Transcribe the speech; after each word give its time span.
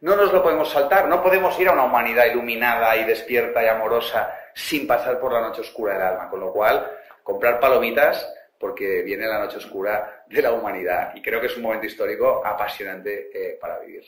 No 0.00 0.14
nos 0.14 0.32
lo 0.32 0.44
podemos 0.44 0.70
saltar, 0.70 1.08
no 1.08 1.20
podemos 1.20 1.58
ir 1.58 1.68
a 1.68 1.72
una 1.72 1.82
humanidad 1.82 2.26
iluminada 2.26 2.96
y 2.96 3.02
despierta 3.02 3.64
y 3.64 3.66
amorosa 3.66 4.32
sin 4.54 4.86
pasar 4.86 5.18
por 5.18 5.32
la 5.32 5.40
noche 5.40 5.62
oscura 5.62 5.94
del 5.94 6.02
alma. 6.02 6.30
Con 6.30 6.38
lo 6.38 6.52
cual, 6.52 6.88
comprar 7.24 7.58
palomitas 7.58 8.32
porque 8.60 9.02
viene 9.02 9.26
la 9.26 9.40
noche 9.40 9.56
oscura 9.56 10.24
de 10.28 10.40
la 10.40 10.52
humanidad 10.52 11.12
y 11.16 11.20
creo 11.20 11.40
que 11.40 11.48
es 11.48 11.56
un 11.56 11.64
momento 11.64 11.86
histórico 11.86 12.46
apasionante 12.46 13.28
eh, 13.34 13.58
para 13.60 13.80
vivir. 13.80 14.04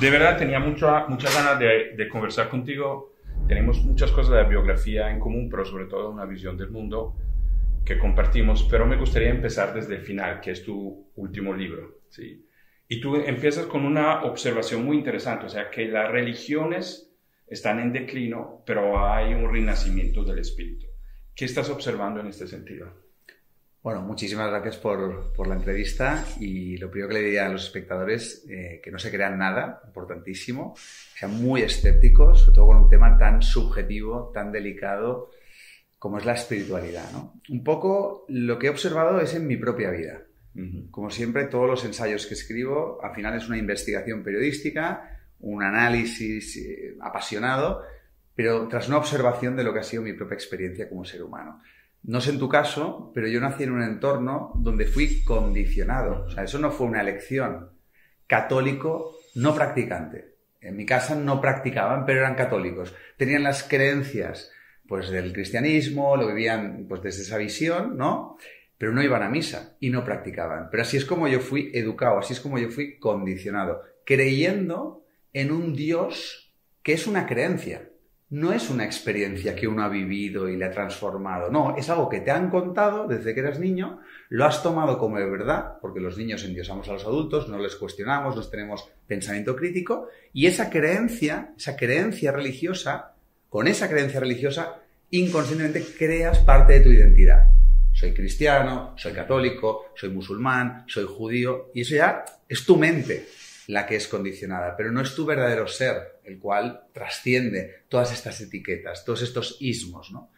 De 0.00 0.10
verdad 0.10 0.38
tenía 0.38 0.60
mucho, 0.60 0.90
muchas 1.08 1.34
ganas 1.34 1.58
de, 1.58 1.92
de 1.94 2.08
conversar 2.08 2.48
contigo. 2.48 3.12
Tenemos 3.46 3.82
muchas 3.84 4.10
cosas 4.12 4.32
de 4.32 4.42
la 4.44 4.48
biografía 4.48 5.10
en 5.10 5.20
común, 5.20 5.50
pero 5.50 5.66
sobre 5.66 5.84
todo 5.84 6.08
una 6.08 6.24
visión 6.24 6.56
del 6.56 6.70
mundo 6.70 7.14
que 7.84 7.98
compartimos. 7.98 8.66
Pero 8.70 8.86
me 8.86 8.96
gustaría 8.96 9.30
empezar 9.30 9.74
desde 9.74 9.96
el 9.96 10.02
final, 10.02 10.40
que 10.40 10.52
es 10.52 10.64
tu 10.64 11.10
último 11.16 11.54
libro. 11.54 12.02
¿sí? 12.08 12.46
Y 12.88 13.00
tú 13.00 13.16
empiezas 13.16 13.66
con 13.66 13.84
una 13.84 14.24
observación 14.24 14.84
muy 14.84 14.96
interesante, 14.96 15.46
o 15.46 15.48
sea, 15.48 15.70
que 15.70 15.86
las 15.86 16.10
religiones 16.10 17.10
están 17.46 17.78
en 17.80 17.92
declino, 17.92 18.62
pero 18.66 19.06
hay 19.06 19.34
un 19.34 19.52
renacimiento 19.52 20.24
del 20.24 20.38
espíritu. 20.38 20.86
¿Qué 21.34 21.44
estás 21.44 21.68
observando 21.70 22.20
en 22.20 22.28
este 22.28 22.46
sentido? 22.46 23.04
Bueno, 23.82 24.00
muchísimas 24.00 24.48
gracias 24.48 24.78
por, 24.78 25.32
por 25.34 25.46
la 25.46 25.56
entrevista 25.56 26.24
y 26.40 26.78
lo 26.78 26.90
primero 26.90 27.08
que 27.08 27.14
le 27.14 27.24
diría 27.24 27.46
a 27.46 27.50
los 27.50 27.64
espectadores, 27.64 28.46
eh, 28.48 28.80
que 28.82 28.90
no 28.90 28.98
se 28.98 29.10
crean 29.10 29.36
nada, 29.36 29.82
importantísimo, 29.86 30.74
sean 31.14 31.42
muy 31.42 31.60
escépticos, 31.60 32.40
sobre 32.40 32.54
todo 32.54 32.66
con 32.68 32.76
un 32.78 32.88
tema 32.88 33.18
tan 33.18 33.42
subjetivo, 33.42 34.30
tan 34.32 34.52
delicado 34.52 35.30
como 35.98 36.18
es 36.18 36.24
la 36.24 36.34
espiritualidad. 36.34 37.10
¿no? 37.12 37.40
Un 37.48 37.64
poco 37.64 38.24
lo 38.28 38.58
que 38.58 38.66
he 38.66 38.70
observado 38.70 39.20
es 39.20 39.34
en 39.34 39.46
mi 39.46 39.56
propia 39.56 39.90
vida. 39.90 40.22
Como 40.92 41.10
siempre, 41.10 41.46
todos 41.46 41.66
los 41.66 41.84
ensayos 41.84 42.26
que 42.26 42.34
escribo, 42.34 43.00
al 43.02 43.12
final 43.12 43.34
es 43.34 43.48
una 43.48 43.58
investigación 43.58 44.22
periodística, 44.22 45.18
un 45.40 45.64
análisis 45.64 46.56
eh, 46.56 46.96
apasionado, 47.00 47.82
pero 48.36 48.68
tras 48.68 48.86
una 48.86 48.98
observación 48.98 49.56
de 49.56 49.64
lo 49.64 49.72
que 49.72 49.80
ha 49.80 49.82
sido 49.82 50.04
mi 50.04 50.12
propia 50.12 50.36
experiencia 50.36 50.88
como 50.88 51.04
ser 51.04 51.24
humano. 51.24 51.60
No 52.04 52.20
sé 52.20 52.30
en 52.30 52.38
tu 52.38 52.48
caso, 52.48 53.10
pero 53.14 53.26
yo 53.26 53.40
nací 53.40 53.64
en 53.64 53.72
un 53.72 53.82
entorno 53.82 54.52
donde 54.56 54.86
fui 54.86 55.24
condicionado. 55.24 56.26
O 56.26 56.30
sea, 56.30 56.44
eso 56.44 56.58
no 56.58 56.70
fue 56.70 56.86
una 56.86 57.00
elección. 57.00 57.70
Católico 58.26 59.16
no 59.34 59.54
practicante. 59.54 60.36
En 60.60 60.76
mi 60.76 60.86
casa 60.86 61.14
no 61.14 61.40
practicaban, 61.40 62.04
pero 62.06 62.20
eran 62.20 62.34
católicos. 62.34 62.94
Tenían 63.16 63.42
las 63.42 63.62
creencias 63.62 64.50
pues 64.86 65.10
del 65.10 65.32
cristianismo, 65.32 66.16
lo 66.16 66.26
vivían 66.26 66.86
pues 66.88 67.02
desde 67.02 67.22
esa 67.22 67.38
visión, 67.38 67.96
¿no? 67.96 68.36
Pero 68.76 68.92
no 68.92 69.02
iban 69.02 69.22
a 69.22 69.30
misa 69.30 69.76
y 69.80 69.90
no 69.90 70.04
practicaban. 70.04 70.68
Pero 70.70 70.82
así 70.82 70.96
es 70.96 71.04
como 71.04 71.28
yo 71.28 71.40
fui 71.40 71.70
educado, 71.74 72.18
así 72.18 72.32
es 72.32 72.40
como 72.40 72.58
yo 72.58 72.70
fui 72.70 72.98
condicionado, 72.98 73.82
creyendo 74.04 75.04
en 75.32 75.50
un 75.52 75.74
Dios 75.74 76.52
que 76.82 76.92
es 76.92 77.06
una 77.06 77.26
creencia 77.26 77.88
no 78.34 78.52
es 78.52 78.68
una 78.68 78.84
experiencia 78.84 79.54
que 79.54 79.68
uno 79.68 79.84
ha 79.84 79.88
vivido 79.88 80.48
y 80.48 80.56
le 80.56 80.64
ha 80.64 80.70
transformado, 80.72 81.50
no, 81.50 81.76
es 81.76 81.88
algo 81.88 82.08
que 82.08 82.18
te 82.18 82.32
han 82.32 82.50
contado 82.50 83.06
desde 83.06 83.32
que 83.32 83.38
eras 83.38 83.60
niño, 83.60 84.00
lo 84.28 84.44
has 84.44 84.60
tomado 84.60 84.98
como 84.98 85.18
de 85.18 85.30
verdad, 85.30 85.76
porque 85.80 86.00
los 86.00 86.18
niños 86.18 86.42
endiosamos 86.44 86.88
a 86.88 86.94
los 86.94 87.04
adultos, 87.04 87.48
no 87.48 87.58
les 87.58 87.76
cuestionamos, 87.76 88.34
no 88.34 88.42
tenemos 88.42 88.90
pensamiento 89.06 89.54
crítico, 89.54 90.08
y 90.32 90.46
esa 90.46 90.68
creencia, 90.68 91.54
esa 91.56 91.76
creencia 91.76 92.32
religiosa, 92.32 93.13
con 93.54 93.68
esa 93.68 93.88
creencia 93.88 94.18
religiosa, 94.18 94.80
inconscientemente 95.10 95.86
creas 95.96 96.40
parte 96.40 96.72
de 96.72 96.80
tu 96.80 96.88
identidad. 96.88 97.52
Soy 97.92 98.12
cristiano, 98.12 98.96
soy 98.98 99.12
católico, 99.12 99.92
soy 99.94 100.10
musulmán, 100.10 100.82
soy 100.88 101.04
judío, 101.04 101.70
y 101.72 101.82
eso 101.82 101.94
ya 101.94 102.24
es 102.48 102.66
tu 102.66 102.76
mente 102.76 103.28
la 103.68 103.86
que 103.86 103.94
es 103.94 104.08
condicionada, 104.08 104.76
pero 104.76 104.90
no 104.90 105.00
es 105.00 105.14
tu 105.14 105.24
verdadero 105.24 105.68
ser, 105.68 106.18
el 106.24 106.40
cual 106.40 106.88
trasciende 106.92 107.84
todas 107.88 108.12
estas 108.12 108.40
etiquetas, 108.40 109.04
todos 109.04 109.22
estos 109.22 109.58
ismos, 109.60 110.10
¿no? 110.10 110.32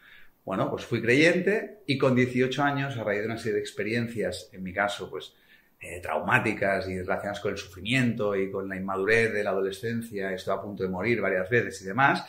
Bueno, 0.44 0.70
pues 0.70 0.84
fui 0.84 1.00
creyente 1.00 1.84
y 1.86 1.96
con 1.96 2.14
18 2.14 2.62
años, 2.62 2.98
a 2.98 3.02
raíz 3.02 3.20
de 3.20 3.28
una 3.28 3.38
serie 3.38 3.54
de 3.54 3.60
experiencias, 3.60 4.50
en 4.52 4.62
mi 4.62 4.74
caso, 4.74 5.08
pues 5.08 5.32
eh, 5.80 6.00
traumáticas 6.02 6.86
y 6.90 6.98
relacionadas 6.98 7.40
con 7.40 7.52
el 7.52 7.56
sufrimiento 7.56 8.36
y 8.36 8.50
con 8.50 8.68
la 8.68 8.76
inmadurez 8.76 9.32
de 9.32 9.42
la 9.42 9.52
adolescencia, 9.52 10.34
estoy 10.34 10.52
a 10.52 10.60
punto 10.60 10.82
de 10.82 10.90
morir 10.90 11.22
varias 11.22 11.48
veces 11.48 11.80
y 11.80 11.86
demás, 11.86 12.26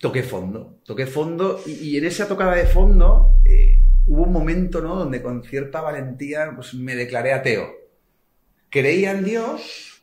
toqué 0.00 0.24
fondo, 0.24 0.80
toqué 0.84 1.06
fondo 1.06 1.60
y, 1.66 1.96
en 1.96 2.04
esa 2.04 2.26
tocada 2.26 2.56
de 2.56 2.66
fondo 2.66 3.36
eh, 3.44 3.78
hubo 4.08 4.24
un 4.24 4.32
momento, 4.32 4.80
¿no?, 4.80 4.96
donde 4.96 5.22
con 5.22 5.44
cierta 5.44 5.80
valentía 5.80 6.50
pues, 6.56 6.74
me 6.74 6.96
declaré 6.96 7.32
ateo 7.32 7.80
creía 8.70 9.10
en 9.10 9.24
Dios 9.24 10.02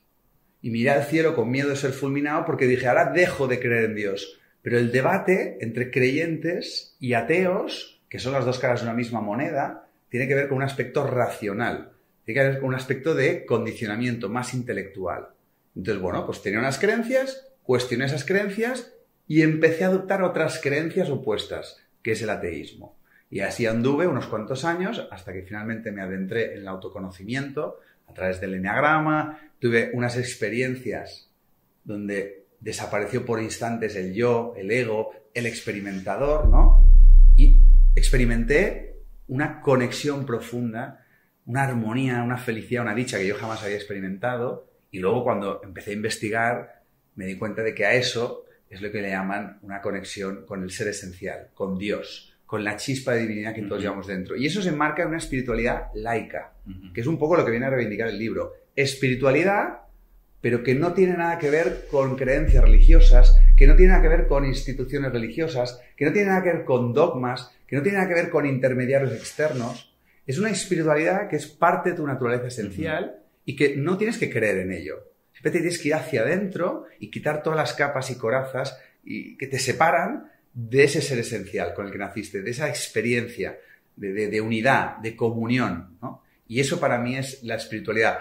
y 0.61 0.69
miré 0.69 0.91
al 0.91 1.05
cielo 1.05 1.35
con 1.35 1.49
miedo 1.49 1.69
de 1.69 1.75
ser 1.75 1.93
fulminado 1.93 2.45
porque 2.45 2.67
dije, 2.67 2.87
ahora 2.87 3.11
dejo 3.11 3.47
de 3.47 3.59
creer 3.59 3.85
en 3.85 3.95
Dios. 3.95 4.39
Pero 4.61 4.77
el 4.77 4.91
debate 4.91 5.57
entre 5.61 5.89
creyentes 5.89 6.95
y 6.99 7.13
ateos, 7.13 8.01
que 8.09 8.19
son 8.19 8.33
las 8.33 8.45
dos 8.45 8.59
caras 8.59 8.81
de 8.81 8.87
una 8.87 8.95
misma 8.95 9.21
moneda, 9.21 9.87
tiene 10.09 10.27
que 10.27 10.35
ver 10.35 10.49
con 10.49 10.57
un 10.57 10.63
aspecto 10.63 11.07
racional, 11.07 11.93
tiene 12.25 12.39
que 12.39 12.47
ver 12.47 12.59
con 12.59 12.69
un 12.69 12.75
aspecto 12.75 13.15
de 13.15 13.45
condicionamiento 13.45 14.29
más 14.29 14.53
intelectual. 14.53 15.29
Entonces, 15.75 16.01
bueno, 16.01 16.25
pues 16.25 16.41
tenía 16.41 16.59
unas 16.59 16.79
creencias, 16.79 17.47
cuestioné 17.63 18.05
esas 18.05 18.25
creencias 18.25 18.93
y 19.27 19.41
empecé 19.41 19.83
a 19.83 19.88
adoptar 19.88 20.23
otras 20.23 20.59
creencias 20.61 21.09
opuestas, 21.09 21.77
que 22.01 22.11
es 22.11 22.21
el 22.21 22.29
ateísmo. 22.29 22.97
Y 23.29 23.41
así 23.41 23.65
anduve 23.65 24.07
unos 24.07 24.27
cuantos 24.27 24.63
años 24.63 25.05
hasta 25.11 25.33
que 25.33 25.43
finalmente 25.43 25.91
me 25.91 26.01
adentré 26.01 26.53
en 26.53 26.59
el 26.59 26.67
autoconocimiento, 26.67 27.79
a 28.07 28.13
través 28.13 28.39
del 28.39 28.53
enneagrama, 28.53 29.39
tuve 29.59 29.91
unas 29.93 30.17
experiencias 30.17 31.29
donde 31.83 32.45
desapareció 32.59 33.25
por 33.25 33.41
instantes 33.41 33.95
el 33.95 34.13
yo, 34.13 34.53
el 34.57 34.71
ego, 34.71 35.11
el 35.33 35.45
experimentador, 35.45 36.47
¿no? 36.47 36.85
Y 37.35 37.59
experimenté 37.95 38.95
una 39.27 39.61
conexión 39.61 40.25
profunda, 40.25 41.05
una 41.45 41.63
armonía, 41.63 42.23
una 42.23 42.38
felicidad, 42.38 42.83
una 42.83 42.95
dicha 42.95 43.17
que 43.17 43.27
yo 43.27 43.35
jamás 43.35 43.61
había 43.63 43.75
experimentado. 43.75 44.67
Y 44.89 44.99
luego 44.99 45.23
cuando 45.23 45.61
empecé 45.63 45.91
a 45.91 45.95
investigar, 45.95 46.83
me 47.15 47.25
di 47.25 47.35
cuenta 47.35 47.61
de 47.61 47.75
que 47.75 47.85
a 47.85 47.94
eso 47.94 48.45
es 48.69 48.81
lo 48.81 48.91
que 48.91 49.01
le 49.01 49.09
llaman 49.09 49.59
una 49.61 49.81
conexión 49.81 50.45
con 50.45 50.63
el 50.63 50.72
ser 50.72 50.89
esencial, 50.89 51.50
con 51.53 51.78
Dios, 51.78 52.33
con 52.45 52.63
la 52.63 52.78
chispa 52.78 53.13
de 53.13 53.22
divinidad 53.22 53.53
que 53.53 53.63
todos 53.63 53.81
llevamos 53.81 54.07
dentro. 54.07 54.35
Y 54.35 54.45
eso 54.45 54.61
se 54.61 54.69
enmarca 54.69 55.03
en 55.03 55.09
una 55.09 55.17
espiritualidad 55.17 55.88
laica, 55.94 56.53
que 56.94 57.01
es 57.01 57.07
un 57.07 57.17
poco 57.17 57.35
lo 57.35 57.45
que 57.45 57.51
viene 57.51 57.66
a 57.66 57.69
reivindicar 57.69 58.07
el 58.07 58.17
libro. 58.17 58.53
Espiritualidad, 58.75 59.81
pero 60.41 60.63
que 60.63 60.75
no 60.75 60.94
tiene 60.94 61.17
nada 61.17 61.38
que 61.39 61.50
ver 61.50 61.88
con 61.91 62.16
creencias 62.16 62.63
religiosas, 62.63 63.38
que 63.56 63.67
no 63.67 63.75
tiene 63.75 63.91
nada 63.91 64.01
que 64.01 64.09
ver 64.09 64.27
con 64.27 64.45
instituciones 64.45 65.11
religiosas, 65.11 65.81
que 65.95 66.06
no 66.06 66.13
tiene 66.13 66.29
nada 66.29 66.44
que 66.44 66.53
ver 66.53 66.63
con 66.63 66.94
dogmas, 66.94 67.51
que 67.67 67.75
no 67.75 67.81
tiene 67.81 67.97
nada 67.97 68.07
que 68.07 68.16
ver 68.16 68.29
con 68.29 68.45
intermediarios 68.45 69.11
externos. 69.11 69.94
Es 70.25 70.38
una 70.38 70.50
espiritualidad 70.50 71.29
que 71.29 71.35
es 71.38 71.47
parte 71.47 71.91
de 71.91 71.95
tu 71.95 72.07
naturaleza 72.07 72.47
esencial 72.47 73.19
y 73.45 73.56
que 73.56 73.75
no 73.75 73.97
tienes 73.97 74.17
que 74.17 74.29
creer 74.29 74.59
en 74.59 74.72
ello. 74.72 75.03
Siempre 75.41 75.51
tienes 75.51 75.79
que 75.79 75.89
ir 75.89 75.93
hacia 75.93 76.21
adentro 76.21 76.85
y 76.99 77.11
quitar 77.11 77.43
todas 77.43 77.57
las 77.57 77.73
capas 77.73 78.09
y 78.09 78.17
corazas 78.17 78.79
que 79.05 79.47
te 79.47 79.59
separan 79.59 80.31
de 80.51 80.83
ese 80.83 81.01
ser 81.01 81.19
esencial 81.19 81.75
con 81.75 81.85
el 81.85 81.91
que 81.91 81.99
naciste, 81.99 82.41
de 82.41 82.49
esa 82.49 82.67
experiencia 82.67 83.55
de, 83.95 84.41
unidad, 84.41 84.97
de 84.97 85.15
comunión. 85.15 85.99
Y 86.47 86.59
eso 86.59 86.79
para 86.79 86.97
mí 86.97 87.15
es 87.15 87.43
la 87.43 87.55
espiritualidad. 87.55 88.17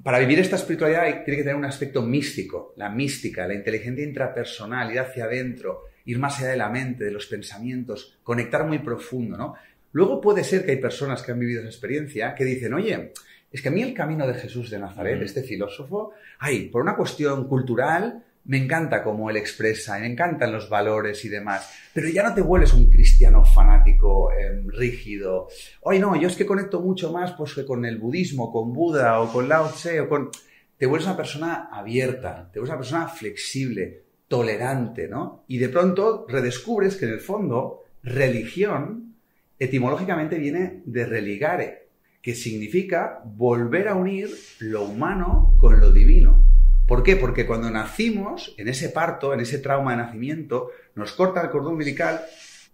Para 0.00 0.20
vivir 0.20 0.38
esta 0.38 0.54
espiritualidad 0.54 1.24
tiene 1.24 1.38
que 1.38 1.42
tener 1.42 1.56
un 1.56 1.64
aspecto 1.64 2.02
místico, 2.02 2.72
la 2.76 2.88
mística, 2.88 3.48
la 3.48 3.54
inteligencia 3.54 4.04
intrapersonal, 4.04 4.92
ir 4.92 5.00
hacia 5.00 5.24
adentro, 5.24 5.86
ir 6.04 6.20
más 6.20 6.38
allá 6.38 6.50
de 6.50 6.56
la 6.56 6.68
mente, 6.68 7.04
de 7.04 7.10
los 7.10 7.26
pensamientos, 7.26 8.16
conectar 8.22 8.64
muy 8.64 8.78
profundo. 8.78 9.36
¿no? 9.36 9.54
Luego 9.90 10.20
puede 10.20 10.44
ser 10.44 10.64
que 10.64 10.70
hay 10.70 10.76
personas 10.76 11.22
que 11.22 11.32
han 11.32 11.40
vivido 11.40 11.60
esa 11.60 11.70
experiencia 11.70 12.36
que 12.36 12.44
dicen, 12.44 12.74
oye, 12.74 13.12
es 13.50 13.62
que 13.62 13.68
a 13.68 13.72
mí 13.72 13.82
el 13.82 13.94
camino 13.94 14.26
de 14.26 14.34
Jesús 14.34 14.70
de 14.70 14.78
Nazaret, 14.78 15.22
este 15.22 15.42
filósofo, 15.42 16.12
ay, 16.38 16.68
por 16.68 16.82
una 16.82 16.96
cuestión 16.96 17.48
cultural, 17.48 18.24
me 18.44 18.56
encanta 18.56 19.02
cómo 19.02 19.28
él 19.30 19.36
expresa, 19.36 19.98
me 19.98 20.06
encantan 20.06 20.52
los 20.52 20.68
valores 20.68 21.24
y 21.24 21.28
demás, 21.28 21.70
pero 21.92 22.08
ya 22.08 22.22
no 22.22 22.34
te 22.34 22.40
vuelves 22.40 22.72
un 22.72 22.90
cristiano 22.90 23.44
fanático, 23.44 24.32
em, 24.32 24.66
rígido. 24.68 25.48
Oye, 25.82 25.98
no, 25.98 26.16
yo 26.16 26.28
es 26.28 26.36
que 26.36 26.46
conecto 26.46 26.80
mucho 26.80 27.12
más 27.12 27.32
pues, 27.32 27.54
que 27.54 27.66
con 27.66 27.84
el 27.84 27.98
budismo, 27.98 28.50
con 28.50 28.72
Buda 28.72 29.20
o 29.20 29.32
con 29.32 29.48
Lao 29.48 29.68
Tse 29.70 30.00
o 30.00 30.08
con... 30.08 30.30
Te 30.78 30.86
vuelves 30.86 31.06
una 31.06 31.16
persona 31.16 31.68
abierta, 31.72 32.48
te 32.52 32.60
vuelves 32.60 32.70
una 32.70 32.78
persona 32.78 33.08
flexible, 33.08 34.02
tolerante, 34.28 35.08
¿no? 35.08 35.44
Y 35.48 35.58
de 35.58 35.68
pronto 35.68 36.24
redescubres 36.28 36.96
que 36.96 37.06
en 37.06 37.12
el 37.12 37.20
fondo 37.20 37.84
religión 38.02 39.16
etimológicamente 39.58 40.38
viene 40.38 40.82
de 40.84 41.04
religare, 41.04 41.87
que 42.22 42.34
significa 42.34 43.20
volver 43.24 43.88
a 43.88 43.94
unir 43.94 44.28
lo 44.58 44.84
humano 44.84 45.54
con 45.58 45.80
lo 45.80 45.92
divino. 45.92 46.44
¿Por 46.86 47.02
qué? 47.02 47.16
Porque 47.16 47.46
cuando 47.46 47.70
nacimos, 47.70 48.54
en 48.56 48.68
ese 48.68 48.88
parto, 48.88 49.34
en 49.34 49.40
ese 49.40 49.58
trauma 49.58 49.90
de 49.92 49.98
nacimiento, 49.98 50.70
nos 50.94 51.12
corta 51.12 51.42
el 51.42 51.50
cordón 51.50 51.74
umbilical 51.74 52.22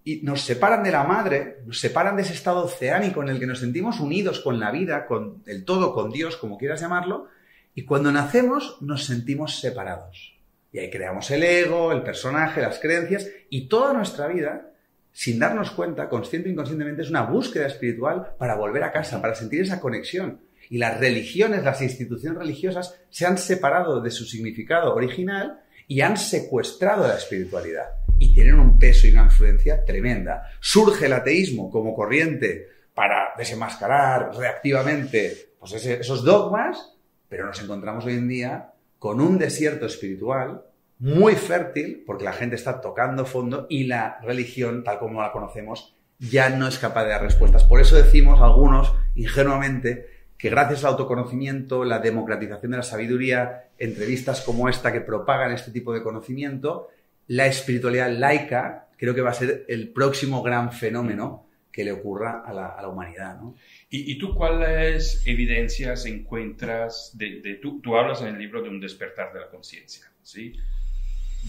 y 0.04 0.20
nos 0.22 0.42
separan 0.42 0.84
de 0.84 0.92
la 0.92 1.02
madre, 1.02 1.58
nos 1.66 1.80
separan 1.80 2.14
de 2.14 2.22
ese 2.22 2.34
estado 2.34 2.64
oceánico 2.64 3.22
en 3.22 3.30
el 3.30 3.40
que 3.40 3.46
nos 3.46 3.58
sentimos 3.58 4.00
unidos 4.00 4.40
con 4.40 4.60
la 4.60 4.70
vida, 4.70 5.06
con 5.06 5.42
el 5.46 5.64
todo, 5.64 5.94
con 5.94 6.10
Dios, 6.10 6.36
como 6.36 6.58
quieras 6.58 6.80
llamarlo, 6.80 7.26
y 7.74 7.84
cuando 7.84 8.12
nacemos 8.12 8.78
nos 8.80 9.04
sentimos 9.04 9.58
separados. 9.60 10.34
Y 10.72 10.78
ahí 10.78 10.90
creamos 10.90 11.30
el 11.30 11.42
ego, 11.42 11.90
el 11.90 12.02
personaje, 12.02 12.60
las 12.60 12.78
creencias, 12.78 13.28
y 13.48 13.68
toda 13.68 13.92
nuestra 13.94 14.28
vida, 14.28 14.73
sin 15.14 15.38
darnos 15.38 15.70
cuenta, 15.70 16.08
consciente 16.08 16.48
o 16.48 16.52
inconscientemente, 16.52 17.02
es 17.02 17.08
una 17.08 17.22
búsqueda 17.22 17.68
espiritual 17.68 18.34
para 18.36 18.56
volver 18.56 18.82
a 18.82 18.90
casa, 18.90 19.22
para 19.22 19.36
sentir 19.36 19.62
esa 19.62 19.80
conexión. 19.80 20.40
Y 20.68 20.78
las 20.78 20.98
religiones, 20.98 21.62
las 21.62 21.80
instituciones 21.82 22.36
religiosas, 22.36 22.98
se 23.10 23.24
han 23.24 23.38
separado 23.38 24.00
de 24.00 24.10
su 24.10 24.24
significado 24.24 24.92
original 24.92 25.60
y 25.86 26.00
han 26.00 26.16
secuestrado 26.16 27.06
la 27.06 27.16
espiritualidad 27.16 27.86
y 28.18 28.34
tienen 28.34 28.58
un 28.58 28.76
peso 28.76 29.06
y 29.06 29.12
una 29.12 29.24
influencia 29.24 29.84
tremenda. 29.84 30.50
Surge 30.60 31.06
el 31.06 31.12
ateísmo 31.12 31.70
como 31.70 31.94
corriente 31.94 32.68
para 32.92 33.34
desenmascarar 33.38 34.34
reactivamente 34.36 35.50
pues 35.60 35.72
esos 35.74 36.24
dogmas, 36.24 36.92
pero 37.28 37.46
nos 37.46 37.62
encontramos 37.62 38.04
hoy 38.04 38.14
en 38.14 38.28
día 38.28 38.72
con 38.98 39.20
un 39.20 39.38
desierto 39.38 39.86
espiritual 39.86 40.64
muy 41.04 41.34
fértil, 41.34 42.02
porque 42.06 42.24
la 42.24 42.32
gente 42.32 42.56
está 42.56 42.80
tocando 42.80 43.26
fondo 43.26 43.66
y 43.68 43.84
la 43.84 44.18
religión, 44.22 44.82
tal 44.82 44.98
como 44.98 45.20
la 45.20 45.32
conocemos, 45.32 45.94
ya 46.18 46.48
no 46.48 46.66
es 46.66 46.78
capaz 46.78 47.04
de 47.04 47.10
dar 47.10 47.20
respuestas. 47.20 47.64
Por 47.64 47.82
eso 47.82 47.94
decimos 47.94 48.40
algunos, 48.40 48.94
ingenuamente, 49.14 50.06
que 50.38 50.48
gracias 50.48 50.82
al 50.82 50.92
autoconocimiento, 50.92 51.84
la 51.84 51.98
democratización 51.98 52.70
de 52.70 52.78
la 52.78 52.82
sabiduría, 52.82 53.68
entrevistas 53.76 54.40
como 54.40 54.70
esta 54.70 54.94
que 54.94 55.02
propagan 55.02 55.52
este 55.52 55.72
tipo 55.72 55.92
de 55.92 56.02
conocimiento, 56.02 56.88
la 57.26 57.48
espiritualidad 57.48 58.10
laica 58.10 58.88
creo 58.96 59.14
que 59.14 59.20
va 59.20 59.32
a 59.32 59.34
ser 59.34 59.66
el 59.68 59.90
próximo 59.90 60.42
gran 60.42 60.72
fenómeno 60.72 61.46
que 61.70 61.84
le 61.84 61.92
ocurra 61.92 62.44
a 62.46 62.54
la, 62.54 62.88
humanidad. 62.88 63.38
¿no? 63.38 63.56
¿Y, 63.90 64.16
tú 64.16 64.34
cuáles 64.34 65.22
evidencias 65.26 66.06
encuentras 66.06 67.10
de, 67.12 67.58
tú, 67.60 67.82
tú, 67.82 67.94
hablas 67.94 68.22
en 68.22 68.28
el 68.28 68.38
libro 68.38 68.62
de 68.62 68.70
un 68.70 68.80
despertar 68.80 69.34
de 69.34 69.40
la 69.40 69.50
conciencia, 69.50 70.10
¿sí? 70.22 70.54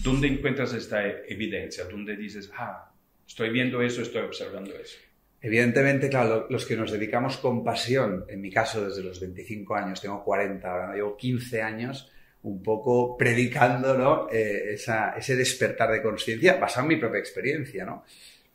¿Dónde 0.02 0.28
encuentras 0.28 0.72
esta 0.74 1.06
evidencia? 1.06 1.84
¿Dónde 1.84 2.16
dices, 2.16 2.50
ah, 2.56 2.92
estoy 3.26 3.50
viendo 3.50 3.82
eso, 3.82 4.02
estoy 4.02 4.22
observando 4.22 4.74
eso? 4.76 4.98
Evidentemente, 5.40 6.08
claro, 6.08 6.46
los 6.48 6.64
que 6.64 6.76
nos 6.76 6.90
dedicamos 6.90 7.36
con 7.36 7.62
pasión, 7.62 8.24
en 8.28 8.40
mi 8.40 8.50
caso 8.50 8.84
desde 8.84 9.02
los 9.02 9.20
25 9.20 9.74
años, 9.74 10.00
tengo 10.00 10.24
40, 10.24 10.68
ahora 10.68 10.94
llevo 10.94 11.16
15 11.16 11.62
años, 11.62 12.10
un 12.42 12.62
poco 12.62 13.16
predicando 13.16 13.96
¿no? 13.96 14.28
Eh, 14.30 14.74
ese 14.74 15.36
despertar 15.36 15.90
de 15.90 16.02
conciencia 16.02 16.56
basado 16.56 16.84
en 16.84 16.88
mi 16.88 16.96
propia 16.96 17.18
experiencia. 17.18 17.84
¿no? 17.84 18.04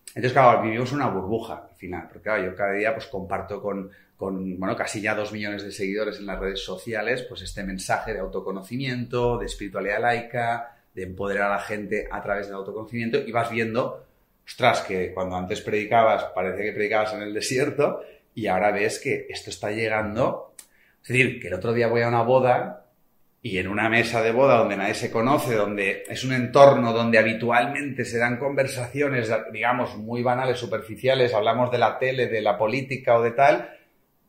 Entonces, 0.07 0.33
claro, 0.33 0.61
vivimos 0.63 0.91
una 0.91 1.07
burbuja 1.07 1.67
al 1.69 1.75
final, 1.75 2.07
porque 2.07 2.23
claro, 2.23 2.43
yo 2.43 2.55
cada 2.55 2.73
día 2.73 2.93
pues 2.93 3.07
comparto 3.07 3.61
con, 3.61 3.89
con, 4.17 4.59
bueno, 4.59 4.75
casi 4.75 5.01
ya 5.01 5.15
dos 5.15 5.31
millones 5.31 5.63
de 5.63 5.71
seguidores 5.71 6.19
en 6.19 6.25
las 6.25 6.39
redes 6.39 6.63
sociales, 6.63 7.23
pues 7.23 7.41
este 7.41 7.63
mensaje 7.63 8.13
de 8.13 8.19
autoconocimiento, 8.19 9.37
de 9.37 9.45
espiritualidad 9.45 10.01
laica, 10.01 10.77
de 10.93 11.03
empoderar 11.03 11.51
a 11.51 11.55
la 11.55 11.61
gente 11.61 12.07
a 12.11 12.21
través 12.21 12.47
del 12.47 12.55
autoconocimiento 12.55 13.19
y 13.19 13.31
vas 13.31 13.49
viendo, 13.49 14.05
ostras, 14.45 14.81
que 14.81 15.13
cuando 15.13 15.35
antes 15.35 15.61
predicabas 15.61 16.25
parece 16.35 16.63
que 16.63 16.73
predicabas 16.73 17.13
en 17.13 17.21
el 17.21 17.33
desierto 17.33 18.01
y 18.35 18.47
ahora 18.47 18.71
ves 18.71 18.99
que 18.99 19.27
esto 19.29 19.49
está 19.49 19.71
llegando. 19.71 20.53
Es 21.01 21.07
decir, 21.07 21.39
que 21.41 21.47
el 21.47 21.53
otro 21.53 21.73
día 21.73 21.87
voy 21.87 22.01
a 22.01 22.07
una 22.07 22.23
boda 22.23 22.85
y 23.43 23.57
en 23.57 23.67
una 23.67 23.89
mesa 23.89 24.21
de 24.21 24.31
boda 24.31 24.57
donde 24.57 24.77
nadie 24.77 24.93
se 24.93 25.09
conoce, 25.09 25.55
donde 25.55 26.03
es 26.07 26.23
un 26.23 26.33
entorno 26.33 26.93
donde 26.93 27.17
habitualmente 27.17 28.05
se 28.05 28.19
dan 28.19 28.37
conversaciones, 28.37 29.31
digamos, 29.51 29.97
muy 29.97 30.21
banales, 30.21 30.59
superficiales, 30.59 31.33
hablamos 31.33 31.71
de 31.71 31.79
la 31.79 31.97
tele, 31.97 32.27
de 32.27 32.41
la 32.41 32.57
política 32.57 33.17
o 33.17 33.23
de 33.23 33.31
tal, 33.31 33.69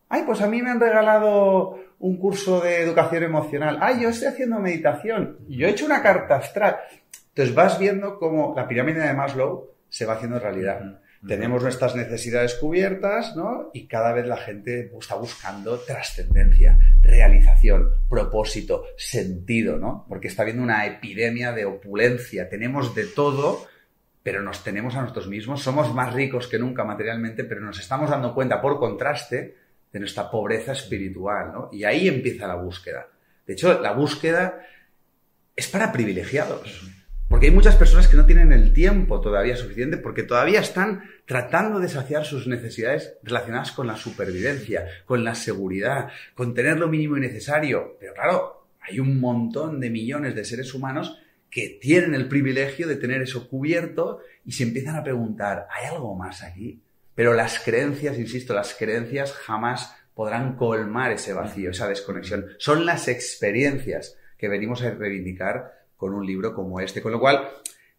ay, 0.08 0.22
pues 0.24 0.40
a 0.40 0.46
mí 0.46 0.62
me 0.62 0.70
han 0.70 0.80
regalado 0.80 1.78
un 2.02 2.16
curso 2.16 2.60
de 2.60 2.82
educación 2.82 3.22
emocional, 3.22 3.78
ay, 3.80 4.02
yo 4.02 4.08
estoy 4.08 4.26
haciendo 4.26 4.58
meditación, 4.58 5.38
yo 5.48 5.66
he 5.66 5.70
hecho 5.70 5.86
una 5.86 6.02
carta 6.02 6.36
astral. 6.36 6.78
Entonces 7.28 7.54
vas 7.54 7.78
viendo 7.78 8.18
cómo 8.18 8.54
la 8.56 8.66
pirámide 8.66 9.06
de 9.06 9.14
Maslow 9.14 9.70
se 9.88 10.04
va 10.04 10.14
haciendo 10.14 10.40
realidad. 10.40 11.00
Tenemos 11.26 11.62
nuestras 11.62 11.94
necesidades 11.94 12.54
cubiertas, 12.54 13.36
¿no? 13.36 13.70
Y 13.72 13.86
cada 13.86 14.12
vez 14.12 14.26
la 14.26 14.36
gente 14.36 14.90
está 14.98 15.14
buscando 15.14 15.78
trascendencia, 15.78 16.76
realización, 17.00 17.90
propósito, 18.08 18.84
sentido, 18.96 19.78
¿no? 19.78 20.04
Porque 20.08 20.26
está 20.26 20.42
habiendo 20.42 20.64
una 20.64 20.84
epidemia 20.84 21.52
de 21.52 21.66
opulencia. 21.66 22.48
Tenemos 22.48 22.96
de 22.96 23.04
todo, 23.04 23.64
pero 24.24 24.42
nos 24.42 24.64
tenemos 24.64 24.96
a 24.96 25.02
nosotros 25.02 25.28
mismos. 25.28 25.62
Somos 25.62 25.94
más 25.94 26.12
ricos 26.12 26.48
que 26.48 26.58
nunca 26.58 26.82
materialmente, 26.82 27.44
pero 27.44 27.60
nos 27.60 27.78
estamos 27.78 28.10
dando 28.10 28.34
cuenta, 28.34 28.60
por 28.60 28.80
contraste, 28.80 29.61
de 29.92 30.00
nuestra 30.00 30.30
pobreza 30.30 30.72
espiritual, 30.72 31.52
¿no? 31.52 31.68
Y 31.72 31.84
ahí 31.84 32.08
empieza 32.08 32.46
la 32.46 32.56
búsqueda. 32.56 33.08
De 33.46 33.52
hecho, 33.52 33.80
la 33.80 33.92
búsqueda 33.92 34.60
es 35.54 35.68
para 35.68 35.92
privilegiados. 35.92 36.90
Porque 37.28 37.46
hay 37.46 37.52
muchas 37.52 37.76
personas 37.76 38.08
que 38.08 38.16
no 38.16 38.26
tienen 38.26 38.52
el 38.52 38.74
tiempo 38.74 39.20
todavía 39.20 39.56
suficiente 39.56 39.96
porque 39.96 40.22
todavía 40.22 40.60
están 40.60 41.04
tratando 41.24 41.80
de 41.80 41.88
saciar 41.88 42.26
sus 42.26 42.46
necesidades 42.46 43.14
relacionadas 43.22 43.72
con 43.72 43.86
la 43.86 43.96
supervivencia, 43.96 44.86
con 45.06 45.24
la 45.24 45.34
seguridad, 45.34 46.08
con 46.34 46.52
tener 46.52 46.78
lo 46.78 46.88
mínimo 46.88 47.16
y 47.16 47.20
necesario. 47.20 47.96
Pero 47.98 48.12
claro, 48.12 48.66
hay 48.80 49.00
un 49.00 49.18
montón 49.18 49.80
de 49.80 49.88
millones 49.88 50.34
de 50.34 50.44
seres 50.44 50.74
humanos 50.74 51.18
que 51.50 51.78
tienen 51.80 52.14
el 52.14 52.28
privilegio 52.28 52.86
de 52.86 52.96
tener 52.96 53.22
eso 53.22 53.48
cubierto 53.48 54.20
y 54.44 54.52
se 54.52 54.64
empiezan 54.64 54.96
a 54.96 55.02
preguntar, 55.02 55.66
¿hay 55.70 55.86
algo 55.86 56.14
más 56.14 56.42
aquí? 56.42 56.82
Pero 57.14 57.34
las 57.34 57.58
creencias, 57.60 58.18
insisto, 58.18 58.54
las 58.54 58.74
creencias 58.74 59.32
jamás 59.32 59.96
podrán 60.14 60.56
colmar 60.56 61.12
ese 61.12 61.32
vacío, 61.32 61.70
esa 61.70 61.88
desconexión. 61.88 62.46
Son 62.58 62.86
las 62.86 63.08
experiencias 63.08 64.18
que 64.38 64.48
venimos 64.48 64.82
a 64.82 64.90
reivindicar 64.90 65.86
con 65.96 66.14
un 66.14 66.26
libro 66.26 66.54
como 66.54 66.80
este. 66.80 67.00
Con 67.00 67.12
lo 67.12 67.20
cual, 67.20 67.48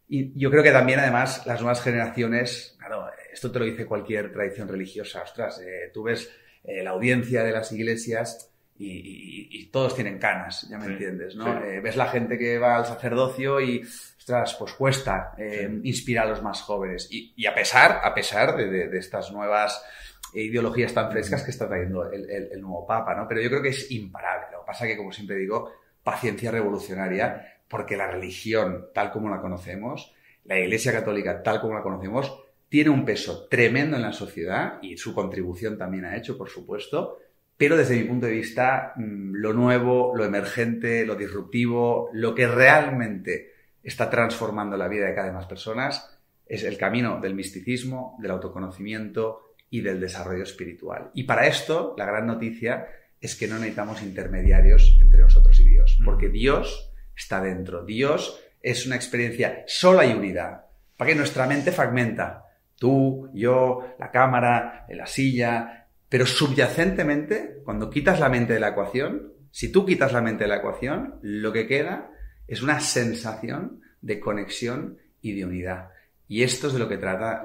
y 0.08 0.38
yo 0.38 0.50
creo 0.50 0.62
que 0.62 0.72
también, 0.72 1.00
además, 1.00 1.46
las 1.46 1.60
nuevas 1.60 1.82
generaciones, 1.82 2.76
claro, 2.78 3.06
esto 3.32 3.50
te 3.50 3.58
lo 3.58 3.64
dice 3.64 3.86
cualquier 3.86 4.32
tradición 4.32 4.68
religiosa, 4.68 5.22
ostras, 5.22 5.60
eh, 5.60 5.90
tú 5.92 6.04
ves 6.04 6.30
eh, 6.64 6.82
la 6.82 6.90
audiencia 6.90 7.42
de 7.42 7.52
las 7.52 7.72
iglesias 7.72 8.53
y, 8.76 9.66
todos 9.66 9.94
tienen 9.94 10.18
canas, 10.18 10.68
ya 10.70 10.78
me 10.78 10.86
entiendes, 10.86 11.34
¿no? 11.34 11.64
Eh, 11.64 11.80
ves 11.80 11.96
la 11.96 12.06
gente 12.06 12.38
que 12.38 12.58
va 12.58 12.76
al 12.76 12.86
sacerdocio 12.86 13.60
y, 13.60 13.82
ostras, 13.82 14.54
pues 14.58 14.72
cuesta 14.74 15.34
inspirar 15.82 16.26
a 16.26 16.30
los 16.30 16.42
más 16.42 16.62
jóvenes. 16.62 17.08
Y, 17.10 17.44
a 17.46 17.54
pesar, 17.54 18.00
a 18.02 18.14
pesar 18.14 18.56
de, 18.56 18.96
estas 18.96 19.32
nuevas 19.32 19.84
ideologías 20.32 20.94
tan 20.94 21.10
frescas 21.10 21.42
que 21.42 21.50
está 21.50 21.68
trayendo 21.68 22.10
el, 22.10 22.28
el, 22.30 22.60
nuevo 22.60 22.86
Papa, 22.86 23.14
¿no? 23.14 23.26
Pero 23.28 23.40
yo 23.40 23.48
creo 23.48 23.62
que 23.62 23.70
es 23.70 23.90
imparable. 23.90 24.46
Lo 24.52 24.60
que 24.60 24.66
pasa 24.66 24.86
que, 24.86 24.96
como 24.96 25.12
siempre 25.12 25.36
digo, 25.36 25.72
paciencia 26.02 26.50
revolucionaria 26.50 27.54
porque 27.68 27.96
la 27.96 28.10
religión, 28.10 28.88
tal 28.94 29.10
como 29.10 29.28
la 29.28 29.40
conocemos, 29.40 30.14
la 30.44 30.58
Iglesia 30.58 30.92
Católica, 30.92 31.42
tal 31.42 31.60
como 31.60 31.74
la 31.74 31.82
conocemos, 31.82 32.40
tiene 32.68 32.90
un 32.90 33.04
peso 33.04 33.48
tremendo 33.48 33.96
en 33.96 34.02
la 34.02 34.12
sociedad 34.12 34.78
y 34.82 34.96
su 34.96 35.14
contribución 35.14 35.78
también 35.78 36.04
ha 36.04 36.16
hecho, 36.16 36.36
por 36.36 36.48
supuesto, 36.48 37.18
pero 37.64 37.78
desde 37.78 37.96
mi 37.96 38.04
punto 38.04 38.26
de 38.26 38.32
vista, 38.32 38.92
mm, 38.94 39.36
lo 39.36 39.54
nuevo, 39.54 40.12
lo 40.14 40.26
emergente, 40.26 41.06
lo 41.06 41.14
disruptivo, 41.14 42.10
lo 42.12 42.34
que 42.34 42.46
realmente 42.46 43.54
está 43.82 44.10
transformando 44.10 44.76
la 44.76 44.86
vida 44.86 45.06
de 45.06 45.14
cada 45.14 45.28
vez 45.28 45.34
más 45.34 45.46
personas 45.46 46.14
es 46.44 46.62
el 46.62 46.76
camino 46.76 47.22
del 47.22 47.34
misticismo, 47.34 48.18
del 48.20 48.32
autoconocimiento 48.32 49.54
y 49.70 49.80
del 49.80 49.98
desarrollo 49.98 50.42
espiritual. 50.42 51.10
Y 51.14 51.22
para 51.22 51.46
esto, 51.46 51.94
la 51.96 52.04
gran 52.04 52.26
noticia 52.26 52.86
es 53.18 53.34
que 53.34 53.48
no 53.48 53.54
necesitamos 53.54 54.02
intermediarios 54.02 54.98
entre 55.00 55.22
nosotros 55.22 55.58
y 55.60 55.64
Dios, 55.64 55.98
porque 56.04 56.28
Dios 56.28 56.92
está 57.16 57.40
dentro. 57.40 57.82
Dios 57.86 58.44
es 58.60 58.84
una 58.84 58.96
experiencia 58.96 59.64
sola 59.66 60.04
y 60.04 60.12
unidad. 60.12 60.66
Para 60.98 61.08
que 61.08 61.16
nuestra 61.16 61.46
mente 61.46 61.72
fragmenta. 61.72 62.44
Tú, 62.78 63.30
yo, 63.32 63.94
la 63.98 64.10
cámara, 64.10 64.84
la 64.90 65.06
silla. 65.06 65.83
Pero 66.14 66.26
subyacentemente, 66.26 67.56
cuando 67.64 67.90
quitas 67.90 68.20
la 68.20 68.28
mente 68.28 68.52
de 68.52 68.60
la 68.60 68.68
ecuación, 68.68 69.32
si 69.50 69.72
tú 69.72 69.84
quitas 69.84 70.12
la 70.12 70.22
mente 70.22 70.44
de 70.44 70.48
la 70.48 70.58
ecuación, 70.58 71.16
lo 71.22 71.52
que 71.52 71.66
queda 71.66 72.12
es 72.46 72.62
una 72.62 72.78
sensación 72.78 73.80
de 74.00 74.20
conexión 74.20 74.98
y 75.20 75.34
de 75.34 75.44
unidad. 75.44 75.88
Y 76.28 76.44
esto 76.44 76.68
es 76.68 76.74
de 76.74 76.78
lo 76.78 76.88
que 76.88 76.98
trata 76.98 77.42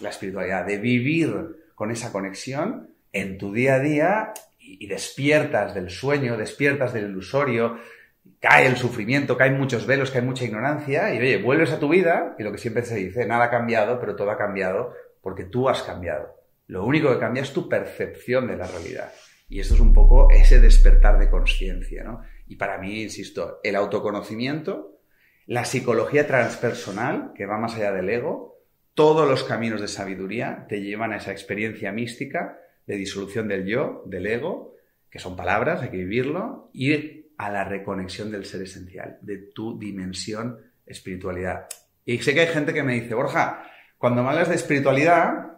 la, 0.00 0.08
espiritualidad, 0.10 0.66
de 0.66 0.78
vivir 0.78 1.70
con 1.76 1.92
esa 1.92 2.10
conexión 2.10 2.88
en 3.12 3.38
tu 3.38 3.52
día 3.52 3.76
a 3.76 3.78
día 3.78 4.32
y, 4.58 4.84
y 4.84 4.88
despiertas 4.88 5.72
del 5.72 5.88
sueño, 5.88 6.36
despiertas 6.36 6.92
del 6.92 7.08
ilusorio, 7.08 7.78
cae 8.40 8.66
el 8.66 8.76
sufrimiento, 8.76 9.36
caen 9.36 9.56
muchos 9.56 9.86
velos, 9.86 10.10
cae 10.10 10.22
mucha 10.22 10.44
ignorancia 10.44 11.14
y 11.14 11.18
oye, 11.18 11.40
vuelves 11.40 11.70
a 11.70 11.78
tu 11.78 11.88
vida 11.88 12.34
y 12.36 12.42
lo 12.42 12.50
que 12.50 12.58
siempre 12.58 12.84
se 12.84 12.96
dice, 12.96 13.26
nada 13.26 13.44
ha 13.44 13.50
cambiado, 13.50 14.00
pero 14.00 14.16
todo 14.16 14.32
ha 14.32 14.36
cambiado 14.36 14.92
porque 15.20 15.44
tú 15.44 15.68
has 15.68 15.84
cambiado. 15.84 16.41
Lo 16.72 16.86
único 16.86 17.12
que 17.12 17.18
cambia 17.18 17.42
es 17.42 17.52
tu 17.52 17.68
percepción 17.68 18.46
de 18.46 18.56
la 18.56 18.66
realidad. 18.66 19.12
Y 19.46 19.60
esto 19.60 19.74
es 19.74 19.80
un 19.80 19.92
poco 19.92 20.30
ese 20.30 20.58
despertar 20.58 21.18
de 21.18 21.28
conciencia, 21.28 22.02
¿no? 22.02 22.22
Y 22.46 22.56
para 22.56 22.78
mí, 22.78 23.02
insisto, 23.02 23.60
el 23.62 23.76
autoconocimiento, 23.76 24.98
la 25.44 25.66
psicología 25.66 26.26
transpersonal, 26.26 27.34
que 27.34 27.44
va 27.44 27.58
más 27.58 27.74
allá 27.74 27.92
del 27.92 28.08
ego, 28.08 28.58
todos 28.94 29.28
los 29.28 29.44
caminos 29.44 29.82
de 29.82 29.88
sabiduría 29.88 30.64
te 30.66 30.80
llevan 30.80 31.12
a 31.12 31.18
esa 31.18 31.30
experiencia 31.30 31.92
mística 31.92 32.58
de 32.86 32.96
disolución 32.96 33.48
del 33.48 33.66
yo, 33.66 34.02
del 34.06 34.26
ego, 34.26 34.74
que 35.10 35.18
son 35.18 35.36
palabras, 35.36 35.82
hay 35.82 35.90
que 35.90 35.98
vivirlo, 35.98 36.70
y 36.72 37.26
a 37.36 37.50
la 37.50 37.64
reconexión 37.64 38.30
del 38.30 38.46
ser 38.46 38.62
esencial, 38.62 39.18
de 39.20 39.36
tu 39.36 39.78
dimensión 39.78 40.56
espiritualidad. 40.86 41.66
Y 42.06 42.16
sé 42.20 42.32
que 42.32 42.40
hay 42.40 42.46
gente 42.46 42.72
que 42.72 42.82
me 42.82 42.94
dice, 42.94 43.12
Borja, 43.12 43.62
cuando 43.98 44.22
me 44.22 44.30
hablas 44.30 44.48
de 44.48 44.54
espiritualidad, 44.54 45.52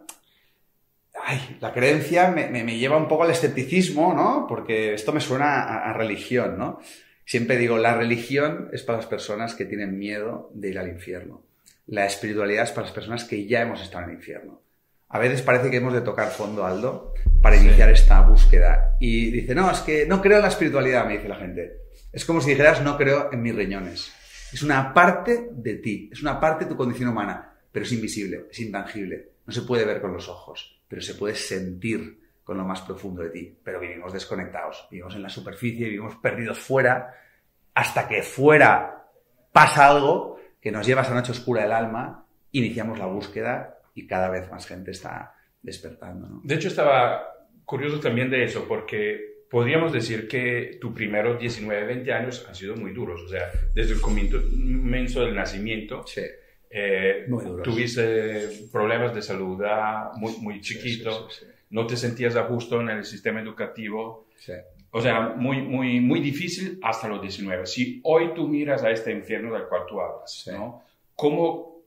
ay, 1.25 1.57
la 1.59 1.73
creencia 1.73 2.29
me, 2.29 2.77
lleva 2.77 2.97
un 2.97 3.07
poco 3.07 3.23
al 3.23 3.31
escepticismo, 3.31 4.13
¿no? 4.13 4.45
Porque 4.47 4.93
esto 4.93 5.11
me 5.11 5.19
suena 5.19 5.63
a, 5.63 5.89
a, 5.89 5.93
religión, 5.93 6.57
¿no? 6.57 6.79
Siempre 7.25 7.57
digo, 7.57 7.77
la 7.77 7.95
religión 7.95 8.69
es 8.71 8.83
para 8.83 8.99
las 8.99 9.07
personas 9.07 9.55
que 9.55 9.65
tienen 9.65 9.97
miedo 9.97 10.51
de 10.53 10.69
ir 10.69 10.79
al 10.79 10.87
infierno. 10.87 11.43
La 11.87 12.05
espiritualidad 12.05 12.65
es 12.65 12.71
para 12.71 12.85
las 12.85 12.93
personas 12.93 13.23
que 13.23 13.47
ya 13.47 13.61
hemos 13.61 13.81
estado 13.81 14.03
en 14.03 14.11
el 14.11 14.15
infierno. 14.17 14.61
A 15.09 15.19
veces 15.19 15.41
parece 15.41 15.71
que 15.71 15.77
hemos 15.77 15.93
de 15.93 16.01
tocar 16.01 16.29
fondo, 16.29 16.65
Aldo, 16.65 17.13
para 17.41 17.57
iniciar 17.57 17.89
esta 17.89 18.21
búsqueda. 18.21 18.95
Y 18.99 19.31
dice, 19.31 19.55
no, 19.55 19.71
es 19.71 19.79
que 19.79 20.05
no 20.05 20.21
creo 20.21 20.37
en 20.37 20.43
la 20.43 20.49
espiritualidad, 20.49 21.05
me 21.05 21.13
dice 21.13 21.29
la 21.29 21.35
gente. 21.35 21.77
Es 22.11 22.25
como 22.25 22.41
si 22.41 22.51
dijeras, 22.51 22.81
no 22.81 22.97
creo 22.97 23.31
en 23.31 23.41
mis 23.41 23.55
riñones. 23.55 24.11
Es 24.53 24.61
una 24.61 24.93
parte 24.93 25.49
de 25.51 25.75
ti, 25.75 26.09
es 26.11 26.21
una 26.21 26.39
parte 26.39 26.65
de 26.65 26.71
tu 26.71 26.77
condición 26.77 27.09
humana, 27.09 27.55
pero 27.71 27.85
es 27.85 27.91
invisible, 27.91 28.45
es 28.51 28.59
intangible. 28.59 29.31
No 29.45 29.53
se 29.53 29.63
puede 29.63 29.85
ver 29.85 30.01
con 30.01 30.13
los 30.13 30.29
ojos, 30.29 30.74
pero 30.87 31.01
se 31.01 31.15
puede 31.15 31.35
sentir 31.35 32.19
con 32.43 32.57
lo 32.57 32.63
más 32.63 32.81
profundo 32.81 33.23
de 33.23 33.29
ti. 33.29 33.57
Pero 33.63 33.79
vivimos 33.79 34.13
desconectados, 34.13 34.87
vivimos 34.91 35.15
en 35.15 35.23
la 35.23 35.29
superficie, 35.29 35.89
vivimos 35.89 36.15
perdidos 36.17 36.59
fuera, 36.59 37.13
hasta 37.73 38.07
que 38.07 38.21
fuera 38.21 39.07
pasa 39.51 39.87
algo 39.87 40.39
que 40.61 40.71
nos 40.71 40.85
lleva 40.85 41.01
a 41.01 41.03
esa 41.03 41.13
noche 41.13 41.31
oscura 41.31 41.63
del 41.63 41.71
alma, 41.71 42.25
iniciamos 42.51 42.99
la 42.99 43.05
búsqueda 43.05 43.79
y 43.93 44.07
cada 44.07 44.29
vez 44.29 44.49
más 44.51 44.67
gente 44.67 44.91
está 44.91 45.35
despertando. 45.61 46.27
¿no? 46.27 46.41
De 46.43 46.55
hecho, 46.55 46.67
estaba 46.67 47.23
curioso 47.65 47.99
también 47.99 48.29
de 48.29 48.43
eso, 48.43 48.65
porque 48.67 49.45
podríamos 49.49 49.91
decir 49.91 50.27
que 50.27 50.77
tus 50.79 50.93
primeros 50.93 51.39
19, 51.39 51.85
20 51.85 52.13
años 52.13 52.45
han 52.47 52.55
sido 52.55 52.75
muy 52.75 52.91
duros, 52.93 53.21
o 53.23 53.27
sea, 53.27 53.49
desde 53.73 53.93
el 53.93 54.01
comienzo 54.01 55.21
del 55.21 55.35
nacimiento. 55.35 56.05
Sí. 56.05 56.21
Eh, 56.77 57.25
tuviste 57.63 58.67
problemas 58.69 59.15
de 59.15 59.21
salud 59.21 59.63
muy, 60.17 60.33
muy 60.39 60.59
chiquito, 60.59 61.29
no 61.69 61.87
te 61.87 61.95
sentías 61.95 62.35
a 62.35 62.41
gusto 62.41 62.81
en 62.81 62.89
el 62.89 63.05
sistema 63.05 63.39
educativo. 63.39 64.27
O 64.91 64.99
sea, 64.99 65.29
muy, 65.37 65.61
muy, 65.61 66.01
muy 66.01 66.19
difícil 66.19 66.77
hasta 66.83 67.07
los 67.07 67.21
19. 67.21 67.65
Si 67.65 68.01
hoy 68.03 68.33
tú 68.33 68.49
miras 68.49 68.83
a 68.83 68.91
este 68.91 69.13
infierno 69.13 69.53
del 69.53 69.67
cual 69.67 69.83
tú 69.87 70.01
hablas, 70.01 70.49
¿no? 70.51 70.83
¿Cómo, 71.15 71.85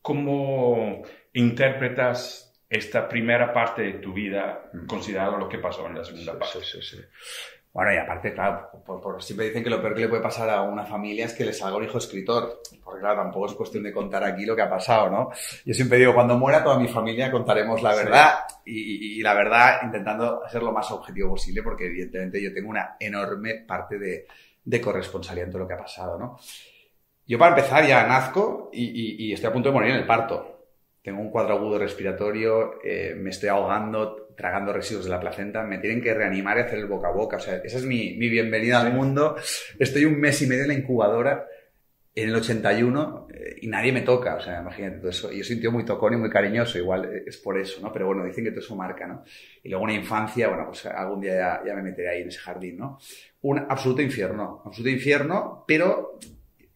¿Cómo 0.00 1.02
interpretas 1.34 2.58
esta 2.70 3.06
primera 3.08 3.52
parte 3.52 3.82
de 3.82 3.92
tu 3.94 4.14
vida 4.14 4.70
mm. 4.72 4.86
considerado 4.86 5.36
lo 5.36 5.50
que 5.50 5.58
pasó 5.58 5.86
en 5.86 5.96
la 5.96 6.04
segunda 6.04 6.38
parte? 6.38 6.60
Sí, 6.62 6.80
sí, 6.80 6.96
sí. 6.96 7.02
Bueno, 7.72 7.94
y 7.94 7.98
aparte, 7.98 8.34
claro, 8.34 8.68
siempre 9.20 9.46
dicen 9.46 9.62
que 9.62 9.70
lo 9.70 9.80
peor 9.80 9.94
que 9.94 10.00
le 10.00 10.08
puede 10.08 10.22
pasar 10.22 10.50
a 10.50 10.62
una 10.62 10.84
familia 10.84 11.26
es 11.26 11.34
que 11.34 11.44
le 11.44 11.52
salga 11.52 11.76
un 11.76 11.84
hijo 11.84 11.98
escritor. 11.98 12.60
Porque, 12.82 13.00
claro, 13.00 13.22
tampoco 13.22 13.46
es 13.46 13.52
cuestión 13.52 13.84
de 13.84 13.92
contar 13.92 14.24
aquí 14.24 14.44
lo 14.44 14.56
que 14.56 14.62
ha 14.62 14.68
pasado, 14.68 15.08
¿no? 15.08 15.30
Yo 15.64 15.72
siempre 15.72 15.98
digo, 15.98 16.12
cuando 16.12 16.36
muera 16.36 16.64
toda 16.64 16.78
mi 16.78 16.88
familia 16.88 17.30
contaremos 17.30 17.80
la 17.82 17.94
verdad. 17.94 18.34
Y, 18.64 19.22
la 19.22 19.34
verdad 19.34 19.80
intentando 19.84 20.42
ser 20.48 20.62
lo 20.62 20.72
más 20.72 20.90
objetivo 20.90 21.30
posible, 21.30 21.62
porque 21.62 21.86
evidentemente 21.86 22.42
yo 22.42 22.52
tengo 22.52 22.70
una 22.70 22.96
enorme 22.98 23.64
parte 23.66 23.98
de, 23.98 24.26
de 24.64 24.80
corresponsabilidad 24.80 25.46
en 25.46 25.52
todo 25.52 25.62
lo 25.62 25.68
que 25.68 25.74
ha 25.74 25.78
pasado, 25.78 26.18
¿no? 26.18 26.38
Yo 27.30 27.38
para 27.38 27.56
empezar 27.56 27.86
ya 27.86 28.04
nazco 28.08 28.70
y, 28.72 29.32
estoy 29.32 29.50
a 29.50 29.52
punto 29.52 29.68
de 29.68 29.72
morir 29.72 29.90
en 29.92 29.98
el 29.98 30.06
parto. 30.06 30.59
Tengo 31.02 31.20
un 31.20 31.30
cuadro 31.30 31.54
agudo 31.54 31.78
respiratorio, 31.78 32.78
eh, 32.84 33.14
me 33.16 33.30
estoy 33.30 33.48
ahogando, 33.48 34.28
tragando 34.36 34.72
residuos 34.72 35.06
de 35.06 35.10
la 35.10 35.20
placenta, 35.20 35.62
me 35.62 35.78
tienen 35.78 36.02
que 36.02 36.12
reanimar 36.12 36.58
y 36.58 36.60
hacer 36.60 36.78
el 36.78 36.86
boca 36.86 37.08
a 37.08 37.12
boca. 37.12 37.38
O 37.38 37.40
sea, 37.40 37.56
esa 37.56 37.78
es 37.78 37.84
mi, 37.84 38.16
bienvenida 38.18 38.80
al 38.80 38.92
mundo. 38.92 39.36
Estoy 39.78 40.04
un 40.04 40.20
mes 40.20 40.42
y 40.42 40.46
medio 40.46 40.62
en 40.62 40.68
la 40.68 40.74
incubadora 40.74 41.46
en 42.14 42.28
el 42.28 42.34
81 42.34 43.28
eh, 43.32 43.56
y 43.62 43.68
nadie 43.68 43.92
me 43.92 44.02
toca, 44.02 44.34
o 44.34 44.40
sea, 44.40 44.60
imagínate 44.60 44.98
todo 44.98 45.08
eso. 45.08 45.32
Yo 45.32 45.42
soy 45.42 45.56
un 45.56 45.60
tío 45.62 45.72
muy 45.72 45.84
tocón 45.86 46.14
y 46.14 46.16
muy 46.16 46.28
cariñoso, 46.28 46.76
igual 46.76 47.06
eh, 47.06 47.24
es 47.26 47.38
por 47.38 47.58
eso, 47.58 47.80
¿no? 47.80 47.92
Pero 47.92 48.06
bueno, 48.06 48.24
dicen 48.24 48.44
que 48.44 48.50
todo 48.50 48.60
eso 48.60 48.76
marca, 48.76 49.06
¿no? 49.06 49.24
Y 49.62 49.70
luego 49.70 49.84
una 49.84 49.94
infancia, 49.94 50.48
bueno, 50.48 50.66
pues 50.66 50.84
algún 50.84 51.20
día 51.20 51.34
ya, 51.34 51.62
ya 51.66 51.74
me 51.74 51.82
meteré 51.82 52.10
ahí 52.10 52.22
en 52.22 52.28
ese 52.28 52.40
jardín, 52.40 52.76
¿no? 52.76 52.98
Un 53.42 53.58
absoluto 53.60 54.02
infierno, 54.02 54.62
absoluto 54.66 54.90
infierno, 54.90 55.64
pero 55.66 56.18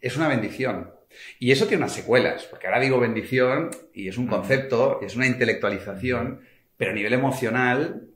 es 0.00 0.16
una 0.16 0.28
bendición. 0.28 0.93
Y 1.38 1.52
eso 1.52 1.66
tiene 1.66 1.82
unas 1.82 1.94
secuelas, 1.94 2.44
porque 2.44 2.66
ahora 2.66 2.80
digo 2.80 3.00
bendición 3.00 3.70
y 3.92 4.08
es 4.08 4.18
un 4.18 4.26
concepto, 4.26 5.00
es 5.02 5.16
una 5.16 5.26
intelectualización, 5.26 6.40
pero 6.76 6.90
a 6.90 6.94
nivel 6.94 7.12
emocional, 7.12 8.08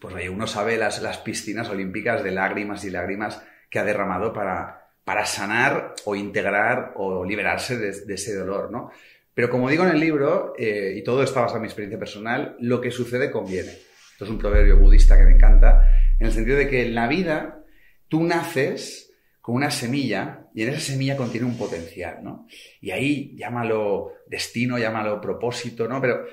pues 0.00 0.14
oye, 0.14 0.30
uno 0.30 0.46
sabe 0.46 0.76
las, 0.76 1.02
las 1.02 1.18
piscinas 1.18 1.68
olímpicas 1.68 2.22
de 2.22 2.30
lágrimas 2.30 2.84
y 2.84 2.90
lágrimas 2.90 3.42
que 3.68 3.78
ha 3.78 3.84
derramado 3.84 4.32
para, 4.32 4.80
para 5.04 5.26
sanar 5.26 5.94
o 6.04 6.14
integrar 6.14 6.92
o 6.96 7.24
liberarse 7.24 7.76
de, 7.76 8.14
ese 8.14 8.34
dolor, 8.34 8.70
¿no? 8.70 8.90
Pero 9.34 9.48
como 9.48 9.70
digo 9.70 9.84
en 9.84 9.90
el 9.90 10.00
libro, 10.00 10.54
eh, 10.58 10.94
y 10.96 11.02
todo 11.02 11.22
está 11.22 11.40
basado 11.40 11.56
en 11.56 11.62
mi 11.62 11.68
experiencia 11.68 11.98
personal, 11.98 12.56
lo 12.60 12.80
que 12.80 12.90
sucede 12.90 13.30
conviene. 13.30 13.70
Esto 13.70 14.24
es 14.24 14.30
un 14.30 14.38
proverbio 14.38 14.76
budista 14.76 15.16
que 15.16 15.24
me 15.24 15.32
encanta, 15.32 15.88
en 16.18 16.26
el 16.26 16.32
sentido 16.32 16.58
de 16.58 16.68
que 16.68 16.82
en 16.82 16.94
la 16.94 17.08
vida 17.08 17.64
tú 18.08 18.22
naces 18.22 19.09
con 19.40 19.54
una 19.54 19.70
semilla 19.70 20.46
y 20.54 20.62
en 20.62 20.70
esa 20.70 20.80
semilla 20.80 21.16
contiene 21.16 21.46
un 21.46 21.56
potencial, 21.56 22.22
¿no? 22.22 22.46
Y 22.80 22.90
ahí 22.90 23.34
llámalo 23.36 24.12
destino, 24.26 24.78
llámalo 24.78 25.20
propósito, 25.20 25.88
¿no? 25.88 26.00
Pero 26.00 26.24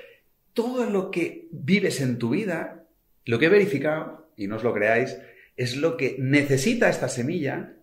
todo 0.52 0.84
lo 0.84 1.10
que 1.10 1.48
vives 1.50 2.00
en 2.00 2.18
tu 2.18 2.30
vida, 2.30 2.84
lo 3.24 3.38
que 3.38 3.46
he 3.46 3.50
verificado, 3.50 4.30
y 4.36 4.46
no 4.46 4.56
os 4.56 4.64
lo 4.64 4.74
creáis, 4.74 5.18
es 5.56 5.76
lo 5.76 5.96
que 5.96 6.16
necesita 6.18 6.88
esta 6.88 7.08
semilla 7.08 7.74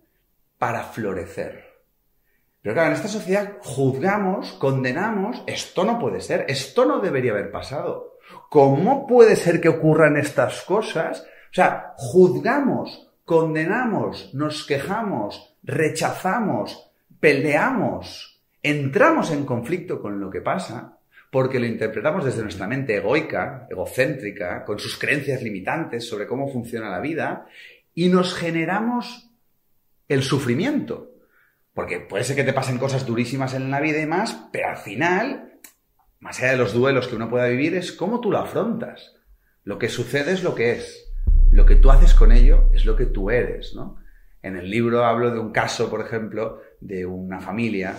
para 0.58 0.84
florecer. 0.84 1.64
Pero 2.62 2.74
claro, 2.74 2.88
en 2.88 2.96
esta 2.96 3.08
sociedad 3.08 3.58
juzgamos, 3.60 4.52
condenamos, 4.54 5.42
esto 5.46 5.84
no 5.84 5.98
puede 5.98 6.20
ser, 6.20 6.46
esto 6.48 6.84
no 6.84 7.00
debería 7.00 7.32
haber 7.32 7.50
pasado. 7.50 8.18
¿Cómo 8.50 9.06
puede 9.06 9.36
ser 9.36 9.60
que 9.60 9.68
ocurran 9.68 10.16
estas 10.16 10.62
cosas? 10.62 11.20
O 11.20 11.54
sea, 11.54 11.92
juzgamos, 11.96 13.05
condenamos, 13.26 14.32
nos 14.34 14.64
quejamos, 14.64 15.58
rechazamos, 15.64 16.90
peleamos, 17.18 18.40
entramos 18.62 19.32
en 19.32 19.44
conflicto 19.44 20.00
con 20.00 20.20
lo 20.20 20.30
que 20.30 20.40
pasa, 20.40 21.00
porque 21.30 21.58
lo 21.58 21.66
interpretamos 21.66 22.24
desde 22.24 22.42
nuestra 22.42 22.68
mente 22.68 22.96
egoica, 22.96 23.66
egocéntrica, 23.68 24.64
con 24.64 24.78
sus 24.78 24.96
creencias 24.96 25.42
limitantes 25.42 26.08
sobre 26.08 26.28
cómo 26.28 26.50
funciona 26.50 26.88
la 26.88 27.00
vida, 27.00 27.48
y 27.92 28.08
nos 28.08 28.32
generamos 28.32 29.28
el 30.08 30.22
sufrimiento. 30.22 31.10
Porque 31.74 31.98
puede 31.98 32.22
ser 32.22 32.36
que 32.36 32.44
te 32.44 32.52
pasen 32.52 32.78
cosas 32.78 33.04
durísimas 33.04 33.54
en 33.54 33.72
la 33.72 33.80
vida 33.80 34.00
y 34.00 34.06
más, 34.06 34.48
pero 34.52 34.68
al 34.68 34.78
final, 34.78 35.58
más 36.20 36.38
allá 36.38 36.52
de 36.52 36.58
los 36.58 36.72
duelos 36.72 37.08
que 37.08 37.16
uno 37.16 37.28
pueda 37.28 37.48
vivir, 37.48 37.74
es 37.74 37.90
cómo 37.90 38.20
tú 38.20 38.30
lo 38.30 38.38
afrontas. 38.38 39.16
Lo 39.64 39.80
que 39.80 39.88
sucede 39.88 40.32
es 40.32 40.44
lo 40.44 40.54
que 40.54 40.72
es 40.72 41.05
lo 41.50 41.66
que 41.66 41.76
tú 41.76 41.90
haces 41.90 42.14
con 42.14 42.32
ello 42.32 42.70
es 42.72 42.84
lo 42.84 42.96
que 42.96 43.06
tú 43.06 43.30
eres, 43.30 43.74
¿no? 43.74 43.98
En 44.42 44.56
el 44.56 44.70
libro 44.70 45.04
hablo 45.04 45.30
de 45.30 45.40
un 45.40 45.50
caso, 45.50 45.90
por 45.90 46.00
ejemplo, 46.00 46.60
de 46.80 47.04
una 47.04 47.40
familia 47.40 47.96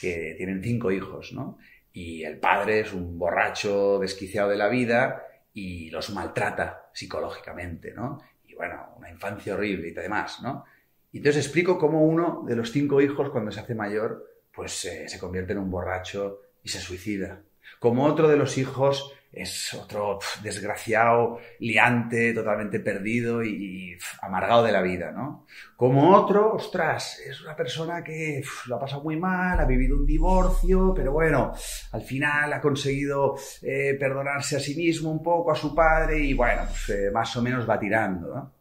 que 0.00 0.34
tienen 0.36 0.62
cinco 0.62 0.90
hijos, 0.90 1.32
¿no? 1.32 1.58
Y 1.92 2.22
el 2.22 2.38
padre 2.38 2.80
es 2.80 2.92
un 2.92 3.18
borracho 3.18 3.98
desquiciado 3.98 4.48
de 4.48 4.56
la 4.56 4.68
vida 4.68 5.24
y 5.52 5.90
los 5.90 6.10
maltrata 6.10 6.90
psicológicamente, 6.94 7.92
¿no? 7.92 8.18
Y 8.46 8.54
bueno, 8.54 8.94
una 8.96 9.10
infancia 9.10 9.54
horrible 9.54 9.88
y 9.88 9.92
demás, 9.92 10.40
¿no? 10.42 10.64
Y 11.12 11.18
entonces 11.18 11.44
explico 11.44 11.78
cómo 11.78 12.04
uno 12.04 12.44
de 12.46 12.56
los 12.56 12.70
cinco 12.70 13.00
hijos, 13.00 13.30
cuando 13.30 13.50
se 13.50 13.60
hace 13.60 13.74
mayor, 13.74 14.26
pues 14.54 14.84
eh, 14.84 15.08
se 15.08 15.18
convierte 15.18 15.52
en 15.52 15.58
un 15.58 15.70
borracho 15.70 16.40
y 16.62 16.68
se 16.68 16.78
suicida. 16.78 17.42
Como 17.78 18.04
otro 18.04 18.28
de 18.28 18.36
los 18.36 18.58
hijos 18.58 19.12
es 19.32 19.74
otro 19.74 20.18
desgraciado, 20.42 21.38
liante, 21.60 22.34
totalmente 22.34 22.80
perdido 22.80 23.44
y, 23.44 23.96
amargado 24.22 24.64
de 24.64 24.72
la 24.72 24.82
vida, 24.82 25.12
¿no? 25.12 25.46
Como 25.76 26.16
otro, 26.16 26.54
ostras, 26.54 27.20
es 27.20 27.40
una 27.40 27.54
persona 27.54 28.02
que 28.02 28.42
lo 28.66 28.76
ha 28.76 28.80
pasado 28.80 29.02
muy 29.02 29.16
mal, 29.16 29.60
ha 29.60 29.64
vivido 29.64 29.96
un 29.96 30.06
divorcio, 30.06 30.92
pero 30.94 31.12
bueno, 31.12 31.52
al 31.92 32.02
final 32.02 32.52
ha 32.52 32.60
conseguido 32.60 33.36
eh, 33.62 33.96
perdonarse 33.98 34.56
a 34.56 34.60
sí 34.60 34.74
mismo 34.74 35.10
un 35.10 35.22
poco, 35.22 35.52
a 35.52 35.56
su 35.56 35.74
padre 35.74 36.18
y 36.18 36.34
bueno, 36.34 36.62
eh, 36.88 37.10
más 37.12 37.36
o 37.36 37.42
menos 37.42 37.68
va 37.68 37.78
tirando, 37.78 38.34
¿no? 38.34 38.52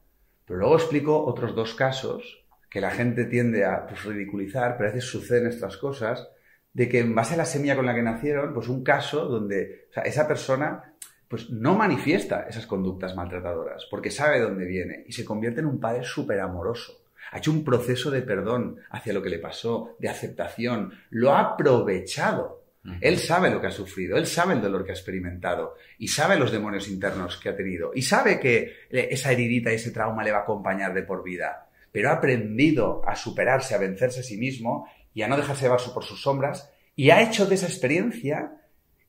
Pero 0.45 0.59
luego 0.59 0.75
explico 0.75 1.25
otros 1.25 1.55
dos 1.55 1.73
casos 1.73 2.45
que 2.69 2.81
la 2.81 2.91
gente 2.91 3.25
tiende 3.25 3.65
a 3.65 3.87
ridiculizar, 3.87 4.77
pero 4.77 4.89
a 4.89 4.93
veces 4.93 5.09
suceden 5.09 5.47
estas 5.47 5.77
cosas, 5.77 6.29
de 6.79 6.87
que 6.87 6.99
en 6.99 7.13
base 7.13 7.33
a 7.33 7.37
la 7.37 7.43
semilla 7.43 7.75
con 7.75 7.85
la 7.85 7.93
que 7.93 8.01
nacieron, 8.01 8.53
pues 8.53 8.69
un 8.69 8.85
caso 8.85 9.25
donde 9.25 9.89
esa 10.05 10.25
persona 10.25 10.93
pues 11.27 11.49
no 11.49 11.75
manifiesta 11.75 12.47
esas 12.47 12.65
conductas 12.65 13.17
maltratadoras, 13.17 13.85
porque 13.91 14.09
sabe 14.09 14.39
dónde 14.39 14.65
viene 14.65 15.03
y 15.05 15.11
se 15.11 15.25
convierte 15.25 15.59
en 15.59 15.65
un 15.65 15.81
padre 15.81 16.05
súper 16.05 16.39
amoroso. 16.39 17.01
Ha 17.33 17.39
hecho 17.39 17.51
un 17.51 17.65
proceso 17.65 18.09
de 18.11 18.21
perdón 18.21 18.77
hacia 18.91 19.11
lo 19.11 19.21
que 19.21 19.29
le 19.29 19.39
pasó, 19.39 19.97
de 19.99 20.07
aceptación, 20.07 20.93
lo 21.09 21.33
ha 21.33 21.41
aprovechado 21.41 22.63
Él 23.01 23.17
sabe 23.17 23.49
lo 23.49 23.59
que 23.59 23.67
ha 23.67 23.71
sufrido, 23.71 24.15
él 24.17 24.25
sabe 24.25 24.53
el 24.53 24.61
dolor 24.61 24.85
que 24.85 24.91
ha 24.91 24.95
experimentado 24.95 25.75
y 25.97 26.07
sabe 26.07 26.39
los 26.39 26.49
demonios 26.49 26.87
internos 26.87 27.35
que 27.35 27.49
ha 27.49 27.57
tenido 27.57 27.91
y 27.93 28.03
sabe 28.03 28.39
que 28.39 28.87
esa 28.89 29.33
heridita 29.33 29.69
y 29.69 29.75
ese 29.75 29.91
trauma 29.91 30.23
le 30.23 30.31
va 30.31 30.37
a 30.37 30.43
acompañar 30.43 30.93
de 30.93 31.03
por 31.03 31.25
vida. 31.25 31.65
Pero 31.91 32.09
ha 32.09 32.13
aprendido 32.13 33.01
a 33.05 33.17
superarse, 33.17 33.75
a 33.75 33.79
vencerse 33.79 34.21
a 34.21 34.23
sí 34.23 34.37
mismo 34.37 34.87
y 35.13 35.21
a 35.21 35.27
no 35.27 35.37
dejarse 35.37 35.63
llevar 35.63 35.79
por 35.93 36.03
sus 36.03 36.21
sombras 36.21 36.71
y 36.95 37.11
ha 37.11 37.21
hecho 37.21 37.45
de 37.45 37.55
esa 37.55 37.67
experiencia 37.67 38.53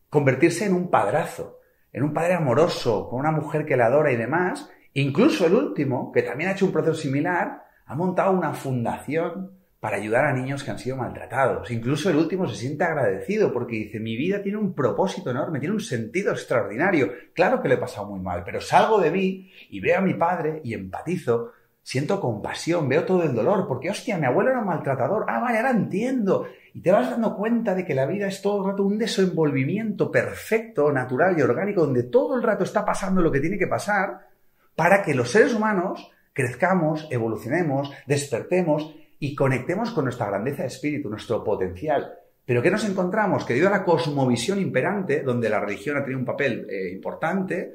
convertirse 0.08 0.64
en 0.64 0.74
un 0.74 0.90
padrazo, 0.90 1.58
en 1.92 2.02
un 2.02 2.12
padre 2.12 2.34
amoroso, 2.34 3.08
con 3.08 3.20
una 3.20 3.32
mujer 3.32 3.66
que 3.66 3.76
le 3.76 3.82
adora 3.82 4.12
y 4.12 4.16
demás. 4.16 4.68
Incluso 4.94 5.46
el 5.46 5.54
último, 5.54 6.12
que 6.12 6.22
también 6.22 6.50
ha 6.50 6.52
hecho 6.52 6.66
un 6.66 6.72
proceso 6.72 6.94
similar, 6.94 7.64
ha 7.86 7.94
montado 7.94 8.32
una 8.32 8.54
fundación 8.54 9.58
para 9.80 9.96
ayudar 9.96 10.26
a 10.26 10.34
niños 10.34 10.62
que 10.62 10.70
han 10.70 10.78
sido 10.78 10.96
maltratados. 10.96 11.70
Incluso 11.70 12.10
el 12.10 12.16
último 12.16 12.46
se 12.46 12.54
siente 12.54 12.84
agradecido 12.84 13.50
porque 13.52 13.76
dice, 13.76 13.98
mi 13.98 14.14
vida 14.14 14.42
tiene 14.42 14.58
un 14.58 14.74
propósito 14.74 15.30
enorme, 15.30 15.58
tiene 15.58 15.74
un 15.74 15.80
sentido 15.80 16.32
extraordinario. 16.32 17.12
Claro 17.34 17.62
que 17.62 17.68
le 17.68 17.74
he 17.74 17.78
pasado 17.78 18.06
muy 18.06 18.20
mal, 18.20 18.44
pero 18.44 18.60
salgo 18.60 19.00
de 19.00 19.10
mí 19.10 19.50
y 19.70 19.80
veo 19.80 19.98
a 19.98 20.02
mi 20.02 20.14
padre 20.14 20.60
y 20.62 20.74
empatizo, 20.74 21.52
siento 21.82 22.20
compasión, 22.20 22.88
veo 22.88 23.04
todo 23.04 23.22
el 23.22 23.34
dolor, 23.34 23.66
porque 23.66 23.90
hostia, 23.90 24.18
mi 24.18 24.26
abuelo 24.26 24.50
era 24.50 24.60
maltratador. 24.62 25.24
Ah, 25.28 25.40
vale, 25.40 25.58
ahora 25.58 25.70
entiendo. 25.70 26.46
Y 26.72 26.82
te 26.82 26.92
vas 26.92 27.10
dando 27.10 27.36
cuenta 27.36 27.74
de 27.74 27.84
que 27.84 27.94
la 27.94 28.06
vida 28.06 28.28
es 28.28 28.42
todo 28.42 28.60
el 28.60 28.70
rato 28.70 28.84
un 28.84 28.98
desenvolvimiento 28.98 30.10
perfecto, 30.10 30.92
natural 30.92 31.38
y 31.38 31.42
orgánico, 31.42 31.82
donde 31.82 32.04
todo 32.04 32.36
el 32.36 32.42
rato 32.42 32.64
está 32.64 32.84
pasando 32.84 33.20
lo 33.20 33.32
que 33.32 33.40
tiene 33.40 33.58
que 33.58 33.66
pasar 33.66 34.28
para 34.76 35.02
que 35.02 35.14
los 35.14 35.30
seres 35.30 35.54
humanos 35.54 36.10
crezcamos, 36.32 37.08
evolucionemos, 37.10 37.92
despertemos 38.06 38.94
y 39.18 39.34
conectemos 39.34 39.90
con 39.90 40.04
nuestra 40.04 40.26
grandeza 40.26 40.62
de 40.62 40.68
espíritu, 40.68 41.10
nuestro 41.10 41.42
potencial. 41.42 42.14
Pero 42.44 42.62
¿qué 42.62 42.70
nos 42.70 42.84
encontramos? 42.84 43.44
Que 43.44 43.52
debido 43.52 43.68
a 43.68 43.78
la 43.78 43.84
cosmovisión 43.84 44.58
imperante, 44.58 45.22
donde 45.22 45.48
la 45.48 45.60
religión 45.60 45.96
ha 45.96 46.02
tenido 46.02 46.20
un 46.20 46.24
papel 46.24 46.66
eh, 46.70 46.90
importante, 46.92 47.74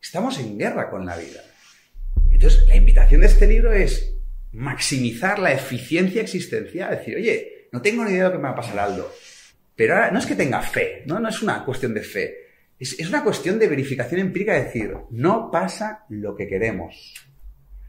estamos 0.00 0.38
en 0.40 0.58
guerra 0.58 0.88
con 0.88 1.04
la 1.04 1.16
vida. 1.16 1.40
Entonces, 2.38 2.68
la 2.68 2.76
invitación 2.76 3.22
de 3.22 3.26
este 3.26 3.48
libro 3.48 3.72
es 3.72 4.14
maximizar 4.52 5.40
la 5.40 5.52
eficiencia 5.52 6.22
existencial. 6.22 6.90
Decir, 6.90 7.16
oye, 7.16 7.68
no 7.72 7.82
tengo 7.82 8.04
ni 8.04 8.12
idea 8.12 8.22
de 8.22 8.28
lo 8.28 8.32
que 8.32 8.38
me 8.38 8.44
va 8.44 8.50
a 8.50 8.54
pasar 8.54 8.78
Aldo. 8.78 9.12
Pero 9.74 9.94
ahora, 9.94 10.12
no 10.12 10.20
es 10.20 10.26
que 10.26 10.36
tenga 10.36 10.62
fe, 10.62 11.02
no, 11.04 11.18
no 11.18 11.28
es 11.28 11.42
una 11.42 11.64
cuestión 11.64 11.94
de 11.94 12.02
fe. 12.02 12.36
Es, 12.78 12.96
es 13.00 13.08
una 13.08 13.24
cuestión 13.24 13.58
de 13.58 13.66
verificación 13.66 14.20
empírica, 14.20 14.52
de 14.52 14.66
decir, 14.66 14.94
no 15.10 15.50
pasa 15.50 16.04
lo 16.10 16.36
que 16.36 16.46
queremos, 16.46 17.12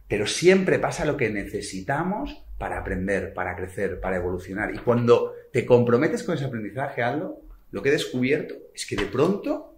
pero 0.07 0.25
siempre 0.25 0.79
pasa 0.79 1.05
lo 1.05 1.15
que 1.15 1.29
necesitamos 1.29 2.43
para 2.57 2.79
aprender, 2.79 3.35
para 3.35 3.55
crecer, 3.55 3.99
para 3.99 4.15
evolucionar. 4.15 4.73
Y 4.73 4.79
cuando 4.79 5.35
te 5.53 5.63
comprometes 5.63 6.23
con 6.23 6.33
ese 6.33 6.45
aprendizaje, 6.45 7.03
Aldo, 7.03 7.43
lo 7.69 7.83
que 7.83 7.89
he 7.89 7.91
descubierto 7.91 8.55
es 8.73 8.87
que 8.87 8.95
de 8.95 9.05
pronto, 9.05 9.77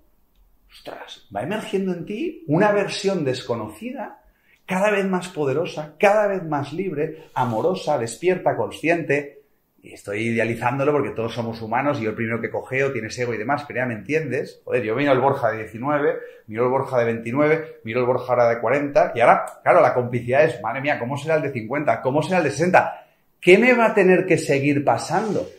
ostras, 0.72 1.28
va 1.36 1.44
emergiendo 1.44 1.92
en 1.92 2.06
ti 2.06 2.46
una 2.48 2.72
versión 2.72 3.26
desconocida, 3.26 4.21
cada 4.66 4.92
vez 4.92 5.06
más 5.06 5.28
poderosa, 5.30 5.96
cada 6.00 6.28
vez 6.28 6.44
más 6.44 6.74
libre, 6.74 7.26
amorosa, 7.34 7.98
despierta, 7.98 8.56
consciente, 8.56 9.42
y 9.84 9.94
estoy 9.94 10.28
idealizándolo 10.28 10.92
porque 10.92 11.10
todos 11.10 11.34
somos 11.34 11.60
humanos 11.62 12.00
y 12.00 12.04
yo 12.04 12.12
el 12.12 12.16
primero 12.16 12.40
que 12.40 12.52
cogeo 12.52 12.92
tiene 12.92 13.08
ego 13.18 13.34
y 13.34 13.38
demás, 13.38 13.64
pero 13.68 13.80
ya 13.80 13.86
me 13.88 13.96
entiendes. 13.96 14.62
Joder, 14.64 14.84
yo 14.84 14.96
vino 14.96 15.12
el 15.12 15.20
Borja 15.20 15.52
de 15.52 15.58
19, 15.60 16.20
miro 16.48 16.66
el 16.66 16.70
Borja 16.70 17.00
de 17.00 17.06
29, 17.06 17.80
miro 17.84 18.02
el 18.02 18.06
Borja 18.06 18.26
ahora 18.30 18.50
de 18.50 18.60
40 18.60 19.14
y 19.16 19.22
ahora, 19.22 19.46
claro, 19.64 19.82
la 19.82 19.96
complicidad 19.96 20.44
es, 20.44 20.62
madre 20.62 20.82
mía, 20.82 21.00
¿cómo 21.00 21.18
será 21.18 21.36
el 21.36 21.42
de 21.42 21.52
50? 21.52 22.02
¿Cómo 22.02 22.22
será 22.22 22.38
el 22.38 22.44
de 22.44 22.52
60? 22.52 23.06
¿Qué 23.40 23.58
me 23.58 23.74
va 23.74 23.88
a 23.88 23.94
tener 23.96 24.28
que 24.28 24.38
seguir 24.38 24.84
pasando 24.84 25.50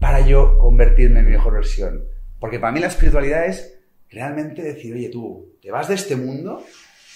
para 0.00 0.20
yo 0.26 0.58
convertirme 0.58 1.20
en 1.20 1.26
mi 1.26 1.32
mejor 1.32 1.54
versión? 1.54 2.02
Porque 2.40 2.58
para 2.58 2.72
mí 2.72 2.80
la 2.80 2.88
espiritualidad 2.88 3.46
es 3.46 3.78
realmente 4.10 4.60
decir, 4.60 4.92
oye, 4.94 5.08
tú, 5.08 5.56
te 5.62 5.70
vas 5.70 5.86
de 5.86 5.94
este 5.94 6.16
mundo 6.16 6.64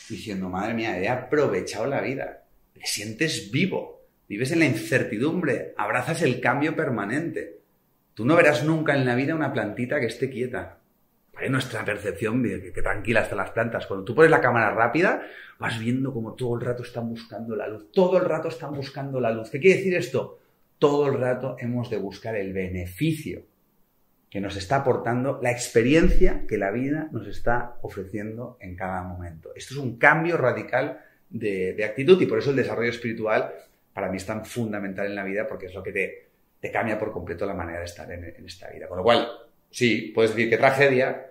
diciendo, 0.09 0.49
madre 0.49 0.75
mía, 0.75 0.99
he 0.99 1.09
aprovechado 1.09 1.87
la 1.87 2.01
vida, 2.01 2.45
te 2.73 2.85
sientes 2.85 3.51
vivo, 3.51 3.97
Vives 4.29 4.51
en 4.51 4.59
la 4.59 4.65
incertidumbre, 4.65 5.73
abrazas 5.77 6.23
el 6.23 6.41
cambio 6.41 6.75
permanente. 6.75 7.61
Tú 8.15 8.25
no 8.25 8.35
verás 8.35 8.65
nunca 8.65 8.95
en 8.95 9.05
la 9.07 9.15
vida 9.15 9.35
una 9.35 9.53
plantita 9.53 10.01
que 10.01 10.07
esté 10.07 10.29
quieta. 10.31 10.79
Hay 11.37 11.49
nuestra 11.49 11.85
percepción 11.85 12.43
que, 12.43 12.73
que 12.73 12.83
tranquila 12.83 13.21
están 13.21 13.39
las 13.39 13.51
plantas. 13.51 13.87
Cuando 13.87 14.05
tú 14.05 14.15
pones 14.15 14.31
la 14.31 14.41
cámara 14.41 14.71
rápida, 14.71 15.23
vas 15.59 15.79
viendo 15.79 16.13
como 16.13 16.35
todo 16.35 16.57
el 16.57 16.63
rato 16.63 16.83
están 16.83 17.09
buscando 17.09 17.55
la 17.55 17.69
luz. 17.69 17.93
Todo 17.93 18.19
el 18.19 18.25
rato 18.25 18.49
están 18.49 18.75
buscando 18.75 19.21
la 19.21 19.31
luz. 19.31 19.51
¿Qué 19.51 19.61
quiere 19.61 19.77
decir 19.77 19.95
esto? 19.95 20.41
Todo 20.79 21.09
el 21.09 21.21
rato 21.21 21.57
hemos 21.61 21.89
de 21.89 21.99
buscar 21.99 22.35
el 22.35 22.53
beneficio 22.53 23.45
que 24.31 24.41
nos 24.41 24.57
está 24.57 24.77
aportando 24.77 25.39
la 25.43 25.51
experiencia 25.51 26.45
que 26.49 26.59
la 26.59 26.71
vida 26.71 27.09
nos 27.13 27.27
está 27.27 27.77
ofreciendo 27.83 28.59
en 28.61 28.77
cada 28.77 29.03
momento. 29.03 29.53
Esto 29.55 29.75
es 29.75 29.81
un 29.81 29.99
cambio 29.99 30.37
radical 30.37 31.01
de, 31.31 31.85
actitud 31.85 32.21
y 32.21 32.27
por 32.27 32.39
eso 32.39 32.51
el 32.51 32.57
desarrollo 32.57 32.91
espiritual 32.91 33.53
para 33.93 34.11
mí 34.11 34.17
es 34.17 34.27
tan 34.27 34.45
fundamental 34.45 35.07
en 35.07 35.15
la 35.15 35.25
vida 35.25 35.47
porque 35.47 35.67
es 35.67 35.75
lo 35.75 35.83
que 35.83 35.93
te, 35.93 36.27
cambia 36.73 36.99
por 36.99 37.13
completo 37.13 37.47
la 37.47 37.55
manera 37.55 37.79
de 37.79 37.85
estar 37.85 38.11
en, 38.11 38.25
esta 38.45 38.69
vida. 38.71 38.89
Con 38.89 38.99
lo 38.99 39.05
cual, 39.05 39.29
sí, 39.71 40.11
puedes 40.13 40.35
decir 40.35 40.51
que 40.51 40.57
tragedia, 40.57 41.29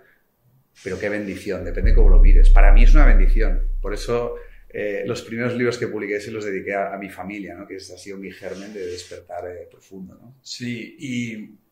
pero 0.82 0.98
qué 0.98 1.10
bendición, 1.10 1.66
depende 1.66 1.92
de 1.92 1.96
cómo 1.96 2.10
lo 2.10 2.22
mires. 2.22 2.50
Para 2.52 2.72
mí 2.72 2.84
es 2.84 2.96
una 2.96 3.06
bendición. 3.06 3.68
Por 3.82 3.94
eso 3.94 4.38
eh, 4.70 5.04
los 5.06 5.22
primeros 5.24 5.54
libros 5.56 5.78
que 5.78 5.88
publiqué 5.88 6.22
se 6.22 6.32
los 6.32 6.46
dediqué 6.46 6.74
a, 6.74 6.96
mi 6.98 7.10
familia, 7.10 7.54
¿no? 7.54 7.68
que 7.68 7.76
es 7.76 7.92
así 7.92 8.14
mi 8.14 8.32
germen 8.32 8.74
de 8.74 8.86
despertar 8.86 9.46
eh, 9.50 9.68
profundo. 9.70 10.18
¿no? 10.22 10.36
Sí, 10.42 10.96
y 10.98 11.65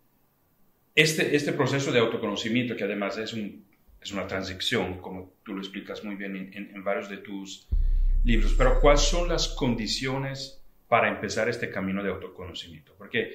este, 0.96 1.36
este 1.36 1.54
proceso 1.54 1.92
de 1.92 2.00
autoconocimiento, 2.00 2.76
que 2.76 2.84
además 2.84 3.18
es, 3.18 3.34
un, 3.34 3.66
es 4.02 4.12
una 4.12 4.28
transición, 4.28 5.00
como 5.00 5.34
tú 5.44 5.54
lo 5.54 5.60
explicas 5.60 6.04
muy 6.04 6.16
bien 6.16 6.36
en, 6.36 6.72
en 6.76 6.84
varios 6.84 7.10
de 7.10 7.18
tus 7.18 7.68
libros, 8.24 8.54
pero 8.58 8.80
¿cuáles 8.80 9.02
son 9.02 9.28
las 9.28 9.50
condiciones 9.50 10.64
para 10.94 11.10
empezar 11.10 11.50
este 11.50 11.72
camino 11.72 12.04
de 12.04 12.12
autoconocimiento. 12.12 12.94
Porque 12.96 13.32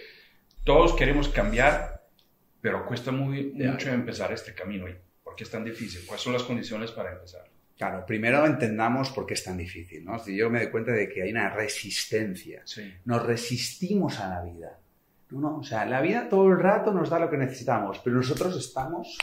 todos 0.62 0.94
queremos 0.94 1.29
cambiar, 1.29 2.07
pero 2.61 2.87
cuesta 2.87 3.11
muy, 3.11 3.47
mucho 3.47 3.90
empezar 3.90 4.33
este 4.33 4.55
camino. 4.55 4.87
¿Por 5.25 5.35
qué 5.35 5.42
es 5.42 5.51
tan 5.51 5.64
difícil? 5.64 6.03
¿Cuáles 6.07 6.23
son 6.23 6.35
las 6.35 6.44
condiciones 6.44 6.92
para 6.92 7.14
empezar? 7.14 7.51
Claro, 7.77 8.07
primero 8.07 8.47
entendamos 8.47 9.11
por 9.11 9.27
qué 9.27 9.35
es 9.35 9.42
tan 9.42 9.57
difícil. 9.57 10.05
¿no? 10.05 10.21
Si 10.21 10.37
yo 10.37 10.49
me 10.51 10.61
doy 10.61 10.71
cuenta 10.71 10.92
de 10.92 11.09
que 11.09 11.25
hay 11.25 11.33
una 11.33 11.51
resistencia. 11.51 12.62
Nos 13.05 13.27
resistimos 13.27 14.21
a 14.21 14.29
la 14.29 14.42
vida. 14.44 14.79
No, 15.30 15.40
no, 15.40 15.58
o 15.58 15.62
sea, 15.62 15.84
la 15.84 16.00
vida 16.00 16.28
todo 16.28 16.48
el 16.48 16.58
rato 16.58 16.92
nos 16.92 17.10
da 17.10 17.18
lo 17.18 17.28
que 17.28 17.36
necesitamos, 17.36 18.00
pero 18.02 18.16
nosotros 18.16 18.56
estamos 18.56 19.18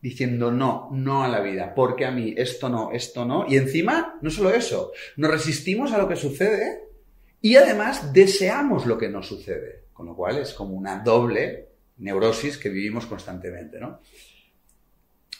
diciendo 0.00 0.50
no, 0.50 0.88
no 0.92 1.22
a 1.22 1.28
la 1.28 1.40
vida, 1.40 1.74
porque 1.74 2.06
a 2.06 2.10
mí 2.10 2.34
esto 2.36 2.68
no, 2.68 2.90
esto 2.92 3.24
no. 3.24 3.44
Y 3.46 3.56
encima, 3.56 4.18
no 4.22 4.30
solo 4.30 4.50
eso, 4.50 4.92
nos 5.16 5.30
resistimos 5.30 5.92
a 5.92 5.98
lo 5.98 6.08
que 6.08 6.16
sucede 6.16 6.88
y 7.40 7.56
además 7.56 8.12
deseamos 8.12 8.86
lo 8.86 8.96
que 8.96 9.08
nos 9.08 9.26
sucede, 9.26 9.84
con 9.92 10.06
lo 10.06 10.16
cual 10.16 10.38
es 10.38 10.54
como 10.54 10.74
una 10.74 11.02
doble 11.02 11.68
neurosis 11.98 12.56
que 12.56 12.70
vivimos 12.70 13.06
constantemente, 13.06 13.78
¿no? 13.78 14.00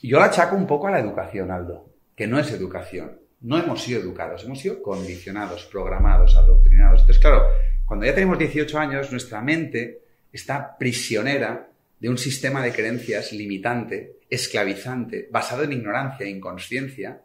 Yo 0.03 0.19
la 0.19 0.27
achaco 0.27 0.57
un 0.57 0.67
poco 0.67 0.89
a 0.89 0.91
la 0.91 1.01
educación, 1.01 1.51
Aldo, 1.51 1.91
que 2.15 2.27
no 2.27 2.39
es 2.39 2.51
educación. 2.53 3.19
No 3.41 3.59
hemos 3.59 3.83
sido 3.83 4.01
educados, 4.01 4.45
hemos 4.45 4.61
sido 4.61 4.83
condicionados, 4.83 5.65
programados, 5.67 6.37
adoctrinados. 6.37 7.01
Entonces, 7.01 7.23
claro, 7.23 7.45
cuando 7.91 8.07
ya 8.07 8.15
tenemos 8.15 8.39
18 8.39 8.79
años, 8.79 9.11
nuestra 9.11 9.41
mente 9.41 10.03
está 10.33 10.79
prisionera 10.79 11.71
de 11.99 12.09
un 12.09 12.19
sistema 12.19 12.63
de 12.63 12.71
creencias 12.71 13.33
limitante, 13.33 14.13
esclavizante, 14.31 15.27
basado 15.33 15.65
en 15.65 15.73
ignorancia 15.73 16.25
e 16.25 16.31
inconsciencia, 16.31 17.21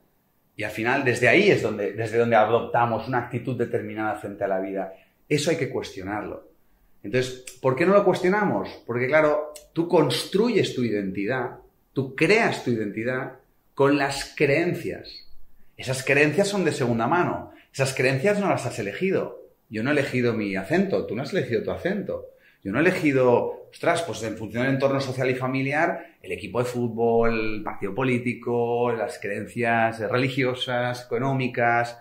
y 0.55 0.63
al 0.63 0.71
final, 0.71 1.05
desde 1.05 1.27
ahí 1.27 1.51
es 1.51 1.61
donde, 1.61 1.93
desde 1.93 2.17
donde 2.17 2.35
adoptamos 2.35 3.07
una 3.07 3.19
actitud 3.19 3.55
determinada 3.55 4.15
frente 4.15 4.43
a 4.43 4.47
la 4.47 4.59
vida. 4.59 4.91
Eso 5.29 5.51
hay 5.51 5.57
que 5.57 5.69
cuestionarlo. 5.69 6.49
Entonces, 7.03 7.45
¿por 7.61 7.75
qué 7.75 7.85
no 7.85 7.93
lo 7.93 8.03
cuestionamos? 8.03 8.67
Porque, 8.87 9.05
claro, 9.05 9.53
tú 9.71 9.87
construyes 9.87 10.73
tu 10.73 10.83
identidad, 10.83 11.59
tú 11.93 12.15
creas 12.15 12.63
tu 12.63 12.71
identidad 12.71 13.33
con 13.75 13.99
las 13.99 14.33
creencias. 14.35 15.27
Esas 15.77 16.03
creencias 16.03 16.47
son 16.47 16.65
de 16.65 16.71
segunda 16.71 17.05
mano. 17.05 17.51
Esas 17.71 17.93
creencias 17.93 18.39
no 18.39 18.49
las 18.49 18.65
has 18.65 18.79
elegido. 18.79 19.44
Yo 19.69 19.83
no 19.83 19.89
he 19.89 19.93
elegido 19.93 20.33
mi 20.33 20.55
acento, 20.55 21.05
tú 21.05 21.15
no 21.15 21.23
has 21.23 21.33
elegido 21.33 21.63
tu 21.63 21.71
acento. 21.71 22.29
Yo 22.63 22.71
no 22.71 22.79
he 22.79 22.81
elegido, 22.81 23.67
ostras, 23.71 24.01
pues 24.01 24.23
en 24.23 24.37
función 24.37 24.63
del 24.63 24.73
entorno 24.73 24.99
social 24.99 25.29
y 25.29 25.35
familiar, 25.35 26.17
el 26.21 26.31
equipo 26.31 26.59
de 26.59 26.65
fútbol, 26.65 27.57
el 27.57 27.63
partido 27.63 27.93
político, 27.93 28.91
las 28.91 29.19
creencias 29.19 29.99
religiosas, 29.99 31.05
económicas, 31.05 31.99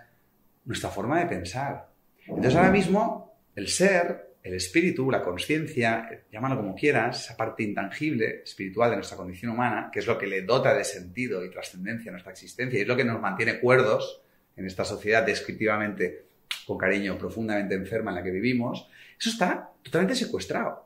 nuestra 0.65 0.89
forma 0.89 1.19
de 1.19 1.27
pensar. 1.27 1.89
Entonces 2.27 2.55
ahora 2.55 2.71
mismo 2.71 3.37
el 3.55 3.67
ser, 3.67 4.35
el 4.41 4.53
espíritu, 4.53 5.09
la 5.09 5.23
conciencia, 5.23 6.23
llámalo 6.31 6.57
como 6.57 6.75
quieras, 6.75 7.25
esa 7.25 7.37
parte 7.37 7.63
intangible, 7.63 8.41
espiritual 8.43 8.89
de 8.89 8.97
nuestra 8.97 9.17
condición 9.17 9.51
humana, 9.51 9.89
que 9.91 9.99
es 9.99 10.07
lo 10.07 10.17
que 10.17 10.27
le 10.27 10.41
dota 10.41 10.73
de 10.73 10.83
sentido 10.83 11.45
y 11.45 11.51
trascendencia 11.51 12.09
a 12.09 12.13
nuestra 12.13 12.31
existencia 12.31 12.77
y 12.77 12.81
es 12.81 12.87
lo 12.87 12.95
que 12.95 13.05
nos 13.05 13.21
mantiene 13.21 13.59
cuerdos 13.59 14.21
en 14.55 14.65
esta 14.65 14.83
sociedad 14.83 15.25
descriptivamente, 15.25 16.24
con 16.65 16.77
cariño, 16.77 17.17
profundamente 17.17 17.75
enferma 17.75 18.11
en 18.11 18.15
la 18.15 18.23
que 18.23 18.31
vivimos, 18.31 18.87
eso 19.19 19.29
está 19.29 19.71
totalmente 19.83 20.15
secuestrado. 20.15 20.85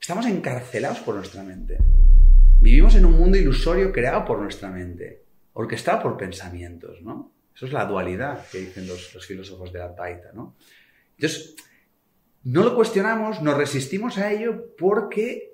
Estamos 0.00 0.26
encarcelados 0.26 1.00
por 1.00 1.14
nuestra 1.14 1.42
mente. 1.42 1.78
Vivimos 2.60 2.94
en 2.94 3.04
un 3.04 3.18
mundo 3.18 3.38
ilusorio 3.38 3.92
creado 3.92 4.24
por 4.24 4.38
nuestra 4.40 4.70
mente, 4.70 5.24
orquestado 5.52 6.02
por 6.02 6.16
pensamientos, 6.16 7.02
¿no? 7.02 7.32
Eso 7.54 7.66
es 7.66 7.72
la 7.72 7.84
dualidad 7.84 8.46
que 8.50 8.58
dicen 8.58 8.86
los, 8.86 9.26
filósofos 9.26 9.72
de 9.72 9.78
la 9.78 9.86
Advaita, 9.86 10.32
¿no? 10.32 10.56
Entonces, 11.16 11.54
no 12.44 12.64
lo 12.64 12.74
cuestionamos, 12.74 13.42
nos 13.42 13.56
resistimos 13.56 14.16
a 14.16 14.32
ello 14.32 14.74
porque 14.76 15.52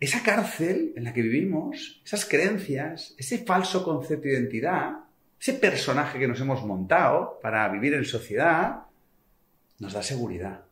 esa 0.00 0.22
cárcel 0.22 0.92
en 0.96 1.04
la 1.04 1.12
que 1.12 1.22
vivimos, 1.22 2.02
esas 2.04 2.24
creencias, 2.24 3.14
ese 3.16 3.38
falso 3.44 3.84
concepto 3.84 4.26
de 4.26 4.34
identidad, 4.34 5.05
ese 5.40 5.54
personaje 5.54 6.18
que 6.18 6.28
nos 6.28 6.40
hemos 6.40 6.64
montado 6.64 7.38
para 7.42 7.68
vivir 7.68 7.94
en 7.94 8.04
sociedad, 8.04 8.82
nos 9.78 9.92
da 9.92 10.02
seguridad, 10.02 10.64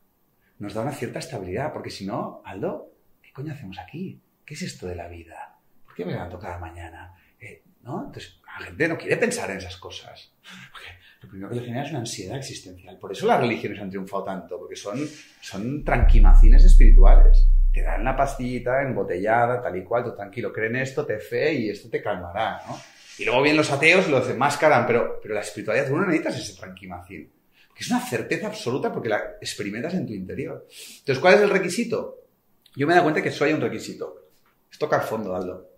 nos 0.59 0.75
da 0.75 0.83
una 0.83 0.93
cierta 0.93 1.19
estabilidad, 1.19 1.73
porque 1.73 1.91
si 1.91 2.07
no, 2.07 2.43
Aldo, 2.45 2.93
¿qué 3.23 3.33
coño 3.33 3.53
hacemos 3.53 3.79
aquí? 3.79 4.21
¿Qué 4.45 4.55
es 4.55 4.63
esto 4.63 4.87
de 4.87 4.97
la 4.97 5.09
vida? 5.09 5.59
¿Por 5.85 5.95
qué 5.95 6.05
me 6.05 6.13
levanto 6.13 6.39
cada 6.39 6.59
mañana? 6.59 7.15
Eh, 7.39 7.63
¿no? 7.83 8.07
Entonces, 8.07 8.41
la 8.59 8.67
gente 8.67 8.89
no 8.89 8.99
quiere 8.99 9.17
pensar 9.17 9.51
en 9.51 9.59
esas 9.59 9.77
cosas. 9.77 10.33
Porque 10.71 10.89
lo 11.23 11.29
primero 11.29 11.51
que 11.51 11.57
le 11.57 11.63
genera 11.63 11.85
es 11.85 11.91
una 11.91 12.01
ansiedad 12.01 12.39
existencial. 12.39 12.99
Por 12.99 13.13
eso 13.13 13.27
las 13.27 13.41
religiones 13.41 13.81
han 13.81 13.91
triunfado 13.91 14.25
tanto, 14.25 14.59
porque 14.59 14.77
son, 14.77 14.99
son 15.41 15.85
tranquimacines 15.85 16.65
espirituales. 16.65 17.47
Te 17.73 17.83
dan 17.83 18.05
la 18.05 18.17
pastillita 18.17 18.83
embotellada, 18.83 19.61
tal 19.61 19.77
y 19.77 19.85
cual, 19.85 20.05
tú 20.05 20.15
tranquilo, 20.15 20.53
creen 20.53 20.77
esto, 20.77 21.05
te 21.05 21.19
fe 21.19 21.53
y 21.55 21.71
esto 21.71 21.91
te 21.91 22.03
calmará, 22.03 22.61
¿no? 22.67 22.79
Y 23.19 23.25
luego 23.25 23.43
vienen 23.43 23.59
los 23.59 23.71
ateos 23.71 24.09
lo 24.09 24.21
desenmascaran, 24.21 24.87
pero, 24.87 25.21
pero 25.23 25.35
la 25.35 25.41
espiritualidad, 25.41 25.89
tú 25.89 25.97
no 25.97 26.07
necesitas 26.07 26.39
ese 26.39 26.59
tranquimacín. 26.59 27.31
Que 27.75 27.83
es 27.83 27.91
una 27.91 28.01
certeza 28.01 28.47
absoluta 28.47 28.93
porque 28.93 29.09
la 29.09 29.37
experimentas 29.41 29.95
en 29.95 30.07
tu 30.07 30.13
interior. 30.13 30.67
Entonces, 30.99 31.19
¿cuál 31.19 31.35
es 31.35 31.41
el 31.41 31.51
requisito? 31.51 32.21
Yo 32.77 32.87
me 32.87 32.93
he 32.93 32.97
dado 32.97 33.05
cuenta 33.05 33.23
que 33.23 33.29
eso 33.29 33.45
hay 33.45 33.53
un 33.53 33.61
requisito. 33.61 34.29
Es 34.71 34.79
tocar 34.79 35.03
fondo, 35.03 35.35
Aldo. 35.35 35.71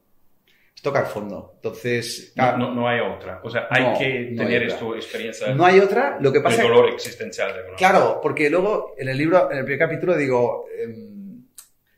Es 0.74 0.82
tocar 0.82 1.06
fondo. 1.06 1.52
Entonces. 1.56 2.32
No, 2.36 2.56
no, 2.56 2.74
no 2.74 2.88
hay 2.88 3.00
otra. 3.00 3.40
O 3.42 3.50
sea, 3.50 3.66
hay 3.70 3.82
No, 3.82 3.98
que 3.98 4.34
tener 4.36 4.62
hay 4.62 4.68
esto 4.68 4.94
experiencia 4.94 5.54
No 5.54 5.64
hay 5.64 5.78
otra. 5.78 6.18
Lo 6.20 6.32
que 6.32 6.40
pasa 6.40 6.62
el 6.62 6.68
dolor 6.68 6.90
existencial. 6.90 7.54
De. 7.54 7.74
Claro, 7.76 8.20
porque 8.22 8.50
luego 8.50 8.94
en 8.98 9.08
el 9.08 9.16
libro, 9.16 9.50
en 9.50 9.58
el 9.58 9.64
primer 9.64 9.88
capítulo 9.88 10.16
digo, 10.16 10.66
em, 10.78 11.44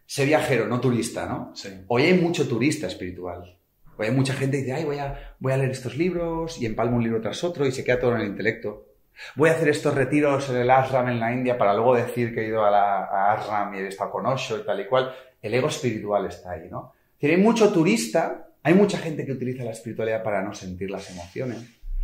sé 0.07 0.25
viajero, 0.25 0.67
no 0.67 0.81
turista, 0.81 1.27
¿no? 1.27 1.53
Sí. 1.55 1.71
Hoy 1.89 2.05
hay 2.05 2.15
mucho 2.15 2.47
turista 2.47 2.87
espiritual. 2.87 3.57
Hay 3.99 4.11
mucha 4.11 4.35
gente 4.35 4.59
que 4.59 4.65
dice, 4.65 4.75
ay, 4.75 4.85
voy 4.85 4.99
a, 4.99 5.35
voy 5.39 5.53
a 5.53 5.57
leer 5.57 5.71
estos 5.71 5.97
libros 5.97 6.61
y 6.61 6.67
empalmo 6.67 6.97
un 6.97 7.03
libro 7.03 7.21
tras 7.21 7.43
otro 7.45 7.67
y 7.67 7.73
se 7.73 7.85
queda 7.85 7.99
todo 7.99 8.15
en 8.15 8.23
el 8.23 8.27
intelecto. 8.29 8.87
Voy 9.35 9.51
a 9.51 9.53
hacer 9.53 9.69
estos 9.69 9.95
retiros 9.95 10.49
en 10.51 10.57
el 10.57 10.71
ashram 10.71 11.09
en 11.09 11.19
la 11.19 11.33
India 11.33 11.59
para 11.59 11.75
luego 11.75 11.97
decir 11.97 12.35
que 12.35 12.43
he 12.43 12.49
ido 12.49 12.65
a 12.65 12.71
la 12.71 13.33
ashram 13.33 13.75
y 13.75 13.79
he 13.79 13.89
estado 13.89 14.11
con 14.11 14.27
Osho 14.27 14.59
y 14.59 14.65
tal 14.65 14.81
y 14.81 14.87
cual. 14.87 15.13
El 15.43 15.55
ego 15.55 15.69
espiritual 15.69 16.27
está 16.27 16.53
ahí, 16.53 16.69
¿no? 16.71 16.95
Decir, 17.15 17.37
hay 17.37 17.43
mucho 17.43 17.73
turista, 17.73 18.49
hay 18.63 18.75
mucha 18.75 18.99
gente 18.99 19.25
que 19.25 19.33
utiliza 19.33 19.65
la 19.65 19.73
espiritualidad 19.73 20.23
para 20.23 20.43
no 20.43 20.55
sentir 20.55 20.91
las 20.91 21.11
emociones. 21.11 21.59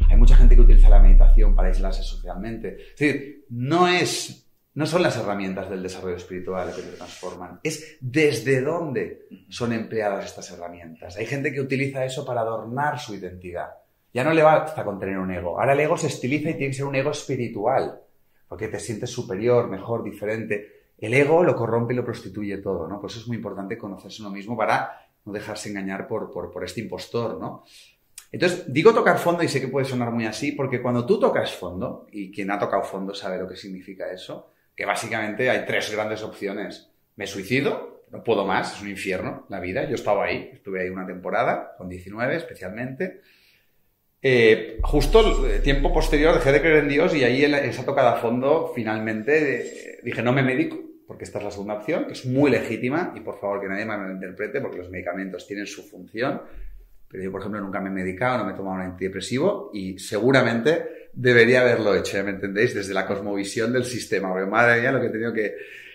Hay 0.08 0.16
mucha 0.16 0.36
gente 0.36 0.54
que 0.54 0.60
utiliza 0.60 0.88
la 0.88 0.98
meditación 0.98 1.54
para 1.54 1.68
aislarse 1.68 2.02
socialmente. 2.02 2.76
Es 2.94 2.98
decir, 2.98 3.44
no 3.50 3.88
es, 3.88 4.43
no 4.74 4.86
son 4.86 5.02
las 5.02 5.16
herramientas 5.16 5.70
del 5.70 5.82
desarrollo 5.82 6.16
espiritual 6.16 6.74
que 6.74 6.82
te 6.82 6.96
transforman, 6.96 7.60
es 7.62 7.96
desde 8.00 8.60
dónde 8.60 9.26
son 9.48 9.72
empleadas 9.72 10.24
estas 10.24 10.50
herramientas. 10.50 11.16
Hay 11.16 11.26
gente 11.26 11.52
que 11.52 11.60
utiliza 11.60 12.04
eso 12.04 12.24
para 12.24 12.40
adornar 12.40 12.98
su 12.98 13.14
identidad. 13.14 13.68
Ya 14.12 14.24
no 14.24 14.32
le 14.32 14.42
basta 14.42 14.84
con 14.84 14.98
tener 14.98 15.18
un 15.18 15.30
ego. 15.30 15.60
Ahora 15.60 15.74
el 15.74 15.80
ego 15.80 15.96
se 15.96 16.08
estiliza 16.08 16.50
y 16.50 16.54
tiene 16.54 16.68
que 16.68 16.76
ser 16.76 16.86
un 16.86 16.94
ego 16.94 17.10
espiritual, 17.10 18.00
porque 18.48 18.68
te 18.68 18.80
sientes 18.80 19.10
superior, 19.10 19.68
mejor, 19.68 20.02
diferente. 20.02 20.90
El 20.98 21.14
ego 21.14 21.44
lo 21.44 21.54
corrompe 21.54 21.94
y 21.94 21.96
lo 21.96 22.04
prostituye 22.04 22.58
todo, 22.58 22.88
¿no? 22.88 23.00
Por 23.00 23.10
eso 23.10 23.20
es 23.20 23.28
muy 23.28 23.36
importante 23.36 23.78
conocerse 23.78 24.22
uno 24.22 24.30
mismo 24.30 24.56
para 24.56 25.06
no 25.24 25.32
dejarse 25.32 25.68
engañar 25.68 26.06
por, 26.08 26.32
por, 26.32 26.50
por 26.50 26.64
este 26.64 26.80
impostor, 26.80 27.38
¿no? 27.40 27.64
Entonces, 28.32 28.64
digo 28.72 28.92
tocar 28.92 29.18
fondo 29.18 29.44
y 29.44 29.48
sé 29.48 29.60
que 29.60 29.68
puede 29.68 29.86
sonar 29.86 30.10
muy 30.10 30.26
así, 30.26 30.50
porque 30.50 30.82
cuando 30.82 31.06
tú 31.06 31.20
tocas 31.20 31.52
fondo, 31.52 32.08
y 32.10 32.32
quien 32.32 32.50
ha 32.50 32.58
tocado 32.58 32.82
fondo 32.82 33.14
sabe 33.14 33.38
lo 33.38 33.48
que 33.48 33.54
significa 33.54 34.10
eso, 34.12 34.53
que 34.74 34.84
básicamente 34.84 35.50
hay 35.50 35.64
tres 35.66 35.90
grandes 35.92 36.22
opciones. 36.22 36.90
Me 37.16 37.26
suicido, 37.26 38.04
no 38.10 38.22
puedo 38.22 38.44
más, 38.46 38.76
es 38.76 38.82
un 38.82 38.88
infierno 38.88 39.46
la 39.48 39.60
vida. 39.60 39.88
Yo 39.88 39.94
estaba 39.94 40.24
ahí, 40.24 40.50
estuve 40.52 40.82
ahí 40.82 40.88
una 40.88 41.06
temporada, 41.06 41.74
con 41.76 41.88
19 41.88 42.36
especialmente. 42.36 43.20
Eh, 44.22 44.78
justo 44.82 45.46
el 45.46 45.60
tiempo 45.62 45.92
posterior 45.92 46.34
dejé 46.34 46.52
de 46.52 46.60
creer 46.60 46.76
en 46.78 46.88
Dios 46.88 47.14
y 47.14 47.24
ahí 47.24 47.44
en 47.44 47.54
esa 47.54 47.84
tocada 47.84 48.12
a 48.12 48.16
fondo 48.16 48.72
finalmente 48.74 49.96
eh, 49.96 50.00
dije 50.02 50.22
no 50.22 50.32
me 50.32 50.42
medico, 50.42 50.78
porque 51.06 51.24
esta 51.24 51.38
es 51.38 51.44
la 51.44 51.50
segunda 51.50 51.74
opción, 51.74 52.06
que 52.06 52.14
es 52.14 52.24
muy 52.24 52.50
legítima 52.50 53.12
y 53.14 53.20
por 53.20 53.38
favor 53.38 53.60
que 53.60 53.68
nadie 53.68 53.84
me 53.84 53.96
malinterprete 53.98 54.62
porque 54.62 54.78
los 54.78 54.90
medicamentos 54.90 55.46
tienen 55.46 55.66
su 55.66 55.82
función. 55.82 56.40
Pero 57.06 57.22
yo, 57.22 57.30
por 57.30 57.42
ejemplo, 57.42 57.60
nunca 57.60 57.80
me 57.80 57.90
he 57.90 57.92
medicado, 57.92 58.38
no 58.38 58.44
me 58.46 58.52
he 58.52 58.56
tomado 58.56 58.76
un 58.76 58.82
antidepresivo 58.82 59.70
y 59.74 59.98
seguramente 59.98 61.03
debería 61.14 61.60
haberlo 61.60 61.94
hecho, 61.94 62.16
¿ya 62.16 62.22
me 62.22 62.30
entendéis? 62.30 62.74
Desde 62.74 62.94
la 62.94 63.06
cosmovisión 63.06 63.72
del 63.72 63.84
sistema, 63.84 64.30
porque 64.30 64.46
madre 64.46 64.80
mía 64.80 64.92
lo 64.92 65.00
que 65.00 65.06
he 65.06 65.10
tenido 65.10 65.32
que, 65.32 65.54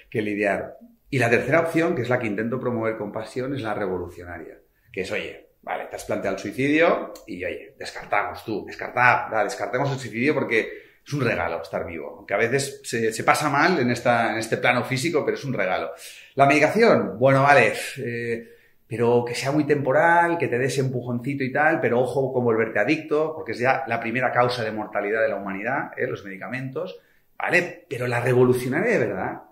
que 0.10 0.22
lidiar. 0.22 0.78
Y 1.10 1.20
la 1.20 1.30
tercera 1.30 1.62
opción, 1.62 1.96
que 1.96 2.04
es 2.04 2.10
la 2.10 2.20
que 2.20 2.28
intento 2.28 2.60
promover 2.60 2.98
con 2.98 3.12
pasión, 3.12 3.56
es 3.56 3.62
la 3.62 3.74
revolucionaria, 3.74 4.60
que 4.92 5.02
es, 5.02 5.12
oye, 5.12 5.50
vale, 5.62 5.86
te 5.86 5.96
has 5.96 6.06
planteado 6.06 6.36
el 6.36 6.42
suicidio 6.42 7.14
y, 7.28 7.44
oye, 7.44 7.76
descartamos 7.78 8.44
tú, 8.46 8.66
descartar, 8.66 9.44
descartemos 9.44 9.92
el 9.92 10.00
suicidio 10.00 10.34
porque 10.34 10.90
es 11.06 11.14
un 11.14 11.22
regalo 11.22 11.62
estar 11.62 11.86
vivo, 11.86 12.18
aunque 12.18 12.36
a 12.36 12.38
veces 12.38 12.82
se, 12.84 13.12
se 13.12 13.24
pasa 13.24 13.50
mal 13.50 13.80
en, 13.80 13.90
esta, 13.90 14.32
en 14.32 14.38
este 14.38 14.58
plano 14.58 14.84
físico, 14.84 15.26
pero 15.26 15.38
es 15.38 15.44
un 15.44 15.54
regalo. 15.54 15.92
La 16.36 16.46
medicación, 16.46 17.18
bueno, 17.18 17.42
vale, 17.42 17.74
eh, 17.98 18.59
pero 18.90 19.24
que 19.24 19.36
sea 19.36 19.52
muy 19.52 19.66
temporal, 19.66 20.40
que 20.40 20.48
te 20.48 20.58
des 20.58 20.80
empujoncito 20.80 21.44
y 21.44 21.52
tal, 21.52 21.80
pero 21.80 22.02
ojo 22.02 22.34
con 22.34 22.44
volverte 22.44 22.80
adicto, 22.80 23.34
porque 23.36 23.52
es 23.52 23.60
ya 23.60 23.84
la 23.86 24.00
primera 24.00 24.32
causa 24.32 24.64
de 24.64 24.72
mortalidad 24.72 25.22
de 25.22 25.30
la 25.30 25.36
humanidad, 25.36 25.92
¿eh? 25.96 26.08
los 26.08 26.26
medicamentos, 26.26 27.00
¿vale? 27.38 27.86
Pero 27.88 28.08
la 28.08 28.20
revolucionaria 28.20 28.94
de 28.94 28.98
verdad 28.98 29.44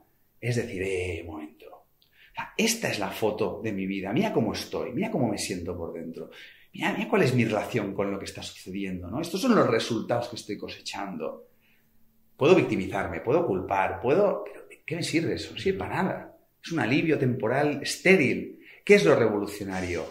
es 0.41 0.55
decir, 0.55 0.81
eh, 0.83 1.23
momento, 1.23 1.85
esta 2.57 2.89
es 2.89 2.99
la 2.99 3.09
foto 3.09 3.61
de 3.63 3.71
mi 3.71 3.85
vida, 3.85 4.11
mira 4.11 4.33
cómo 4.33 4.53
estoy, 4.53 4.91
mira 4.91 5.11
cómo 5.11 5.27
me 5.27 5.37
siento 5.37 5.77
por 5.77 5.93
dentro, 5.93 6.31
mira, 6.73 6.93
mira 6.93 7.07
cuál 7.07 7.23
es 7.23 7.35
mi 7.35 7.45
relación 7.45 7.93
con 7.93 8.11
lo 8.11 8.17
que 8.17 8.25
está 8.25 8.41
sucediendo, 8.41 9.09
¿no? 9.09 9.21
Estos 9.21 9.41
son 9.41 9.55
los 9.55 9.67
resultados 9.67 10.29
que 10.29 10.35
estoy 10.35 10.57
cosechando. 10.57 11.47
Puedo 12.35 12.55
victimizarme, 12.55 13.21
puedo 13.21 13.45
culpar, 13.47 13.99
puedo... 13.99 14.43
Pero 14.43 14.67
¿de 14.67 14.83
qué 14.85 14.95
me 14.95 15.03
sirve 15.03 15.33
eso? 15.33 15.53
No 15.53 15.59
sirve 15.59 15.79
para 15.79 16.03
nada. 16.03 16.37
Es 16.63 16.71
un 16.71 16.79
alivio 16.79 17.17
temporal 17.17 17.79
estéril. 17.81 18.56
¿Qué 18.87 18.95
es 18.95 19.03
lo 19.03 19.17
revolucionario? 19.17 20.05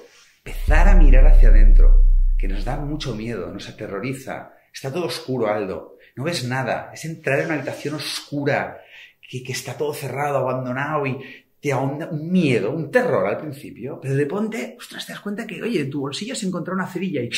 Empezar 0.44 0.86
a 0.88 0.94
mirar 0.96 1.26
hacia 1.26 1.48
adentro, 1.48 2.04
que 2.36 2.46
nos 2.46 2.62
da 2.62 2.76
mucho 2.76 3.14
miedo, 3.14 3.50
nos 3.50 3.70
aterroriza. 3.70 4.52
Está 4.70 4.92
todo 4.92 5.06
oscuro, 5.06 5.46
Aldo. 5.46 5.96
No 6.14 6.24
ves 6.24 6.44
nada. 6.44 6.90
Es 6.92 7.06
entrar 7.06 7.38
en 7.38 7.46
una 7.46 7.54
habitación 7.54 7.94
oscura, 7.94 8.82
que, 9.26 9.42
está 9.50 9.78
todo 9.78 9.94
cerrado, 9.94 10.36
abandonado 10.36 11.06
y 11.06 11.16
te 11.58 11.72
ahonda 11.72 12.10
un 12.10 12.30
miedo, 12.30 12.70
un 12.70 12.90
terror 12.90 13.26
al 13.26 13.38
principio. 13.38 13.98
Pero 13.98 14.14
de 14.14 14.24
repente, 14.24 14.76
ostras, 14.78 15.06
te 15.06 15.14
das 15.14 15.22
cuenta 15.22 15.46
que, 15.46 15.62
oye, 15.62 15.80
en 15.80 15.88
tu 15.88 16.00
bolsillo 16.00 16.34
has 16.34 16.42
encontrado 16.42 16.76
una 16.76 16.86
cerilla 16.86 17.22
y, 17.22 17.30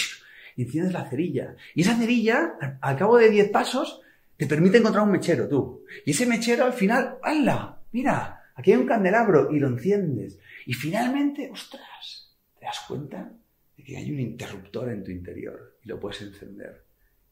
y 0.56 0.62
enciendes 0.62 0.92
la 0.92 1.08
cerilla. 1.08 1.54
Y 1.72 1.82
esa 1.82 1.96
cerilla, 1.96 2.54
al, 2.60 2.78
al 2.80 2.96
cabo 2.96 3.16
de 3.16 3.30
10 3.30 3.50
pasos, 3.50 4.00
te 4.36 4.48
permite 4.48 4.78
encontrar 4.78 5.04
un 5.04 5.12
mechero, 5.12 5.46
tú. 5.46 5.84
Y 6.04 6.10
ese 6.10 6.26
mechero 6.26 6.64
al 6.64 6.72
final, 6.72 7.18
¡hala! 7.22 7.78
Mira, 7.92 8.37
aquí 8.58 8.72
hay 8.72 8.78
un 8.78 8.86
candelabro 8.86 9.52
y 9.54 9.60
lo 9.60 9.68
enciendes. 9.68 10.38
Y 10.66 10.74
finalmente, 10.74 11.48
ostras, 11.50 12.36
te 12.58 12.66
das 12.66 12.80
cuenta 12.86 13.32
de 13.76 13.84
que 13.84 13.96
hay 13.96 14.10
un 14.10 14.18
interruptor 14.18 14.90
en 14.90 15.04
tu 15.04 15.12
interior 15.12 15.78
y 15.82 15.88
lo 15.88 16.00
puedes 16.00 16.20
encender. 16.22 16.84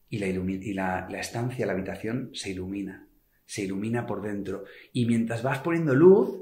Y, 0.09 0.19
la, 0.73 1.07
estancia, 1.19 1.65
la 1.65 1.73
habitación 1.73 2.31
se 2.33 2.51
ilumina, 2.51 3.09
se 3.45 3.63
ilumina 3.65 4.07
por 4.07 4.21
dentro. 4.21 4.63
Y 4.93 5.05
mientras 5.05 5.43
vas 5.43 5.59
poniendo 5.59 5.93
luz, 5.93 6.41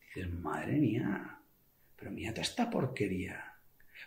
dices, 0.00 0.32
madre 0.32 0.80
mía, 0.80 1.38
pero 1.96 2.10
mira 2.10 2.32
toda 2.32 2.42
esta 2.42 2.68
porquería. 2.68 3.40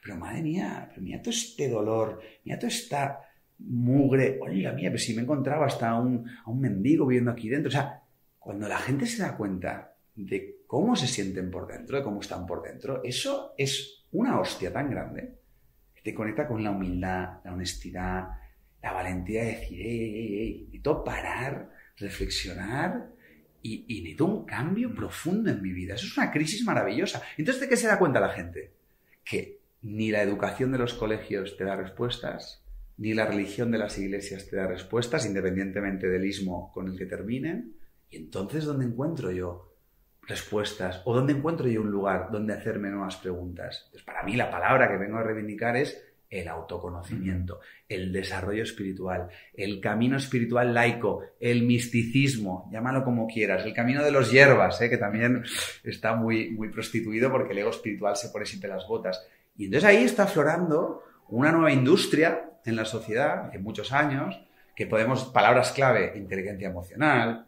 Pero 0.03 0.17
madre 0.17 0.41
mía, 0.41 0.87
pero 0.89 1.01
mira 1.01 1.21
todo 1.21 1.31
este 1.33 1.69
dolor, 1.69 2.21
mira 2.43 2.59
toda 2.59 2.67
esta 2.67 3.21
mugre. 3.59 4.39
Oiga, 4.41 4.73
mía, 4.73 4.89
pero 4.89 4.99
si 4.99 5.15
me 5.15 5.21
encontraba 5.21 5.67
hasta 5.67 5.95
un, 5.95 6.29
a 6.43 6.49
un 6.49 6.59
mendigo 6.59 7.07
viviendo 7.07 7.31
aquí 7.31 7.47
dentro. 7.47 7.69
O 7.69 7.71
sea, 7.71 8.03
cuando 8.37 8.67
la 8.67 8.77
gente 8.77 9.05
se 9.05 9.21
da 9.21 9.37
cuenta 9.37 9.96
de 10.17 10.63
cómo 10.65 10.95
se 10.95 11.07
sienten 11.07 11.51
por 11.51 11.67
dentro, 11.67 11.97
de 11.97 12.03
cómo 12.03 12.19
están 12.19 12.45
por 12.47 12.63
dentro, 12.63 13.01
eso 13.03 13.53
es 13.57 14.03
una 14.11 14.39
hostia 14.39 14.73
tan 14.73 14.89
grande 14.89 15.35
que 15.93 16.01
te 16.01 16.13
conecta 16.13 16.47
con 16.47 16.63
la 16.63 16.71
humildad, 16.71 17.39
la 17.45 17.53
honestidad, 17.53 18.27
la 18.81 18.93
valentía 18.93 19.43
de 19.43 19.51
decir, 19.51 19.79
ey, 19.79 20.01
ey, 20.01 20.39
ey, 20.39 20.59
necesito 20.61 21.03
parar, 21.03 21.69
reflexionar 21.97 23.11
y, 23.61 23.85
y 23.87 24.01
necesito 24.01 24.25
un 24.25 24.45
cambio 24.45 24.93
profundo 24.93 25.51
en 25.51 25.61
mi 25.61 25.71
vida. 25.71 25.93
Eso 25.93 26.07
es 26.07 26.17
una 26.17 26.31
crisis 26.31 26.65
maravillosa. 26.65 27.21
Entonces, 27.37 27.61
¿de 27.61 27.69
qué 27.69 27.77
se 27.77 27.87
da 27.87 27.99
cuenta 27.99 28.19
la 28.19 28.29
gente? 28.29 28.73
Que 29.23 29.59
ni 29.83 30.09
la 30.09 30.23
educación 30.23 30.71
de 30.71 30.79
los 30.79 30.95
colegios 30.95 31.57
te 31.57 31.63
da 31.63 31.75
respuestas, 31.75 32.63
ni 32.97 33.13
la 33.13 33.27
religión 33.27 33.69
de 33.69 33.77
las 33.77 33.99
iglesias 33.99 34.47
te 34.49 34.55
da 34.55 34.65
respuestas, 34.65 35.27
independientemente 35.27 36.07
del 36.07 36.25
ismo 36.25 36.71
con 36.73 36.87
el 36.87 36.97
que 36.97 37.05
terminen. 37.05 37.75
Y 38.09 38.17
entonces, 38.17 38.65
¿dónde 38.65 38.85
encuentro 38.85 39.31
yo 39.31 39.76
respuestas? 40.27 41.01
¿O 41.05 41.13
dónde 41.13 41.33
encuentro 41.33 41.67
yo 41.67 41.81
un 41.81 41.91
lugar 41.91 42.29
donde 42.31 42.53
hacerme 42.53 42.89
nuevas 42.89 43.15
preguntas? 43.17 43.83
Entonces, 43.85 44.03
para 44.03 44.23
mí 44.23 44.35
la 44.35 44.51
palabra 44.51 44.89
que 44.89 44.97
vengo 44.97 45.17
a 45.17 45.23
reivindicar 45.23 45.77
es 45.77 46.03
el 46.29 46.47
autoconocimiento, 46.49 47.61
el 47.87 48.11
desarrollo 48.11 48.63
espiritual, 48.63 49.29
el 49.53 49.79
camino 49.79 50.17
espiritual 50.17 50.73
laico, 50.73 51.21
el 51.39 51.63
misticismo, 51.63 52.69
llámalo 52.71 53.03
como 53.03 53.27
quieras, 53.27 53.65
el 53.65 53.73
camino 53.73 54.03
de 54.03 54.11
los 54.11 54.29
hierbas, 54.29 54.81
¿eh? 54.81 54.89
que 54.89 54.97
también 54.97 55.43
está 55.83 56.15
muy, 56.15 56.49
muy 56.51 56.69
prostituido 56.69 57.31
porque 57.31 57.53
el 57.53 57.59
ego 57.59 57.69
espiritual 57.69 58.17
se 58.17 58.29
pone 58.29 58.45
siempre 58.45 58.69
las 58.69 58.85
botas. 58.85 59.25
Y 59.55 59.65
entonces 59.65 59.89
ahí 59.89 60.03
está 60.03 60.23
aflorando 60.23 61.03
una 61.29 61.51
nueva 61.51 61.71
industria 61.71 62.51
en 62.65 62.75
la 62.75 62.85
sociedad, 62.85 63.47
hace 63.47 63.59
muchos 63.59 63.93
años, 63.93 64.37
que 64.75 64.85
podemos, 64.85 65.25
palabras 65.25 65.71
clave, 65.71 66.13
inteligencia 66.17 66.69
emocional, 66.69 67.47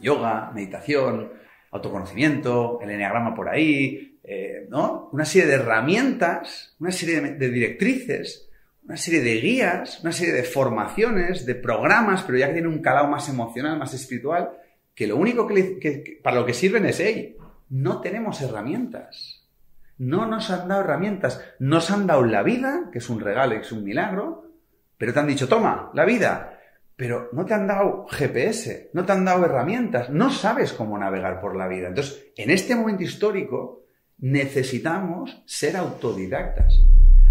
yoga, 0.00 0.50
meditación, 0.52 1.32
autoconocimiento, 1.70 2.78
el 2.82 2.90
enneagrama 2.90 3.34
por 3.34 3.48
ahí, 3.48 4.18
eh, 4.22 4.66
¿no? 4.68 5.08
Una 5.12 5.24
serie 5.24 5.48
de 5.48 5.54
herramientas, 5.54 6.74
una 6.78 6.92
serie 6.92 7.20
de, 7.20 7.50
directrices, 7.50 8.48
una 8.84 8.96
serie 8.96 9.20
de 9.20 9.40
guías, 9.40 10.00
una 10.02 10.12
serie 10.12 10.34
de 10.34 10.42
formaciones, 10.42 11.46
de 11.46 11.54
programas, 11.54 12.22
pero 12.22 12.38
ya 12.38 12.48
que 12.48 12.54
tienen 12.54 12.72
un 12.72 12.82
calado 12.82 13.08
más 13.08 13.28
emocional, 13.28 13.78
más 13.78 13.94
espiritual, 13.94 14.50
que 14.94 15.06
lo 15.06 15.16
único 15.16 15.46
que, 15.46 16.20
para 16.22 16.36
lo 16.36 16.46
que 16.46 16.54
sirven 16.54 16.86
es, 16.86 17.00
hey, 17.00 17.36
no 17.70 18.00
tenemos 18.00 18.40
herramientas. 18.42 19.48
No 19.96 20.26
nos 20.26 20.50
han 20.50 20.68
dado 20.68 20.82
herramientas. 20.82 21.44
Nos 21.58 21.90
han 21.90 22.06
dado 22.06 22.24
la 22.24 22.42
vida, 22.42 22.88
que 22.92 22.98
es 22.98 23.08
un 23.10 23.20
regalo 23.20 23.54
y 23.54 23.58
es 23.58 23.72
un 23.72 23.84
milagro, 23.84 24.50
pero 24.98 25.12
te 25.12 25.20
han 25.20 25.26
dicho, 25.26 25.48
toma, 25.48 25.90
la 25.94 26.04
vida. 26.04 26.59
Pero 27.00 27.30
no 27.32 27.46
te 27.46 27.54
han 27.54 27.66
dado 27.66 28.04
GPS, 28.10 28.90
no 28.92 29.06
te 29.06 29.12
han 29.12 29.24
dado 29.24 29.46
herramientas, 29.46 30.10
no 30.10 30.30
sabes 30.30 30.74
cómo 30.74 30.98
navegar 30.98 31.40
por 31.40 31.56
la 31.56 31.66
vida. 31.66 31.88
Entonces, 31.88 32.26
en 32.36 32.50
este 32.50 32.76
momento 32.76 33.02
histórico, 33.02 33.86
necesitamos 34.18 35.42
ser 35.46 35.78
autodidactas. 35.78 36.78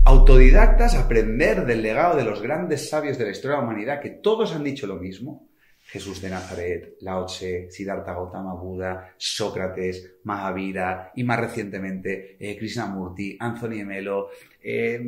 Autodidactas, 0.06 0.96
aprender 0.96 1.68
del 1.68 1.84
legado 1.84 2.18
de 2.18 2.24
los 2.24 2.42
grandes 2.42 2.90
sabios 2.90 3.20
de 3.20 3.26
la 3.26 3.30
historia 3.30 3.58
de 3.58 3.62
la 3.62 3.68
humanidad, 3.68 4.02
que 4.02 4.10
todos 4.10 4.56
han 4.56 4.64
dicho 4.64 4.88
lo 4.88 4.96
mismo. 4.96 5.48
Jesús 5.84 6.20
de 6.20 6.32
Nazaret, 6.32 6.96
Lao 7.02 7.28
Tse, 7.28 7.70
Siddhartha 7.70 8.16
Gautama 8.16 8.56
Buda, 8.56 9.14
Sócrates, 9.18 10.16
Mahavira 10.24 11.12
y 11.16 11.24
más 11.24 11.40
recientemente 11.40 12.38
eh, 12.40 12.58
Krishnamurti, 12.58 13.38
Anthony 13.40 13.86
Melo, 13.86 14.30
eh, 14.64 15.00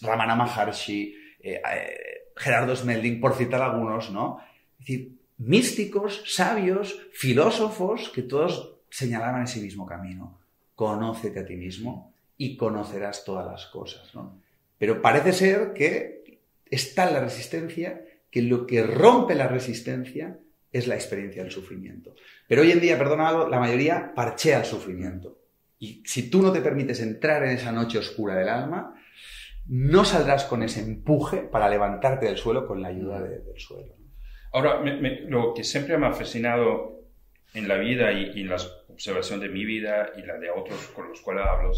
Ramana 0.00 0.36
Maharshi, 0.36 1.12
eh, 1.40 1.60
Gerardo 2.38 2.74
Smelding, 2.74 3.20
por 3.20 3.34
citar 3.34 3.62
algunos, 3.62 4.10
¿no? 4.10 4.40
Es 4.80 4.86
decir, 4.86 5.12
místicos, 5.38 6.22
sabios, 6.26 6.98
filósofos 7.12 8.08
que 8.08 8.22
todos 8.22 8.74
señalaban 8.90 9.44
ese 9.44 9.60
mismo 9.60 9.86
camino 9.86 10.38
conócete 10.78 11.40
a 11.40 11.44
ti 11.44 11.56
mismo 11.56 12.14
y 12.36 12.56
conocerás 12.56 13.24
todas 13.24 13.44
las 13.44 13.66
cosas. 13.66 14.14
¿no? 14.14 14.40
Pero 14.78 15.02
parece 15.02 15.32
ser 15.32 15.72
que 15.72 16.38
está 16.70 17.10
la 17.10 17.18
resistencia, 17.18 18.00
que 18.30 18.42
lo 18.42 18.64
que 18.64 18.84
rompe 18.84 19.34
la 19.34 19.48
resistencia 19.48 20.38
es 20.70 20.86
la 20.86 20.94
experiencia 20.94 21.42
del 21.42 21.50
sufrimiento. 21.50 22.14
Pero 22.46 22.62
hoy 22.62 22.70
en 22.70 22.78
día, 22.78 22.96
perdonado, 22.96 23.48
la 23.48 23.58
mayoría 23.58 24.14
parchea 24.14 24.60
el 24.60 24.66
sufrimiento. 24.66 25.36
Y 25.80 26.00
si 26.06 26.30
tú 26.30 26.42
no 26.42 26.52
te 26.52 26.60
permites 26.60 27.00
entrar 27.00 27.42
en 27.42 27.56
esa 27.56 27.72
noche 27.72 27.98
oscura 27.98 28.36
del 28.36 28.48
alma, 28.48 28.94
no 29.68 30.04
saldrás 30.04 30.44
con 30.44 30.62
ese 30.62 30.80
empuje 30.80 31.38
para 31.38 31.68
levantarte 31.68 32.26
del 32.26 32.36
suelo 32.36 32.66
con 32.66 32.82
la 32.82 32.88
ayuda 32.88 33.20
del 33.22 33.58
suelo. 33.58 33.94
Ahora, 34.52 34.80
lo 35.28 35.54
que 35.54 35.62
siempre 35.62 35.98
me 35.98 36.06
ha 36.06 36.12
fascinado 36.12 37.02
en 37.54 37.68
la 37.68 37.76
vida 37.76 38.12
y, 38.12 38.32
y 38.34 38.40
en 38.42 38.48
las 38.48 38.78
observación 38.98 39.38
de 39.38 39.48
mi 39.48 39.64
vida 39.64 40.10
y 40.16 40.22
la 40.22 40.38
de 40.38 40.50
otros 40.50 40.88
con 40.88 41.08
los 41.08 41.20
cuales 41.20 41.44
hablo, 41.46 41.70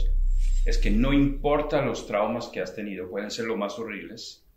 es 0.64 0.78
que 0.78 0.90
no 0.90 1.12
importa 1.12 1.84
los 1.84 2.06
traumas 2.06 2.48
que 2.48 2.60
has 2.60 2.74
tenido, 2.74 3.10
pueden 3.10 3.30
ser 3.30 3.44
los 3.44 3.58
más 3.58 3.78
horribles, 3.78 4.48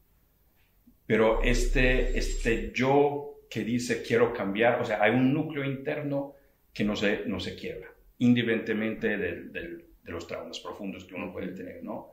pero 1.06 1.44
este, 1.44 2.18
este 2.18 2.72
yo 2.74 3.42
que 3.50 3.66
dice 3.66 4.02
quiero 4.02 4.34
cambiar, 4.34 4.80
o 4.80 4.86
sea, 4.86 5.04
hay 5.04 5.12
un 5.12 5.34
núcleo 5.34 5.66
interno 5.66 6.36
que 6.74 6.86
no 6.86 6.96
se, 6.96 7.26
no 7.26 7.42
se 7.42 7.56
quiebra, 7.56 7.94
independientemente 8.20 9.18
de 9.18 9.86
los 10.06 10.26
traumas 10.26 10.62
profundos 10.62 11.04
que 11.04 11.16
uno 11.16 11.34
puede 11.34 11.50
tener, 11.50 11.84
¿no? 11.84 12.13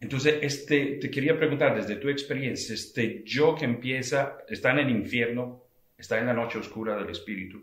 Entonces, 0.00 0.38
este, 0.40 0.98
te 1.00 1.10
quería 1.10 1.36
preguntar, 1.36 1.76
desde 1.76 1.96
tu 1.96 2.08
experiencia, 2.08 2.74
este 2.74 3.22
yo 3.24 3.54
que 3.54 3.66
empieza, 3.66 4.38
está 4.48 4.70
en 4.70 4.78
el 4.78 4.90
infierno, 4.90 5.64
está 5.96 6.18
en 6.18 6.26
la 6.26 6.32
noche 6.32 6.58
oscura 6.58 6.96
del 6.96 7.10
espíritu, 7.10 7.62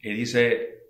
y 0.00 0.14
dice, 0.14 0.84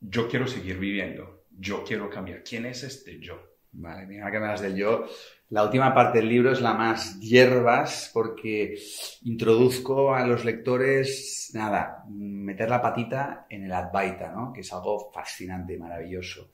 yo 0.00 0.28
quiero 0.28 0.46
seguir 0.46 0.78
viviendo, 0.78 1.44
yo 1.50 1.82
quiero 1.82 2.10
cambiar. 2.10 2.42
¿Quién 2.42 2.66
es 2.66 2.82
este 2.82 3.18
yo? 3.18 3.52
Vale, 3.72 4.06
mira 4.06 4.30
que 4.30 4.38
me 4.38 4.46
das 4.46 4.74
yo. 4.74 5.06
La 5.48 5.64
última 5.64 5.94
parte 5.94 6.18
del 6.18 6.28
libro 6.28 6.52
es 6.52 6.60
la 6.60 6.74
más 6.74 7.18
hierbas 7.20 8.10
porque 8.12 8.78
introduzco 9.22 10.14
a 10.14 10.26
los 10.26 10.44
lectores, 10.44 11.50
nada, 11.54 12.04
meter 12.08 12.68
la 12.68 12.82
patita 12.82 13.46
en 13.48 13.64
el 13.64 13.72
Advaita, 13.72 14.30
¿no? 14.32 14.52
Que 14.52 14.60
es 14.60 14.72
algo 14.72 15.10
fascinante, 15.12 15.78
maravilloso. 15.78 16.50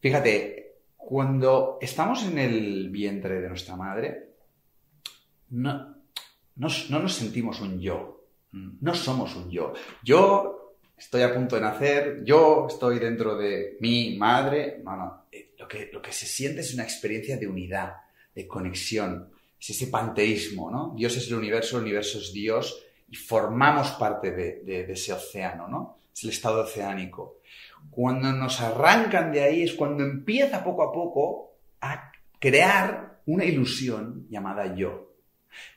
Fíjate, 0.00 0.65
cuando 1.06 1.78
estamos 1.80 2.24
en 2.24 2.36
el 2.36 2.90
vientre 2.90 3.40
de 3.40 3.48
nuestra 3.48 3.76
madre, 3.76 4.30
no, 5.50 5.94
no, 6.56 6.68
no 6.90 6.98
nos 6.98 7.14
sentimos 7.14 7.60
un 7.60 7.80
yo. 7.80 8.24
No 8.50 8.92
somos 8.92 9.36
un 9.36 9.48
yo. 9.48 9.72
Yo 10.02 10.74
estoy 10.96 11.22
a 11.22 11.32
punto 11.32 11.54
de 11.54 11.62
nacer, 11.62 12.24
yo 12.24 12.66
estoy 12.68 12.98
dentro 12.98 13.36
de 13.36 13.76
mi 13.78 14.16
madre. 14.16 14.80
No, 14.82 14.96
no. 14.96 15.26
Eh, 15.30 15.54
lo 15.56 15.68
que, 15.68 15.90
lo 15.92 16.02
que 16.02 16.10
se 16.10 16.26
siente 16.26 16.62
es 16.62 16.74
una 16.74 16.82
experiencia 16.82 17.36
de 17.36 17.46
unidad, 17.46 17.92
de 18.34 18.48
conexión. 18.48 19.30
Es 19.60 19.70
ese 19.70 19.86
panteísmo, 19.86 20.72
¿no? 20.72 20.92
Dios 20.96 21.16
es 21.16 21.28
el 21.28 21.34
universo, 21.34 21.76
el 21.76 21.84
universo 21.84 22.18
es 22.18 22.32
Dios 22.32 22.82
y 23.08 23.14
formamos 23.14 23.92
parte 23.92 24.32
de, 24.32 24.64
de 24.64 24.92
ese 24.92 25.12
océano, 25.12 25.68
¿no? 25.68 25.98
Es 26.12 26.24
el 26.24 26.30
estado 26.30 26.62
oceánico. 26.62 27.35
Cuando 27.90 28.32
nos 28.32 28.60
arrancan 28.60 29.32
de 29.32 29.42
ahí 29.42 29.62
es 29.62 29.74
cuando 29.74 30.04
empieza 30.04 30.64
poco 30.64 30.82
a 30.82 30.92
poco 30.92 31.56
a 31.80 32.12
crear 32.38 33.20
una 33.26 33.44
ilusión 33.44 34.26
llamada 34.28 34.74
yo. 34.74 35.12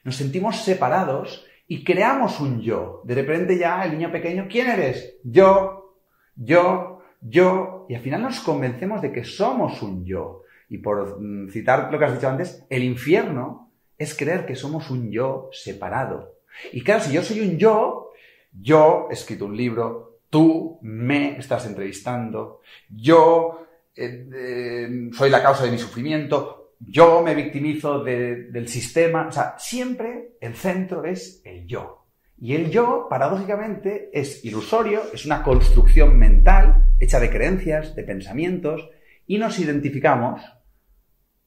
Nos 0.03 0.15
sentimos 0.15 0.57
separados 0.57 1.45
y 1.67 1.83
creamos 1.83 2.39
un 2.39 2.61
yo. 2.61 3.01
De 3.05 3.15
repente 3.15 3.57
ya 3.57 3.83
el 3.83 3.91
niño 3.91 4.11
pequeño, 4.11 4.47
¿quién 4.49 4.69
eres? 4.69 5.17
Yo, 5.23 5.95
yo, 6.35 7.01
yo. 7.21 7.85
Y 7.89 7.95
al 7.95 8.01
final 8.01 8.23
nos 8.23 8.39
convencemos 8.41 9.01
de 9.01 9.11
que 9.11 9.23
somos 9.23 9.81
un 9.81 10.05
yo. 10.05 10.43
Y 10.69 10.79
por 10.79 11.19
mm, 11.21 11.49
citar 11.49 11.91
lo 11.91 11.97
que 11.97 12.05
has 12.05 12.13
dicho 12.13 12.29
antes, 12.29 12.65
el 12.69 12.83
infierno 12.83 13.71
es 13.97 14.15
creer 14.15 14.45
que 14.45 14.55
somos 14.55 14.89
un 14.89 15.11
yo 15.11 15.49
separado. 15.51 16.35
Y 16.71 16.83
claro, 16.83 17.03
si 17.03 17.13
yo 17.13 17.21
soy 17.21 17.41
un 17.41 17.57
yo, 17.57 18.11
yo 18.51 19.07
he 19.09 19.13
escrito 19.13 19.45
un 19.45 19.55
libro, 19.55 20.08
tú 20.29 20.79
me 20.81 21.37
estás 21.37 21.65
entrevistando, 21.65 22.61
yo 22.89 23.67
eh, 23.95 24.29
eh, 24.33 25.09
soy 25.11 25.29
la 25.29 25.43
causa 25.43 25.65
de 25.65 25.71
mi 25.71 25.77
sufrimiento, 25.77 26.59
yo 26.79 27.21
me 27.21 27.35
victimizo 27.35 28.03
del 28.03 28.67
sistema. 28.67 29.27
O 29.27 29.31
sea, 29.31 29.55
siempre 29.57 30.37
el 30.39 30.55
centro 30.55 31.03
es 31.03 31.41
el 31.43 31.67
yo. 31.67 32.05
Y 32.37 32.55
el 32.55 32.71
yo, 32.71 33.07
paradójicamente, 33.09 34.09
es 34.13 34.45
ilusorio, 34.45 35.01
es 35.13 35.25
una 35.25 35.43
construcción 35.43 36.17
mental 36.17 36.85
hecha 36.99 37.19
de 37.19 37.29
creencias, 37.29 37.95
de 37.95 38.03
pensamientos, 38.03 38.89
y 39.27 39.37
nos 39.37 39.59
identificamos. 39.59 40.41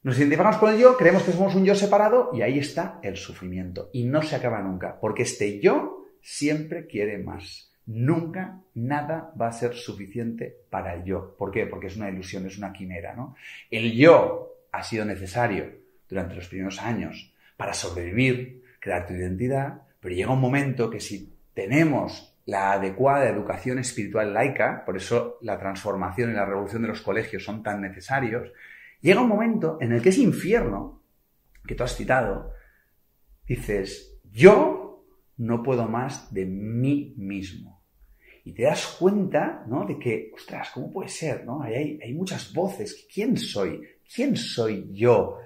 Nos 0.03 0.17
identificamos 0.17 0.57
con 0.57 0.71
el 0.71 0.79
yo, 0.79 0.95
creemos 0.97 1.23
que 1.23 1.31
somos 1.31 1.55
un 1.55 1.65
yo 1.65 1.73
separado, 1.73 2.29
y 2.33 2.43
ahí 2.43 2.59
está 2.59 2.99
el 3.01 3.17
sufrimiento. 3.17 3.89
Y 3.91 4.03
no 4.03 4.21
se 4.21 4.35
acaba 4.35 4.61
nunca, 4.61 4.99
porque 4.99 5.23
este 5.23 5.59
yo 5.59 6.05
siempre 6.21 6.85
quiere 6.85 7.17
más. 7.17 7.72
Nunca 7.85 8.61
nada 8.75 9.33
va 9.39 9.47
a 9.47 9.51
ser 9.51 9.73
suficiente 9.73 10.55
para 10.69 10.93
el 10.93 11.03
yo. 11.03 11.35
¿Por 11.37 11.51
qué? 11.51 11.65
Porque 11.65 11.87
es 11.87 11.97
una 11.97 12.09
ilusión, 12.09 12.45
es 12.45 12.57
una 12.57 12.71
quimera, 12.71 13.13
¿no? 13.13 13.35
El 13.69 13.91
yo 13.93 14.53
ha 14.71 14.83
sido 14.83 15.05
necesario 15.05 15.69
durante 16.07 16.35
los 16.35 16.47
primeros 16.47 16.81
años 16.81 17.33
para 17.57 17.73
sobrevivir, 17.73 18.63
crear 18.79 19.05
tu 19.05 19.13
identidad, 19.13 19.81
pero 19.99 20.15
llega 20.15 20.31
un 20.31 20.41
momento 20.41 20.89
que 20.89 20.99
si 20.99 21.33
tenemos 21.53 22.35
la 22.45 22.73
adecuada 22.73 23.29
educación 23.29 23.79
espiritual 23.79 24.33
laica, 24.33 24.83
por 24.85 24.97
eso 24.97 25.37
la 25.41 25.57
transformación 25.57 26.31
y 26.31 26.33
la 26.33 26.45
revolución 26.45 26.81
de 26.81 26.89
los 26.89 27.01
colegios 27.01 27.43
son 27.43 27.63
tan 27.63 27.81
necesarios, 27.81 28.51
llega 29.01 29.21
un 29.21 29.29
momento 29.29 29.77
en 29.79 29.93
el 29.93 30.01
que 30.01 30.09
ese 30.09 30.21
infierno 30.21 31.01
que 31.65 31.75
tú 31.75 31.83
has 31.83 31.95
citado, 31.95 32.53
dices, 33.47 34.19
yo 34.31 35.05
no 35.37 35.63
puedo 35.63 35.87
más 35.87 36.33
de 36.33 36.45
mí 36.45 37.13
mismo. 37.17 37.72
Y 38.45 38.53
te 38.53 38.63
das 38.63 38.97
cuenta, 38.99 39.63
¿no? 39.67 39.85
De 39.85 39.97
que, 39.97 40.31
ostras, 40.35 40.69
¿cómo 40.73 40.91
puede 40.91 41.09
ser, 41.09 41.45
no? 41.45 41.61
Hay, 41.61 41.99
hay 42.03 42.13
muchas 42.13 42.53
voces. 42.53 43.07
¿Quién 43.13 43.37
soy? 43.37 43.81
¿quién 44.13 44.35
soy 44.35 44.89
yo? 44.91 45.39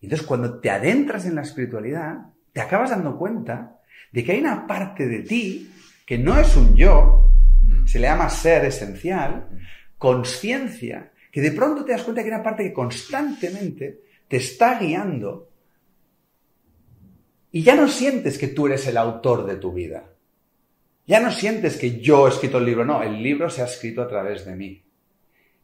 Y 0.00 0.06
entonces 0.06 0.26
cuando 0.26 0.60
te 0.60 0.70
adentras 0.70 1.26
en 1.26 1.34
la 1.34 1.42
espiritualidad, 1.42 2.18
te 2.52 2.60
acabas 2.60 2.90
dando 2.90 3.16
cuenta 3.16 3.80
de 4.12 4.24
que 4.24 4.32
hay 4.32 4.40
una 4.40 4.66
parte 4.66 5.06
de 5.06 5.20
ti 5.20 5.70
que 6.06 6.18
no 6.18 6.38
es 6.38 6.56
un 6.56 6.74
yo, 6.74 7.30
se 7.86 7.98
le 7.98 8.06
llama 8.06 8.30
ser 8.30 8.64
esencial, 8.64 9.48
conciencia, 9.98 11.12
que 11.30 11.40
de 11.40 11.52
pronto 11.52 11.84
te 11.84 11.92
das 11.92 12.02
cuenta 12.02 12.22
que 12.22 12.28
hay 12.28 12.34
una 12.34 12.42
parte 12.42 12.64
que 12.64 12.72
constantemente 12.72 14.00
te 14.26 14.36
está 14.38 14.78
guiando 14.78 15.50
y 17.50 17.62
ya 17.62 17.74
no 17.74 17.88
sientes 17.88 18.38
que 18.38 18.48
tú 18.48 18.66
eres 18.66 18.86
el 18.86 18.96
autor 18.96 19.46
de 19.46 19.56
tu 19.56 19.72
vida. 19.72 20.04
Ya 21.08 21.20
no 21.20 21.32
sientes 21.32 21.78
que 21.78 22.00
yo 22.00 22.26
he 22.26 22.30
escrito 22.30 22.58
el 22.58 22.66
libro, 22.66 22.84
no, 22.84 23.02
el 23.02 23.22
libro 23.22 23.48
se 23.48 23.62
ha 23.62 23.64
escrito 23.64 24.02
a 24.02 24.08
través 24.08 24.44
de 24.44 24.54
mí. 24.54 24.84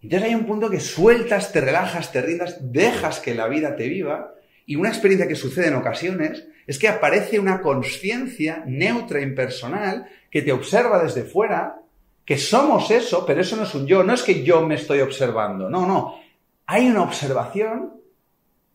Entonces 0.00 0.30
hay 0.30 0.34
un 0.34 0.46
punto 0.46 0.70
que 0.70 0.80
sueltas, 0.80 1.52
te 1.52 1.60
relajas, 1.60 2.10
te 2.12 2.22
rindas, 2.22 2.72
dejas 2.72 3.20
que 3.20 3.34
la 3.34 3.46
vida 3.46 3.76
te 3.76 3.86
viva 3.86 4.32
y 4.64 4.76
una 4.76 4.88
experiencia 4.88 5.28
que 5.28 5.34
sucede 5.34 5.68
en 5.68 5.74
ocasiones 5.74 6.46
es 6.66 6.78
que 6.78 6.88
aparece 6.88 7.38
una 7.38 7.60
conciencia 7.60 8.64
neutra, 8.66 9.20
impersonal, 9.20 10.06
que 10.30 10.40
te 10.40 10.50
observa 10.50 11.02
desde 11.02 11.24
fuera, 11.24 11.78
que 12.24 12.38
somos 12.38 12.90
eso, 12.90 13.26
pero 13.26 13.42
eso 13.42 13.54
no 13.56 13.64
es 13.64 13.74
un 13.74 13.86
yo, 13.86 14.02
no 14.02 14.14
es 14.14 14.22
que 14.22 14.44
yo 14.44 14.66
me 14.66 14.76
estoy 14.76 15.00
observando, 15.00 15.68
no, 15.68 15.86
no. 15.86 16.20
Hay 16.64 16.88
una 16.88 17.02
observación 17.02 18.00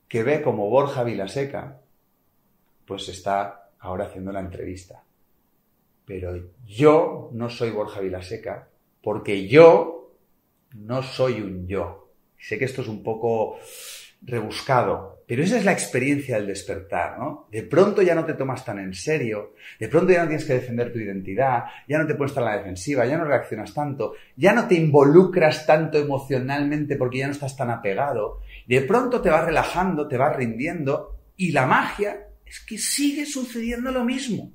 que 0.07 0.21
ve 0.21 0.43
como 0.43 0.69
Borja 0.69 1.03
Vilaseca, 1.03 1.79
pues 2.85 3.09
está 3.09 3.71
ahora 3.79 4.05
haciendo 4.05 4.31
la 4.31 4.41
entrevista. 4.41 5.01
Pero 6.09 6.41
yo 6.65 7.29
no 7.33 7.51
soy 7.51 7.69
Borja 7.69 7.99
Vilaseca, 8.01 8.67
porque 8.99 9.47
yo 9.47 10.15
no 10.73 11.03
soy 11.03 11.39
un 11.39 11.67
yo. 11.67 12.09
Sé 12.35 12.57
que 12.57 12.65
esto 12.65 12.81
es 12.81 12.87
un 12.87 13.03
poco 13.03 13.59
rebuscado, 14.23 15.21
pero 15.27 15.43
esa 15.43 15.59
es 15.59 15.65
la 15.65 15.71
experiencia 15.71 16.37
del 16.37 16.47
despertar, 16.47 17.19
¿no? 17.19 17.45
De 17.51 17.61
pronto 17.61 18.01
ya 18.01 18.15
no 18.15 18.25
te 18.25 18.33
tomas 18.33 18.65
tan 18.65 18.79
en 18.79 18.95
serio, 18.95 19.53
de 19.79 19.87
pronto 19.87 20.11
ya 20.11 20.23
no 20.23 20.29
tienes 20.29 20.45
que 20.45 20.55
defender 20.55 20.91
tu 20.91 20.97
identidad, 20.97 21.65
ya 21.87 21.99
no 21.99 22.07
te 22.07 22.15
puedes 22.15 22.31
estar 22.31 22.43
en 22.43 22.49
la 22.49 22.57
defensiva, 22.57 23.05
ya 23.05 23.19
no 23.19 23.25
reaccionas 23.25 23.71
tanto, 23.71 24.13
ya 24.35 24.53
no 24.53 24.67
te 24.67 24.73
involucras 24.73 25.67
tanto 25.67 25.99
emocionalmente 25.99 26.95
porque 26.95 27.19
ya 27.19 27.27
no 27.27 27.33
estás 27.33 27.55
tan 27.55 27.69
apegado, 27.69 28.39
de 28.65 28.81
pronto 28.81 29.21
te 29.21 29.29
vas 29.29 29.45
relajando, 29.45 30.07
te 30.07 30.17
vas 30.17 30.35
rindiendo 30.35 31.19
y 31.37 31.51
la 31.51 31.67
magia 31.67 32.29
es 32.47 32.61
que 32.61 32.79
sigue 32.79 33.27
sucediendo 33.27 33.91
lo 33.91 34.03
mismo. 34.03 34.53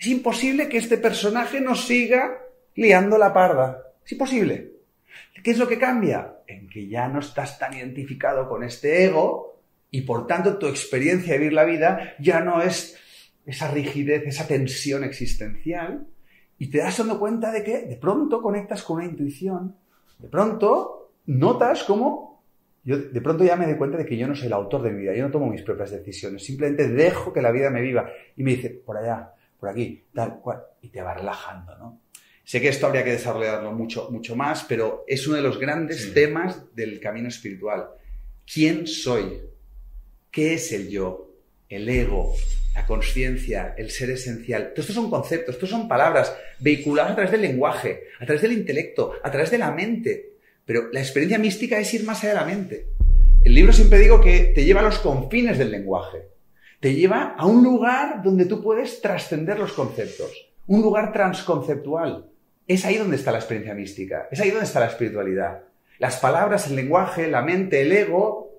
Es 0.00 0.06
imposible 0.06 0.66
que 0.66 0.78
este 0.78 0.96
personaje 0.96 1.60
nos 1.60 1.86
siga 1.86 2.38
liando 2.74 3.18
la 3.18 3.34
parda. 3.34 3.82
Es 4.02 4.12
imposible. 4.12 4.72
¿Qué 5.44 5.50
es 5.50 5.58
lo 5.58 5.68
que 5.68 5.78
cambia? 5.78 6.38
En 6.46 6.70
que 6.70 6.88
ya 6.88 7.06
no 7.06 7.20
estás 7.20 7.58
tan 7.58 7.74
identificado 7.74 8.48
con 8.48 8.64
este 8.64 9.04
ego 9.04 9.60
y 9.90 10.00
por 10.00 10.26
tanto 10.26 10.56
tu 10.56 10.68
experiencia 10.68 11.34
de 11.34 11.38
vivir 11.40 11.52
la 11.52 11.64
vida 11.64 12.14
ya 12.18 12.40
no 12.40 12.62
es 12.62 12.96
esa 13.44 13.70
rigidez, 13.70 14.22
esa 14.26 14.46
tensión 14.46 15.04
existencial 15.04 16.06
y 16.56 16.70
te 16.70 16.78
das 16.78 16.96
dando 16.96 17.20
cuenta 17.20 17.52
de 17.52 17.62
que 17.62 17.82
de 17.82 17.96
pronto 17.96 18.40
conectas 18.40 18.82
con 18.82 18.96
una 18.96 19.04
intuición, 19.04 19.76
de 20.18 20.28
pronto 20.28 21.12
notas 21.26 21.84
cómo 21.84 22.42
yo 22.84 22.96
de 22.96 23.20
pronto 23.20 23.44
ya 23.44 23.56
me 23.56 23.66
doy 23.66 23.76
cuenta 23.76 23.98
de 23.98 24.06
que 24.06 24.16
yo 24.16 24.26
no 24.26 24.34
soy 24.34 24.46
el 24.46 24.54
autor 24.54 24.80
de 24.80 24.92
mi 24.92 25.02
vida, 25.02 25.14
yo 25.14 25.24
no 25.24 25.30
tomo 25.30 25.46
mis 25.46 25.62
propias 25.62 25.90
decisiones, 25.90 26.42
simplemente 26.42 26.88
dejo 26.88 27.34
que 27.34 27.42
la 27.42 27.52
vida 27.52 27.68
me 27.68 27.82
viva 27.82 28.08
y 28.36 28.42
me 28.42 28.52
dice, 28.52 28.70
por 28.70 28.96
allá, 28.96 29.34
por 29.60 29.68
aquí, 29.68 30.04
tal 30.14 30.40
cual, 30.40 30.62
y 30.82 30.88
te 30.88 31.02
va 31.02 31.14
relajando, 31.14 31.76
¿no? 31.76 32.00
Sé 32.42 32.60
que 32.60 32.68
esto 32.68 32.86
habría 32.86 33.04
que 33.04 33.12
desarrollarlo 33.12 33.70
mucho, 33.72 34.08
mucho 34.10 34.34
más, 34.34 34.64
pero 34.64 35.04
es 35.06 35.24
uno 35.28 35.36
de 35.36 35.42
los 35.42 35.60
grandes 35.60 36.12
temas 36.12 36.74
del 36.74 36.98
camino 36.98 37.28
espiritual. 37.28 37.90
¿Quién 38.52 38.88
soy? 38.88 39.40
¿Qué 40.32 40.54
es 40.54 40.72
el 40.72 40.88
yo? 40.88 41.30
El 41.68 41.88
ego, 41.88 42.34
la 42.74 42.86
conciencia, 42.86 43.76
el 43.78 43.90
ser 43.90 44.10
esencial. 44.10 44.72
Todo 44.72 44.80
estos 44.80 44.96
son 44.96 45.10
conceptos, 45.10 45.54
estos 45.54 45.70
son 45.70 45.86
palabras 45.86 46.34
vehiculadas 46.58 47.12
a 47.12 47.14
través 47.14 47.30
del 47.30 47.42
lenguaje, 47.42 48.04
a 48.18 48.24
través 48.24 48.42
del 48.42 48.52
intelecto, 48.52 49.12
a 49.22 49.30
través 49.30 49.52
de 49.52 49.58
la 49.58 49.70
mente. 49.70 50.32
Pero 50.64 50.90
la 50.90 50.98
experiencia 50.98 51.38
mística 51.38 51.78
es 51.78 51.94
ir 51.94 52.02
más 52.02 52.24
allá 52.24 52.30
de 52.30 52.40
la 52.40 52.46
mente. 52.46 52.86
El 53.44 53.54
libro 53.54 53.72
siempre 53.72 54.00
digo 54.00 54.20
que 54.20 54.52
te 54.54 54.64
lleva 54.64 54.80
a 54.80 54.84
los 54.84 54.98
confines 54.98 55.56
del 55.56 55.70
lenguaje. 55.70 56.22
Te 56.80 56.94
lleva 56.94 57.34
a 57.36 57.44
un 57.44 57.62
lugar 57.62 58.22
donde 58.22 58.46
tú 58.46 58.62
puedes 58.62 59.02
trascender 59.02 59.58
los 59.58 59.74
conceptos. 59.74 60.50
Un 60.66 60.80
lugar 60.80 61.12
transconceptual. 61.12 62.26
Es 62.66 62.86
ahí 62.86 62.96
donde 62.96 63.16
está 63.16 63.32
la 63.32 63.38
experiencia 63.38 63.74
mística, 63.74 64.28
es 64.30 64.40
ahí 64.40 64.50
donde 64.50 64.64
está 64.64 64.80
la 64.80 64.86
espiritualidad. 64.86 65.64
Las 65.98 66.16
palabras, 66.16 66.68
el 66.68 66.76
lenguaje, 66.76 67.28
la 67.28 67.42
mente, 67.42 67.82
el 67.82 67.92
ego, 67.92 68.58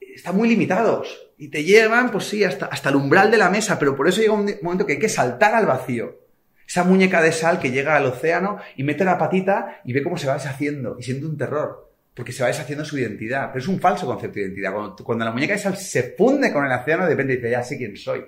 están 0.00 0.36
muy 0.36 0.48
limitados 0.48 1.32
y 1.36 1.48
te 1.48 1.64
llevan, 1.64 2.10
pues 2.10 2.24
sí, 2.24 2.44
hasta, 2.44 2.66
hasta 2.66 2.88
el 2.88 2.96
umbral 2.96 3.30
de 3.30 3.36
la 3.36 3.50
mesa, 3.50 3.78
pero 3.78 3.94
por 3.94 4.08
eso 4.08 4.20
llega 4.22 4.32
un 4.32 4.50
momento 4.62 4.86
que 4.86 4.94
hay 4.94 4.98
que 4.98 5.08
saltar 5.10 5.54
al 5.54 5.66
vacío. 5.66 6.18
Esa 6.66 6.84
muñeca 6.84 7.20
de 7.20 7.32
sal 7.32 7.58
que 7.58 7.72
llega 7.72 7.96
al 7.96 8.06
océano 8.06 8.58
y 8.76 8.84
mete 8.84 9.04
la 9.04 9.18
patita 9.18 9.80
y 9.84 9.92
ve 9.92 10.02
cómo 10.02 10.16
se 10.16 10.28
va 10.28 10.34
deshaciendo 10.34 10.96
y 10.98 11.02
siente 11.02 11.26
un 11.26 11.36
terror, 11.36 11.89
porque 12.14 12.32
se 12.32 12.42
va 12.42 12.48
deshaciendo 12.48 12.84
su 12.84 12.98
identidad. 12.98 13.48
Pero 13.52 13.62
es 13.62 13.68
un 13.68 13.80
falso 13.80 14.06
concepto 14.06 14.36
de 14.36 14.46
identidad. 14.46 14.72
Cuando, 15.02 15.24
la 15.24 15.32
muñeca 15.32 15.54
de 15.54 15.58
sal 15.58 15.76
se 15.76 16.14
funde 16.16 16.52
con 16.52 16.64
el 16.64 16.72
océano, 16.72 17.04
de 17.04 17.10
repente 17.10 17.36
dice, 17.36 17.50
ya 17.50 17.62
sé 17.62 17.76
quién 17.76 17.96
soy. 17.96 18.24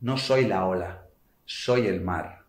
No 0.00 0.16
soy 0.16 0.44
la 0.46 0.66
ola, 0.66 1.06
soy 1.44 1.86
el 1.86 2.00
mar. 2.00 2.44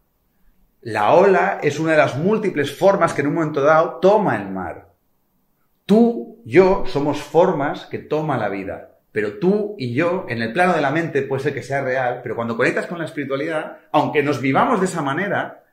La 0.81 1.13
ola 1.13 1.59
es 1.63 1.79
una 1.79 1.91
de 1.91 1.97
las 1.97 2.17
múltiples 2.17 2.75
formas 2.75 3.13
que 3.13 3.21
en 3.21 3.27
un 3.27 3.35
momento 3.35 3.61
dado 3.61 3.99
toma 3.99 4.35
el 4.35 4.49
mar. 4.49 4.93
Tú, 5.85 6.41
yo, 6.45 6.83
somos 6.85 7.21
formas 7.21 7.85
que 7.85 7.99
toma 7.99 8.37
la 8.37 8.49
vida. 8.49 8.99
Pero 9.11 9.39
tú 9.39 9.75
y 9.77 9.93
yo, 9.93 10.25
en 10.27 10.41
el 10.41 10.51
plano 10.51 10.73
de 10.73 10.81
la 10.81 10.91
mente, 10.91 11.21
puede 11.21 11.43
ser 11.43 11.53
que 11.53 11.63
sea 11.63 11.81
real, 11.81 12.19
pero 12.21 12.35
cuando 12.35 12.57
conectas 12.57 12.85
con 12.85 12.99
la 12.99 13.05
espiritualidad, 13.05 13.77
aunque 13.93 14.21
nos 14.21 14.41
vivamos 14.41 14.81
de 14.81 14.87
esa 14.87 15.01
manera, 15.01 15.63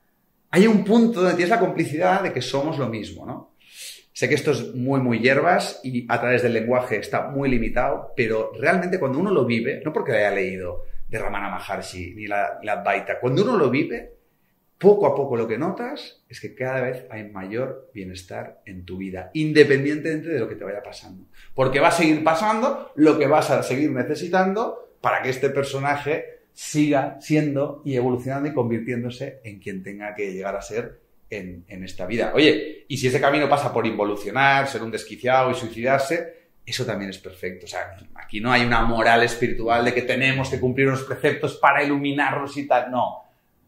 hay 0.51 0.69
un 0.69 0.85
punto 0.85 1.21
donde 1.21 1.35
tienes 1.35 1.51
la 1.51 1.59
complicidad 1.59 2.23
de 2.23 2.33
que 2.33 2.41
somos 2.41 2.79
lo 2.79 2.89
mismo, 2.89 3.27
¿no? 3.27 3.52
Sé 4.13 4.29
que 4.29 4.35
esto 4.35 4.51
es 4.51 4.75
muy, 4.75 5.01
muy 5.01 5.21
hierbas 5.21 5.81
y 5.83 6.07
a 6.09 6.21
través 6.21 6.43
del 6.43 6.53
lenguaje 6.53 6.97
está 6.97 7.29
muy 7.29 7.49
limitado, 7.49 8.13
pero 8.15 8.53
realmente 8.59 8.99
cuando 8.99 9.19
uno 9.19 9.31
lo 9.31 9.45
vive, 9.47 9.81
no 9.85 9.93
porque 9.93 10.13
haya 10.13 10.31
leído 10.31 10.85
de 11.09 11.19
Ramana 11.19 11.51
Maharshi 11.51 12.15
ni 12.15 12.27
la, 12.27 12.59
la 12.63 12.75
Advaita, 12.75 13.19
cuando 13.21 13.43
uno 13.43 13.57
lo 13.57 13.71
vive, 13.71 14.13
poco 14.83 15.07
a 15.07 15.15
poco 15.15 15.37
lo 15.37 15.47
que 15.47 15.57
notas 15.57 16.25
es 16.29 16.41
que 16.41 16.57
cada 16.57 16.81
vez 16.81 17.07
hay 17.09 17.31
mayor 17.31 17.91
bienestar 17.95 18.63
en 18.67 18.85
tu 18.85 18.97
vida, 18.97 19.31
independientemente 19.33 20.29
de 20.29 20.41
lo 20.41 20.49
que 20.49 20.57
te 20.57 20.65
vaya 20.65 20.83
pasando. 20.83 21.27
Porque 21.55 21.79
va 21.79 21.89
a 21.89 21.93
seguir 21.93 22.25
pasando 22.25 22.91
lo 22.97 23.17
que 23.17 23.29
vas 23.29 23.51
a 23.51 23.63
seguir 23.63 23.93
necesitando 23.93 24.97
para 25.01 25.23
que 25.23 25.31
este 25.31 25.51
personaje 25.51 26.43
siga 26.53 27.17
siendo 27.21 27.81
y 27.85 27.95
evolucionando 27.95 28.49
y 28.49 28.53
convirtiéndose 28.53 29.41
en 29.45 29.61
quien 29.61 29.85
tenga 29.85 30.17
que 30.17 30.33
llegar 30.33 30.57
a 30.57 30.63
ser 30.63 31.02
en, 31.33 31.85
esta 31.85 32.07
vida. 32.07 32.33
Oye, 32.35 32.85
y 32.89 32.97
si 32.97 33.07
ese 33.07 33.21
camino 33.21 33.49
pasa 33.49 33.73
por 33.73 33.87
involucionar, 33.87 34.69
ser 34.69 34.83
un 34.83 34.91
desquiciado 34.91 35.51
y 35.51 35.55
suicidarse, 35.55 36.51
eso 36.65 36.85
también 36.85 37.11
es 37.11 37.19
perfecto. 37.19 37.67
O 37.67 37.69
sea, 37.69 37.97
aquí 38.15 38.41
no 38.41 38.53
hay 38.53 38.63
una 38.63 38.83
moral 38.83 39.23
espiritual 39.23 39.85
de 39.85 39.95
que 39.95 40.03
tenemos 40.03 40.49
que 40.49 40.61
cumplir 40.61 40.89
unos 40.89 41.03
preceptos 41.03 41.57
para 41.57 41.83
iluminarnos 41.83 42.57
y 42.57 42.67
tal. 42.67 42.91
No 42.91 43.23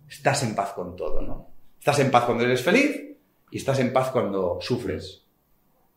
estás 0.08 0.42
en 0.42 0.54
paz 0.54 0.72
con 0.72 0.94
todo, 0.94 1.22
¿no? 1.22 1.48
Estás 1.78 1.98
en 1.98 2.10
paz 2.10 2.24
cuando 2.24 2.44
eres 2.44 2.62
feliz 2.62 3.16
y 3.50 3.56
estás 3.56 3.78
en 3.80 3.92
paz 3.92 4.10
cuando 4.10 4.58
sufres. 4.60 5.22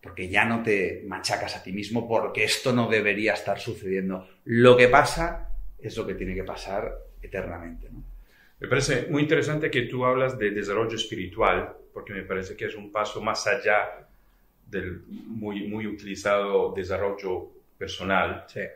Porque 0.01 0.29
ya 0.29 0.45
no 0.45 0.63
te 0.63 1.03
machacas 1.05 1.55
a 1.55 1.63
ti 1.63 1.73
mismo 1.73 2.07
porque 2.07 2.43
esto 2.43 2.71
no 2.71 2.87
debería 2.87 3.33
estar 3.33 3.59
sucediendo. 3.59 4.27
Lo 4.45 4.77
que 4.77 4.87
pasa 4.87 5.49
es 5.77 5.97
lo 5.97 6.07
que 6.07 6.13
tiene 6.13 6.33
que 6.33 6.43
pasar 6.43 6.93
eternamente, 7.21 7.89
¿no? 7.91 8.16
Me 8.59 8.67
parece 8.67 9.07
muy 9.09 9.21
interesante 9.23 9.69
que 9.69 9.83
tú 9.83 10.03
hablas 10.03 10.37
de 10.37 10.51
desarrollo 10.51 10.95
espiritual, 10.95 11.75
porque 11.93 12.13
me 12.13 12.23
parece 12.23 12.55
que 12.55 12.65
es 12.65 12.75
un 12.75 12.91
paso 12.91 13.21
más 13.21 13.45
allá 13.45 14.07
del 14.65 15.03
muy, 15.07 15.67
muy 15.67 15.85
utilizado 15.85 16.73
desarrollo 16.73 17.51
personal. 17.77 18.45
Sí. 18.47 18.59
Eh, 18.59 18.73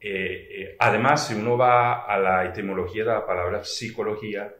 eh, 0.00 0.76
además, 0.78 1.28
si 1.28 1.34
uno 1.34 1.56
va 1.56 2.04
a 2.04 2.18
la 2.18 2.44
etimología 2.44 3.04
de 3.04 3.10
la 3.10 3.26
palabra 3.26 3.64
psicología, 3.64 4.52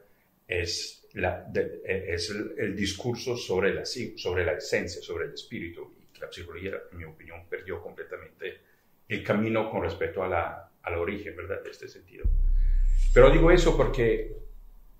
es, 0.47 1.07
la, 1.13 1.47
es 1.85 2.29
el, 2.31 2.55
el, 2.57 2.75
discurso 2.75 3.37
sobre 3.37 3.73
la, 3.73 3.85
sobre 3.85 4.45
la 4.45 4.53
esencia, 4.53 5.01
sobre 5.01 5.25
el 5.25 5.33
espíritu. 5.33 5.93
Y 6.15 6.19
la 6.19 6.31
psicología, 6.31 6.81
en 6.91 6.97
mi 6.97 7.03
opinión, 7.03 7.45
perdió 7.47 7.81
completamente 7.81 8.57
el 9.07 9.23
camino 9.23 9.69
con 9.69 9.83
respecto 9.83 10.23
a 10.23 10.27
la, 10.27 10.71
al 10.81 10.95
origen, 10.95 11.35
¿verdad? 11.35 11.61
De 11.61 11.69
este 11.69 11.87
sentido. 11.87 12.25
Pero 13.13 13.29
digo 13.29 13.51
eso 13.51 13.77
porque 13.77 14.42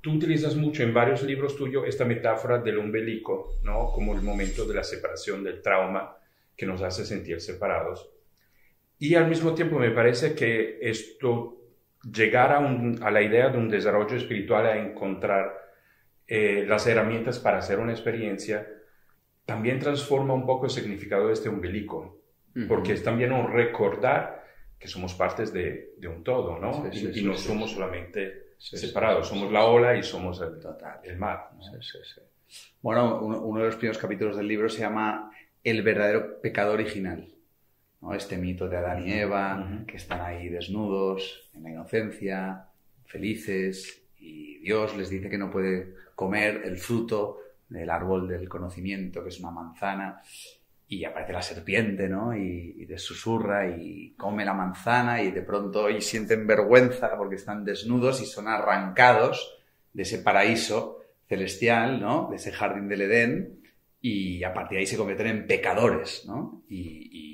tú 0.04 0.12
utilizas 0.12 0.58
mucho 0.58 0.84
en 0.84 0.93
varios 0.93 1.24
libros 1.24 1.56
tuyos 1.56 1.86
esta 1.88 2.04
metáfora 2.04 2.58
del 2.58 2.78
umbilico, 2.78 3.58
¿no? 3.64 3.89
Como 3.93 4.14
el 4.14 4.22
momento 4.22 4.66
de 4.66 4.76
la 4.76 4.84
separación, 4.84 5.45
del 5.45 5.62
trauma 5.62 6.18
que 6.58 6.66
nos 6.66 6.82
hace 6.82 7.06
sentir 7.06 7.39
separados. 7.39 8.12
Y 8.99 9.16
al 9.16 9.30
mismo 9.30 9.54
tiempo 9.54 9.80
me 9.80 9.91
parece 9.91 10.36
que 10.36 10.78
esto 10.82 11.58
llegar 12.04 12.51
a, 12.51 12.60
un, 12.60 12.99
a, 13.01 13.10
la 13.12 13.22
idea 13.22 13.47
de 13.47 13.58
un 13.58 13.70
desarrollo 13.70 14.18
espiritual, 14.18 14.66
a 14.66 14.78
encontrar 14.78 15.54
eh, 16.28 16.66
las 16.68 16.86
herramientas 16.86 17.39
para 17.39 17.60
hacer 17.60 17.80
una 17.80 17.93
experiencia, 17.93 18.68
también 19.45 19.80
transforma 19.80 20.34
un 20.34 20.45
poco 20.45 20.66
el 20.66 20.72
significado 20.72 21.28
de 21.28 21.34
este 21.34 21.47
umbilico, 21.47 22.22
uh 22.54 22.60
-huh. 22.60 22.68
porque 22.68 22.91
es 22.91 23.04
también 23.04 23.32
un 23.32 23.54
recordar 23.54 24.43
que 24.78 24.89
somos 24.89 25.14
partes 25.14 25.54
de, 25.54 25.93
de 25.97 26.10
un 26.10 26.26
todo, 26.26 26.60
¿no? 26.60 26.74
Sí, 26.74 26.99
sí, 26.99 27.08
y, 27.08 27.14
sí, 27.14 27.20
y, 27.22 27.24
no 27.24 27.36
somos 27.36 27.72
solamente 27.72 28.43
separados. 28.64 29.28
Somos 29.28 29.51
la 29.51 29.66
ola 29.66 29.95
y 29.95 30.03
somos 30.03 30.41
el, 30.41 30.59
Total. 30.59 30.99
el 31.03 31.18
mar. 31.18 31.49
Bueno, 32.82 33.20
uno, 33.22 33.59
de 33.59 33.66
los 33.66 33.76
primeros 33.76 33.97
capítulos 33.97 34.38
del 34.38 34.47
libro 34.47 34.70
se 34.70 34.80
llama 34.80 35.32
El 35.64 35.82
verdadero 35.82 36.39
pecado 36.41 36.74
original. 36.74 37.28
¿no? 38.01 38.14
Este 38.14 38.38
mito 38.38 38.68
de 38.68 38.78
Adán 38.78 39.07
y 39.07 39.14
Eva, 39.14 39.84
que 39.88 39.97
están 39.97 40.22
ahí 40.22 40.49
desnudos, 40.49 41.49
en 41.53 41.64
la 41.64 41.72
inocencia, 41.72 42.66
felices, 43.05 44.03
y 44.20 44.59
Dios 44.59 44.95
les 44.95 45.09
dice 45.09 45.30
que 45.30 45.38
no 45.38 45.49
puede 45.49 45.95
comer 46.16 46.61
el 46.66 46.78
fruto 46.78 47.39
del 47.70 47.89
árbol 47.89 48.28
del 48.28 48.47
conocimiento, 48.47 49.24
que 49.24 49.30
es 49.30 49.39
una 49.39 49.51
manzana, 49.51 50.22
y 50.94 51.06
aparece 51.06 51.34
la 51.34 51.41
serpiente, 51.41 52.08
¿no? 52.08 52.36
Y, 52.36 52.76
y 52.78 52.98
susurra 52.98 53.68
y 53.68 54.14
come 54.16 54.46
la 54.46 54.54
manzana 54.54 55.24
y 55.24 55.32
de 55.32 55.41
pronto 55.41 55.89
y 55.89 56.02
sienten 56.02 56.46
vergüenza 56.46 57.18
porque 57.18 57.36
están 57.36 57.66
desnudos 57.66 58.22
y 58.22 58.26
son 58.28 58.48
arrancados 58.48 59.58
de 59.91 60.04
ese 60.04 60.20
paraíso 60.20 61.00
celestial, 61.28 62.00
¿no? 62.00 62.28
De 62.30 62.36
ese 62.36 62.52
jardín 62.52 62.88
del 62.88 63.02
Edén 63.02 63.64
y 64.02 64.44
a 64.44 64.54
partir 64.54 64.76
de 64.76 64.80
ahí 64.82 64.86
se 64.86 64.98
convierten 64.98 65.28
en 65.28 65.48
pecadores, 65.48 66.26
¿no? 66.28 66.64
Y, 66.70 67.32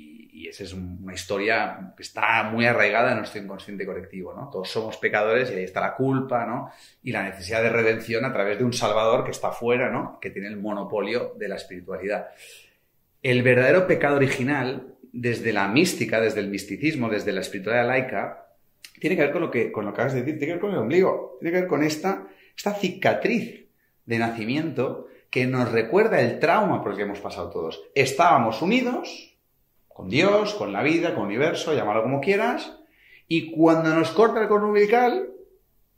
esa 0.48 0.64
es 0.64 0.72
una 0.72 1.14
historia 1.14 1.92
que 1.96 2.02
está 2.02 2.42
muy 2.42 2.66
arraigada 2.66 3.12
en 3.12 3.18
nuestro 3.18 3.40
inconsciente 3.40 3.86
colectivo, 3.86 4.34
¿no? 4.34 4.50
Todos 4.50 4.68
somos 4.68 4.96
pecadores 4.96 5.48
y 5.48 5.54
ahí 5.54 5.62
está 5.62 5.80
la 5.80 5.94
culpa, 5.94 6.44
¿no? 6.44 6.72
Y 7.04 7.12
la 7.12 7.22
necesidad 7.22 7.62
de 7.62 7.70
redención 7.70 8.24
a 8.24 8.32
través 8.32 8.58
de 8.58 8.64
un 8.64 8.72
Salvador 8.72 9.22
que 9.22 9.30
está 9.30 9.52
fuera, 9.52 9.90
¿no? 9.90 10.18
Que 10.20 10.30
tiene 10.30 10.48
el 10.48 10.56
monopolio 10.56 11.34
de 11.38 11.46
la 11.46 11.54
espiritualidad. 11.54 12.30
El 13.22 13.42
verdadero 13.42 13.86
pecado 13.86 14.16
original, 14.16 14.94
desde 15.12 15.52
la 15.52 15.68
mística, 15.68 16.20
desde 16.20 16.40
el 16.40 16.48
misticismo, 16.48 17.08
desde 17.08 17.32
la 17.32 17.40
espiritualidad 17.40 17.86
laica, 17.86 18.46
tiene 18.98 19.16
que 19.16 19.22
ver 19.22 19.32
con 19.32 19.42
lo 19.42 19.50
que, 19.50 19.72
con 19.72 19.84
lo 19.84 19.90
que 19.90 19.94
acabas 19.94 20.14
de 20.14 20.20
decir, 20.20 20.38
tiene 20.38 20.46
que 20.46 20.52
ver 20.54 20.60
con 20.60 20.72
el 20.72 20.78
ombligo, 20.78 21.36
tiene 21.40 21.54
que 21.54 21.60
ver 21.60 21.68
con 21.68 21.82
esta, 21.82 22.28
esta 22.56 22.74
cicatriz 22.74 23.66
de 24.06 24.18
nacimiento 24.18 25.08
que 25.30 25.46
nos 25.46 25.70
recuerda 25.70 26.20
el 26.20 26.38
trauma 26.38 26.82
por 26.82 26.92
el 26.92 26.96
que 26.96 27.04
hemos 27.04 27.20
pasado 27.20 27.50
todos. 27.50 27.82
Estábamos 27.94 28.62
unidos 28.62 29.36
con 29.88 30.08
Dios, 30.08 30.54
con 30.54 30.72
la 30.72 30.82
vida, 30.82 31.14
con 31.14 31.24
el 31.24 31.36
universo, 31.36 31.74
llámalo 31.74 32.02
como 32.02 32.20
quieras, 32.20 32.78
y 33.28 33.52
cuando 33.52 33.94
nos 33.94 34.10
corta 34.10 34.40
el 34.40 34.48
cordón 34.48 34.70
umbilical, 34.70 35.30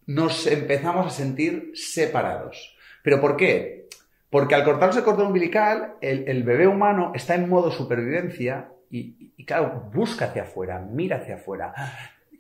nos 0.06 0.46
empezamos 0.46 1.06
a 1.06 1.10
sentir 1.10 1.72
separados. 1.74 2.76
¿Pero 3.02 3.20
por 3.20 3.36
qué? 3.36 3.86
Porque 4.32 4.54
al 4.54 4.64
cortarse 4.64 5.00
el 5.00 5.04
cordón 5.04 5.26
umbilical, 5.26 5.96
el, 6.00 6.42
bebé 6.42 6.66
humano 6.66 7.12
está 7.14 7.34
en 7.34 7.50
modo 7.50 7.70
supervivencia 7.70 8.72
y, 8.90 9.34
y, 9.36 9.44
claro, 9.44 9.90
busca 9.92 10.24
hacia 10.24 10.44
afuera, 10.44 10.78
mira 10.78 11.18
hacia 11.18 11.34
afuera. 11.34 11.74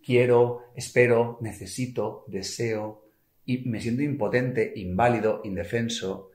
Quiero, 0.02 0.72
espero, 0.74 1.36
necesito, 1.42 2.24
deseo 2.28 3.04
y 3.44 3.68
me 3.68 3.78
siento 3.78 4.00
impotente, 4.00 4.72
inválido, 4.74 5.42
indefenso. 5.44 6.30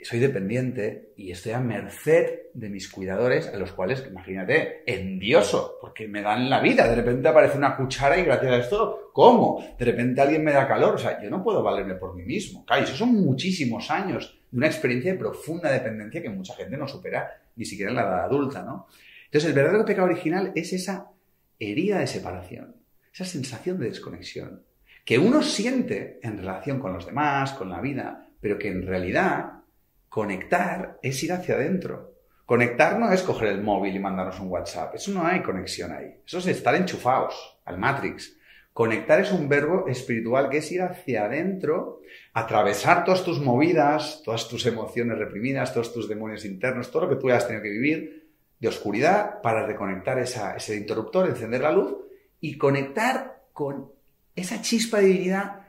Soy 0.00 0.18
dependiente 0.18 1.12
y 1.18 1.30
estoy 1.30 1.52
a 1.52 1.60
merced 1.60 2.44
de 2.54 2.70
mis 2.70 2.90
cuidadores, 2.90 3.48
a 3.48 3.58
los 3.58 3.72
cuales, 3.72 4.02
imagínate, 4.08 4.82
endioso, 4.86 5.76
porque 5.78 6.08
me 6.08 6.22
dan 6.22 6.48
la 6.48 6.60
vida. 6.60 6.88
De 6.88 6.96
repente 6.96 7.28
aparece 7.28 7.58
una 7.58 7.76
cuchara 7.76 8.16
y 8.16 8.24
gracias 8.24 8.50
a 8.50 8.56
esto, 8.56 9.10
¿cómo? 9.12 9.62
De 9.78 9.84
repente 9.84 10.22
alguien 10.22 10.42
me 10.42 10.52
da 10.52 10.66
calor. 10.66 10.94
O 10.94 10.98
sea, 10.98 11.22
yo 11.22 11.28
no 11.28 11.44
puedo 11.44 11.62
valerme 11.62 11.96
por 11.96 12.16
mí 12.16 12.22
mismo. 12.22 12.64
Claro, 12.64 12.84
eso 12.84 12.96
son 12.96 13.12
muchísimos 13.12 13.90
años 13.90 14.38
de 14.52 14.58
una 14.58 14.68
experiencia 14.68 15.12
de 15.12 15.18
profunda 15.18 15.72
dependencia 15.72 16.22
que 16.22 16.30
mucha 16.30 16.54
gente 16.54 16.76
no 16.76 16.86
supera 16.86 17.42
ni 17.56 17.64
siquiera 17.64 17.90
en 17.90 17.96
la 17.96 18.02
edad 18.02 18.24
adulta, 18.24 18.62
¿no? 18.62 18.86
Entonces, 19.24 19.48
el 19.48 19.56
verdadero 19.56 19.84
pecado 19.84 20.06
original 20.06 20.52
es 20.54 20.72
esa 20.72 21.10
herida 21.58 21.98
de 21.98 22.06
separación, 22.06 22.76
esa 23.12 23.24
sensación 23.24 23.78
de 23.80 23.88
desconexión, 23.88 24.62
que 25.04 25.18
uno 25.18 25.42
siente 25.42 26.20
en 26.22 26.36
relación 26.38 26.78
con 26.78 26.92
los 26.92 27.06
demás, 27.06 27.52
con 27.54 27.70
la 27.70 27.80
vida, 27.80 28.28
pero 28.40 28.58
que 28.58 28.68
en 28.68 28.86
realidad 28.86 29.62
conectar 30.08 30.98
es 31.02 31.22
ir 31.22 31.32
hacia 31.32 31.54
adentro. 31.54 32.12
Conectar 32.44 32.98
no 32.98 33.10
es 33.10 33.22
coger 33.22 33.48
el 33.48 33.62
móvil 33.62 33.96
y 33.96 33.98
mandarnos 33.98 34.38
un 34.40 34.48
WhatsApp. 34.48 34.96
Eso 34.96 35.12
no 35.12 35.26
hay 35.26 35.40
conexión 35.40 35.92
ahí. 35.92 36.20
Eso 36.26 36.38
es 36.38 36.46
estar 36.48 36.74
enchufados 36.74 37.58
al 37.64 37.78
Matrix. 37.78 38.36
Conectar 38.72 39.20
es 39.20 39.32
un 39.32 39.48
verbo 39.48 39.86
espiritual 39.86 40.48
que 40.48 40.58
es 40.58 40.72
ir 40.72 40.80
hacia 40.80 41.26
adentro, 41.26 42.00
atravesar 42.32 43.04
todas 43.04 43.22
tus 43.22 43.38
movidas, 43.40 44.22
todas 44.24 44.48
tus 44.48 44.64
emociones 44.64 45.18
reprimidas, 45.18 45.74
todos 45.74 45.92
tus 45.92 46.08
demonios 46.08 46.44
internos, 46.44 46.90
todo 46.90 47.04
lo 47.04 47.10
que 47.10 47.16
tú 47.16 47.28
hayas 47.28 47.46
tenido 47.46 47.62
que 47.62 47.70
vivir 47.70 48.30
de 48.58 48.68
oscuridad 48.68 49.42
para 49.42 49.66
reconectar 49.66 50.18
ese 50.18 50.76
interruptor, 50.76 51.28
encender 51.28 51.60
la 51.60 51.72
luz 51.72 51.96
y 52.40 52.56
conectar 52.56 53.42
con 53.52 53.90
esa 54.34 54.62
chispa 54.62 54.98
de 54.98 55.06
divinidad 55.06 55.66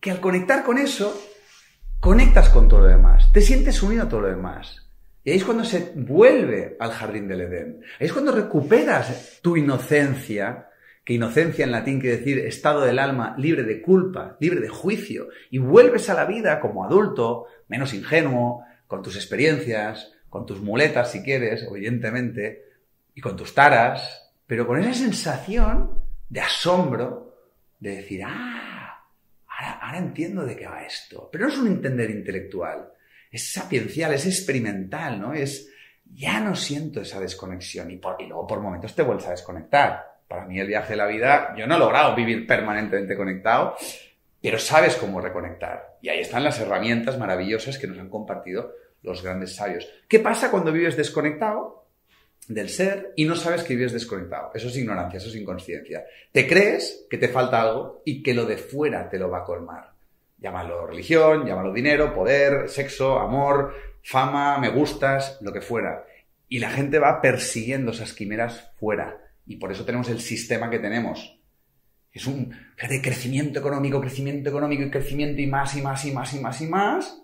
que 0.00 0.10
al 0.10 0.20
conectar 0.20 0.64
con 0.64 0.78
eso, 0.78 1.18
conectas 2.00 2.50
con 2.50 2.68
todo 2.68 2.80
lo 2.80 2.88
demás, 2.88 3.32
te 3.32 3.40
sientes 3.40 3.82
unido 3.82 4.02
a 4.02 4.08
todo 4.08 4.22
lo 4.22 4.28
demás. 4.28 4.86
Y 5.22 5.30
ahí 5.30 5.36
es 5.38 5.44
cuando 5.44 5.64
se 5.64 5.92
vuelve 5.94 6.76
al 6.78 6.90
jardín 6.90 7.26
del 7.26 7.40
Edén. 7.40 7.80
Ahí 7.98 8.06
es 8.06 8.12
cuando 8.12 8.32
recuperas 8.32 9.38
tu 9.40 9.56
inocencia, 9.56 10.68
que 11.04 11.12
inocencia 11.12 11.64
en 11.64 11.72
latín 11.72 12.00
quiere 12.00 12.16
decir 12.16 12.38
estado 12.38 12.80
del 12.80 12.98
alma 12.98 13.34
libre 13.36 13.62
de 13.62 13.82
culpa, 13.82 14.36
libre 14.40 14.60
de 14.60 14.68
juicio, 14.68 15.28
y 15.50 15.58
vuelves 15.58 16.08
a 16.08 16.14
la 16.14 16.24
vida 16.24 16.60
como 16.60 16.84
adulto, 16.84 17.46
menos 17.68 17.92
ingenuo, 17.92 18.64
con 18.86 19.02
tus 19.02 19.16
experiencias, 19.16 20.12
con 20.30 20.46
tus 20.46 20.60
muletas 20.60 21.12
si 21.12 21.22
quieres, 21.22 21.62
evidentemente, 21.68 22.64
y 23.14 23.20
con 23.20 23.36
tus 23.36 23.54
taras, 23.54 24.32
pero 24.46 24.66
con 24.66 24.80
esa 24.80 24.94
sensación 24.94 26.00
de 26.28 26.40
asombro, 26.40 27.34
de 27.78 27.96
decir, 27.96 28.22
ah, 28.24 29.04
ahora, 29.46 29.98
entiendo 29.98 30.44
de 30.44 30.56
qué 30.56 30.66
va 30.66 30.84
esto. 30.84 31.28
Pero 31.30 31.44
no 31.44 31.52
es 31.52 31.58
un 31.58 31.66
entender 31.66 32.10
intelectual, 32.10 32.88
es 33.30 33.52
sapiencial, 33.52 34.14
es 34.14 34.26
experimental, 34.26 35.20
¿no? 35.20 35.34
Es, 35.34 35.70
ya 36.04 36.40
no 36.40 36.56
siento 36.56 37.02
esa 37.02 37.20
desconexión 37.20 37.90
y, 37.90 37.96
por, 37.98 38.16
y 38.20 38.26
luego 38.26 38.46
por 38.46 38.60
momentos 38.60 38.94
te 38.94 39.02
vuelves 39.02 39.26
a 39.26 39.32
desconectar 39.32 40.13
para 40.34 40.46
mí 40.46 40.58
el 40.58 40.66
viaje 40.66 40.94
de 40.94 40.96
la 40.96 41.06
vida, 41.06 41.54
yo 41.56 41.66
no 41.66 41.76
he 41.76 41.78
logrado 41.78 42.14
vivir 42.14 42.46
permanentemente 42.46 43.16
conectado, 43.16 43.76
pero 44.42 44.58
sabes 44.58 44.96
cómo 44.96 45.20
reconectar. 45.20 45.96
Y 46.02 46.08
ahí 46.08 46.20
están 46.20 46.44
las 46.44 46.58
herramientas 46.60 47.18
maravillosas 47.18 47.78
que 47.78 47.86
nos 47.86 47.98
han 47.98 48.10
compartido 48.10 48.74
los 49.02 49.22
grandes 49.22 49.54
sabios. 49.54 49.88
¿Qué 50.08 50.18
pasa 50.18 50.50
cuando 50.50 50.72
vives 50.72 50.96
desconectado 50.96 51.86
del 52.48 52.68
ser 52.68 53.12
y 53.16 53.24
no 53.24 53.36
sabes 53.36 53.62
que 53.62 53.76
vives 53.76 53.92
desconectado? 53.92 54.50
Eso 54.54 54.68
es 54.68 54.76
ignorancia, 54.76 55.18
eso 55.18 55.28
es 55.28 55.36
inconsciencia. 55.36 56.04
Te 56.32 56.48
crees 56.48 57.06
que 57.08 57.18
te 57.18 57.28
falta 57.28 57.62
algo 57.62 58.02
y 58.04 58.22
que 58.22 58.34
lo 58.34 58.44
de 58.44 58.56
fuera 58.56 59.08
te 59.08 59.18
lo 59.18 59.30
va 59.30 59.38
a 59.38 59.44
colmar. 59.44 59.92
Llámalo 60.38 60.86
religión, 60.86 61.46
llámalo 61.46 61.72
dinero, 61.72 62.12
poder, 62.12 62.68
sexo, 62.68 63.18
amor, 63.18 63.74
fama, 64.02 64.58
me 64.58 64.68
gustas, 64.68 65.38
lo 65.40 65.52
que 65.52 65.60
fuera. 65.60 66.04
Y 66.48 66.58
la 66.58 66.70
gente 66.70 66.98
va 66.98 67.22
persiguiendo 67.22 67.92
esas 67.92 68.12
quimeras 68.12 68.72
fuera 68.78 69.23
y 69.46 69.56
por 69.56 69.70
eso 69.72 69.84
tenemos 69.84 70.08
el 70.08 70.20
sistema 70.20 70.70
que 70.70 70.78
tenemos. 70.78 71.38
Es 72.12 72.26
un 72.26 72.50
de 72.88 73.02
crecimiento 73.02 73.58
económico, 73.58 74.00
crecimiento 74.00 74.48
económico 74.48 74.84
y 74.84 74.90
crecimiento 74.90 75.40
y 75.42 75.46
más 75.46 75.76
y 75.76 75.82
más 75.82 76.04
y 76.04 76.12
más 76.12 76.32
y 76.32 76.40
más 76.40 76.60
y 76.60 76.66
más, 76.66 77.22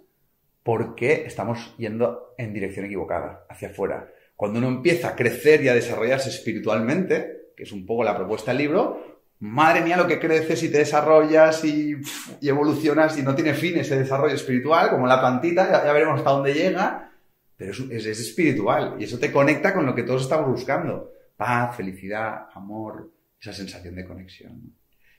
porque 0.63 1.25
estamos 1.27 1.75
yendo 1.79 2.35
en 2.37 2.53
dirección 2.53 2.87
equivocada, 2.87 3.47
hacia 3.49 3.69
afuera. 3.69 4.11
Cuando 4.35 4.59
uno 4.59 4.69
empieza 4.69 5.11
a 5.11 5.17
crecer 5.17 5.63
y 5.63 5.69
a 5.69 5.75
desarrollarse 5.75 6.31
espiritualmente, 6.31 7.53
que 7.57 7.63
es 7.63 7.73
un 7.73 7.87
poco 7.87 8.03
la 8.03 8.17
propuesta 8.17 8.51
del 8.51 8.59
libro, 8.59 9.23
madre 9.39 9.83
mía 9.83 9.97
lo 9.97 10.09
que 10.09 10.19
creces 10.19 10.63
y 10.65 10.73
te 10.73 10.79
desarrollas 10.79 11.65
y, 11.65 11.97
evolucionas 12.43 13.17
y 13.17 13.23
no 13.23 13.35
tiene 13.35 13.55
fin 13.55 13.79
ese 13.79 13.99
desarrollo 13.99 14.35
espiritual, 14.35 14.91
como 14.91 15.07
la 15.07 15.21
plantita, 15.21 15.85
ya, 15.85 15.93
veremos 15.93 16.19
hasta 16.19 16.31
dónde 16.31 16.53
llega, 16.53 17.13
pero 17.57 17.73
es 17.73 18.07
espiritual 18.07 18.97
y 18.99 19.05
eso 19.05 19.19
te 19.19 19.31
conecta 19.31 19.73
con 19.73 19.87
lo 19.87 19.95
que 19.95 20.03
todos 20.03 20.23
estamos 20.23 20.49
buscando 20.49 21.13
paz, 21.41 21.75
felicidad, 21.75 22.49
amor, 22.53 23.11
esa 23.41 23.55
sensación 23.55 23.95
de 23.95 24.05
conexión. 24.05 24.75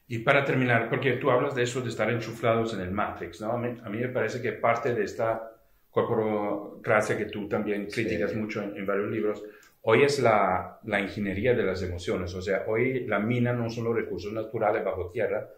Y 0.07 0.19
para 0.19 0.45
terminar, 0.45 0.87
porque 0.87 1.13
tú 1.13 1.31
hablas 1.31 1.55
de 1.55 1.63
eso, 1.63 1.81
de 1.81 1.89
estar 1.89 2.11
enchuflados 2.11 2.75
en 2.75 2.81
el 2.81 2.91
Matrix, 2.91 3.41
¿no? 3.41 3.53
A 3.53 3.57
mí, 3.57 3.97
me 3.97 4.09
parece 4.09 4.39
que 4.39 4.51
parte 4.51 4.93
de 4.93 5.03
esta 5.03 5.51
corporocracia 5.89 7.17
que 7.17 7.25
tú 7.25 7.49
también 7.49 7.87
criticas 7.87 8.35
mucho 8.35 8.61
en, 8.61 8.85
varios 8.85 9.09
libros, 9.09 9.43
hoy 9.81 10.03
es 10.03 10.19
la, 10.19 10.79
la, 10.83 11.01
ingeniería 11.01 11.55
de 11.55 11.63
las 11.63 11.81
emociones. 11.81 12.35
O 12.35 12.41
sea, 12.41 12.65
hoy 12.67 13.07
la 13.07 13.17
mina 13.17 13.51
no 13.51 13.67
son 13.71 13.85
los 13.85 13.95
recursos 13.95 14.31
naturales 14.31 14.85
bajo 14.85 15.09
tierra, 15.09 15.49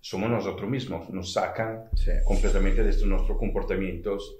somos 0.00 0.30
nosotros 0.30 0.70
mismos. 0.70 1.10
Nos 1.10 1.34
sacan 1.34 1.90
completamente 2.24 2.82
de 2.82 3.06
nuestros 3.06 3.36
comportamientos. 3.36 4.38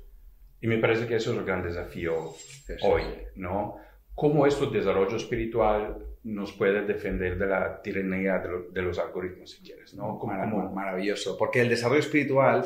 Y 0.58 0.68
me 0.68 0.78
parece 0.78 1.06
que 1.06 1.16
eso 1.16 1.32
es 1.32 1.38
el 1.38 1.44
gran 1.44 1.62
desafío 1.62 2.32
hoy, 2.80 3.02
¿no? 3.34 3.76
Cómo 4.16 4.46
este 4.46 4.66
desarrollo 4.66 5.16
espiritual 5.16 5.98
nos 6.24 6.50
puede 6.52 6.82
defender 6.82 7.38
de 7.38 7.46
la 7.46 7.80
tiranía 7.82 8.42
de, 8.72 8.82
los 8.82 8.98
algoritmos, 8.98 9.50
si 9.50 9.62
quieres, 9.62 9.94
¿no? 9.94 10.18
Maravilloso, 10.74 11.36
porque 11.38 11.60
el 11.60 11.68
desarrollo 11.68 12.00
espiritual 12.00 12.64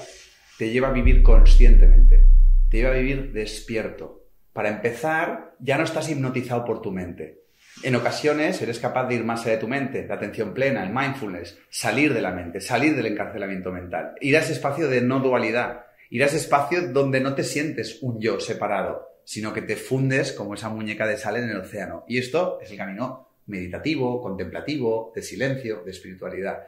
te 0.57 0.71
lleva 0.71 0.89
a 0.89 0.93
vivir 0.93 1.23
conscientemente, 1.23 2.25
te 2.71 2.79
lleva 2.79 2.91
a 2.91 2.99
vivir 2.99 3.33
despierto. 3.33 4.29
Para 4.55 4.71
empezar, 4.71 5.57
ya 5.59 5.77
no 5.77 5.85
estás 5.85 6.09
hipnotizado 6.09 6.65
por 6.65 6.81
tu 6.81 6.93
mente. 6.93 7.43
En 7.83 7.97
ocasiones 7.97 8.63
eres 8.63 8.79
capaz 8.79 9.09
de 9.09 9.17
ir 9.17 9.25
más 9.25 9.43
allá 9.43 9.53
de 9.53 9.61
tu 9.61 9.69
mente, 9.69 10.07
la 10.07 10.15
atención 10.15 10.55
plena, 10.55 10.85
el 10.85 10.95
mindfulness, 10.95 11.59
salir 11.69 12.15
de 12.15 12.23
la 12.23 12.31
mente, 12.31 12.61
salir 12.61 12.95
del 12.95 13.07
encarcelamiento 13.07 13.73
mental, 13.73 14.15
ir 14.21 14.37
a 14.37 14.41
ese 14.41 14.53
espacio 14.53 14.89
de 14.89 15.01
no 15.01 15.19
dualidad, 15.19 15.85
ir 16.11 16.23
a 16.23 16.27
ese 16.27 16.37
espacio 16.37 16.93
donde 16.93 17.21
no 17.21 17.35
te 17.35 17.43
sientes 17.43 17.99
un 18.03 18.21
yo 18.21 18.39
separado, 18.41 19.10
sino 19.25 19.53
que 19.53 19.63
te 19.63 19.77
fundes 19.77 20.33
como 20.33 20.55
esa 20.55 20.69
muñeca 20.69 21.07
de 21.07 21.17
sal 21.17 21.37
en 21.37 21.49
el 21.49 21.59
océano. 21.59 22.05
Y 22.09 22.19
esto 22.19 22.59
es 22.61 22.71
el 22.71 22.77
camino 22.77 23.29
meditativo, 23.47 24.21
contemplativo, 24.21 25.13
de 25.15 25.23
silencio, 25.23 25.83
de 25.85 25.91
espiritualidad. 25.91 26.67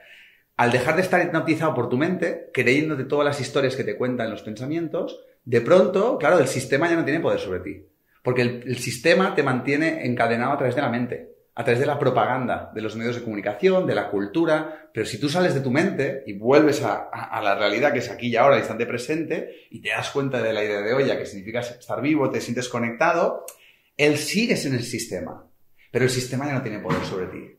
Al 0.57 0.71
dejar 0.71 0.97
de 0.97 1.03
estar 1.03 1.25
hipnotizado 1.25 1.75
por 1.75 1.89
tu 1.89 1.97
mente, 1.97 2.51
creyéndote 2.53 3.05
todas 3.05 3.25
las 3.25 3.41
historias 3.41 3.75
que 3.75 3.85
te 3.85 3.97
cuentan 3.97 4.31
los 4.31 4.43
pensamientos, 4.43 5.21
de 5.45 5.61
pronto, 5.61 6.19
claro, 6.19 6.39
el 6.39 6.47
sistema 6.47 6.89
ya 6.89 6.97
no 6.97 7.05
tiene 7.05 7.21
poder 7.21 7.41
sobre 7.41 7.61
ti. 7.61 7.87
Porque 8.23 8.43
el, 8.43 8.79
sistema 8.79 9.35
te 9.35 9.43
mantiene 9.43 10.07
encadenado 10.07 10.53
a 10.53 10.59
través 10.59 10.77
de 10.77 10.83
la 10.83 10.91
mente, 10.91 11.32
a 11.55 11.65
través 11.65 11.81
de 11.81 11.87
la 11.87 11.99
propaganda, 11.99 12.71
de 12.75 12.81
los 12.81 12.97
medios 12.97 13.17
de 13.17 13.23
comunicación, 13.23 13.87
de 13.87 13.95
la 13.95 14.09
cultura. 14.09 14.89
Pero 14.93 15.05
si 15.05 15.19
tú 15.19 15.29
sales 15.29 15.55
de 15.55 15.61
tu 15.61 15.71
mente 15.71 16.23
y 16.27 16.39
vuelves 16.39 16.83
a, 16.83 17.11
la 17.43 17.55
realidad 17.55 17.93
que 17.93 17.99
es 17.99 18.11
aquí 18.11 18.29
y 18.29 18.37
ahora, 18.37 18.59
instante 18.59 18.87
presente, 18.87 19.67
y 19.71 19.81
te 19.83 19.91
das 19.91 20.11
cuenta 20.11 20.41
de 20.43 20.53
la 20.53 20.65
idea 20.65 20.81
de 20.81 20.95
olla, 20.95 21.19
que 21.19 21.27
significa 21.27 21.61
estar 21.61 22.01
vivo, 22.01 22.31
te 22.31 22.41
sientes 22.41 22.69
conectado, 22.69 23.45
él 23.97 24.17
sigues 24.17 24.65
en 24.65 24.75
el 24.75 24.83
sistema. 24.83 25.47
Pero 25.91 26.07
el 26.07 26.11
sistema 26.11 26.47
ya 26.47 26.55
no 26.55 26.63
tiene 26.63 26.79
poder 26.79 27.05
sobre 27.05 27.27
ti. 27.27 27.59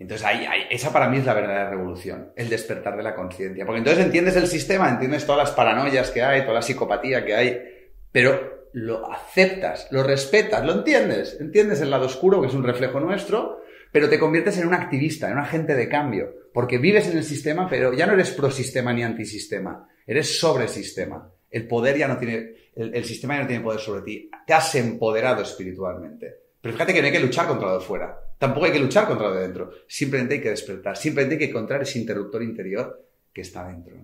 Entonces, 0.00 0.26
ahí, 0.26 0.46
esa 0.70 0.92
para 0.92 1.08
mí 1.08 1.18
es 1.18 1.26
la 1.26 1.34
verdadera 1.34 1.70
revolución, 1.70 2.32
el 2.36 2.48
despertar 2.48 2.96
de 2.96 3.02
la 3.02 3.14
conciencia. 3.14 3.64
Porque 3.64 3.78
entonces 3.78 4.04
entiendes 4.04 4.36
el 4.36 4.46
sistema, 4.46 4.88
entiendes 4.88 5.26
todas 5.26 5.48
las 5.48 5.56
paranoias 5.56 6.10
que 6.10 6.22
hay, 6.22 6.42
toda 6.42 6.54
la 6.54 6.62
psicopatía 6.62 7.24
que 7.24 7.34
hay, 7.34 7.62
pero 8.10 8.57
lo 8.72 9.10
aceptas, 9.10 9.88
lo 9.90 10.02
respetas, 10.02 10.64
lo 10.64 10.72
entiendes. 10.72 11.36
Entiendes 11.40 11.80
el 11.80 11.90
lado 11.90 12.06
oscuro, 12.06 12.40
que 12.40 12.48
es 12.48 12.54
un 12.54 12.64
reflejo 12.64 13.00
nuestro, 13.00 13.62
pero 13.92 14.08
te 14.08 14.18
conviertes 14.18 14.58
en 14.58 14.66
un 14.66 14.74
activista, 14.74 15.26
en 15.26 15.34
un 15.34 15.40
agente 15.40 15.74
de 15.74 15.88
cambio. 15.88 16.34
Porque 16.52 16.78
vives 16.78 17.08
en 17.08 17.18
el 17.18 17.24
sistema, 17.24 17.68
pero 17.68 17.92
ya 17.92 18.06
no 18.06 18.14
eres 18.14 18.30
pro-sistema 18.30 18.92
ni 18.92 19.02
antisistema, 19.02 19.88
eres 20.06 20.38
sobre 20.38 20.68
sistema. 20.68 21.32
El 21.50 21.66
poder 21.66 21.96
ya 21.96 22.08
no 22.08 22.18
tiene, 22.18 22.54
el, 22.74 22.94
el 22.94 23.04
sistema 23.04 23.36
ya 23.36 23.42
no 23.42 23.48
tiene 23.48 23.64
poder 23.64 23.80
sobre 23.80 24.02
ti. 24.02 24.30
Te 24.46 24.54
has 24.54 24.74
empoderado 24.74 25.42
espiritualmente. 25.42 26.48
Pero 26.60 26.74
fíjate 26.74 26.92
que 26.92 27.00
no 27.00 27.06
hay 27.06 27.12
que 27.12 27.20
luchar 27.20 27.46
contra 27.46 27.68
lo 27.68 27.78
de 27.78 27.84
fuera. 27.84 28.18
Tampoco 28.38 28.66
hay 28.66 28.72
que 28.72 28.78
luchar 28.78 29.06
contra 29.06 29.28
lo 29.28 29.34
de 29.34 29.42
dentro. 29.42 29.70
Simplemente 29.86 30.34
hay 30.34 30.40
que 30.40 30.50
despertar. 30.50 30.96
Simplemente 30.96 31.34
hay 31.34 31.38
que 31.38 31.50
encontrar 31.50 31.82
ese 31.82 31.98
interruptor 31.98 32.42
interior 32.42 33.07
que 33.32 33.42
está 33.42 33.68
dentro. 33.68 33.94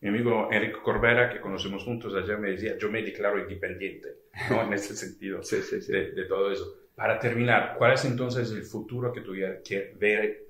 Mi 0.00 0.08
amigo 0.08 0.48
Enrique 0.52 0.78
Corbera, 0.82 1.32
que 1.32 1.40
conocemos 1.40 1.84
juntos 1.84 2.14
ayer, 2.14 2.38
me 2.38 2.50
decía, 2.50 2.76
yo 2.78 2.90
me 2.90 3.02
declaro 3.02 3.38
independiente, 3.38 4.08
¿no? 4.50 4.62
En 4.66 4.72
ese 4.72 4.94
sentido 4.96 5.42
sí, 5.42 5.62
sí, 5.62 5.80
sí. 5.80 5.92
De, 5.92 6.24
todo 6.24 6.50
eso. 6.52 6.76
Para 6.94 7.18
terminar, 7.18 7.74
¿cuál 7.76 7.92
es 7.94 8.04
entonces 8.04 8.50
el 8.50 8.62
futuro 8.62 9.12
que 9.12 9.20
tú 9.20 9.32
que 9.64 9.94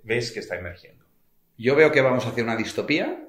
ves 0.02 0.32
que 0.32 0.40
está 0.40 0.56
emergiendo? 0.58 1.04
Yo 1.58 1.74
veo 1.74 1.90
que 1.90 2.00
vamos 2.00 2.26
hacia 2.26 2.44
una 2.44 2.56
distopía, 2.56 3.26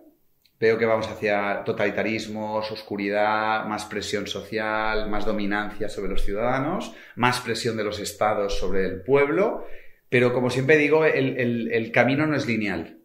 Veo 0.59 0.79
que 0.79 0.85
vamos 0.85 1.07
hacia 1.07 1.63
totalitarismos, 1.63 2.71
oscuridad, 2.71 3.65
más 3.65 3.85
presión 3.85 4.25
social, 4.25 5.07
más 5.07 5.23
dominancia 5.23 5.88
sobre 5.88 6.09
los 6.09 6.23
ciudadanos, 6.23 6.95
más 7.15 7.41
presión 7.41 7.77
de 7.77 7.83
los 7.83 7.99
estados 7.99 8.57
sobre 8.57 8.85
el 8.85 9.01
pueblo. 9.01 9.67
Pero 10.09 10.33
como 10.33 10.49
siempre 10.49 10.77
digo, 10.77 11.05
el, 11.05 11.91
camino 11.93 12.25
no 12.25 12.35
es 12.35 12.47
lineal. 12.47 12.96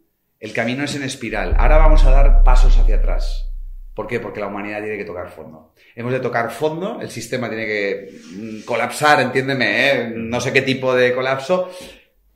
El 0.43 0.53
camino 0.53 0.83
es 0.83 0.97
en 0.97 1.05
espiral. 1.05 1.55
Ahora 1.57 1.77
vamos 1.77 2.05
a 2.05 2.11
dar 2.11 2.43
pasos 2.43 2.77
hacia 2.77 2.97
atrás. 2.97 3.49
¿Por 3.95 4.09
qué? 4.09 4.19
Porque 4.19 4.41
la 4.41 4.49
humanidad 4.49 4.81
tiene 4.81 4.99
que 4.99 5.05
tocar 5.05 5.31
fondo. 5.31 5.73
Hemos 5.95 6.13
de 6.13 6.19
tocar 6.19 6.51
fondo, 6.51 7.01
el 7.01 7.11
sistema 7.11 7.49
tiene 7.49 7.65
que 7.65 8.11
mm, 8.35 8.63
colapsar, 8.63 9.21
entiéndeme, 9.21 9.93
¿eh? 9.93 10.13
no 10.17 10.41
sé 10.41 10.53
qué 10.53 10.63
tipo 10.63 10.97
de 10.97 11.15
colapso. 11.15 11.71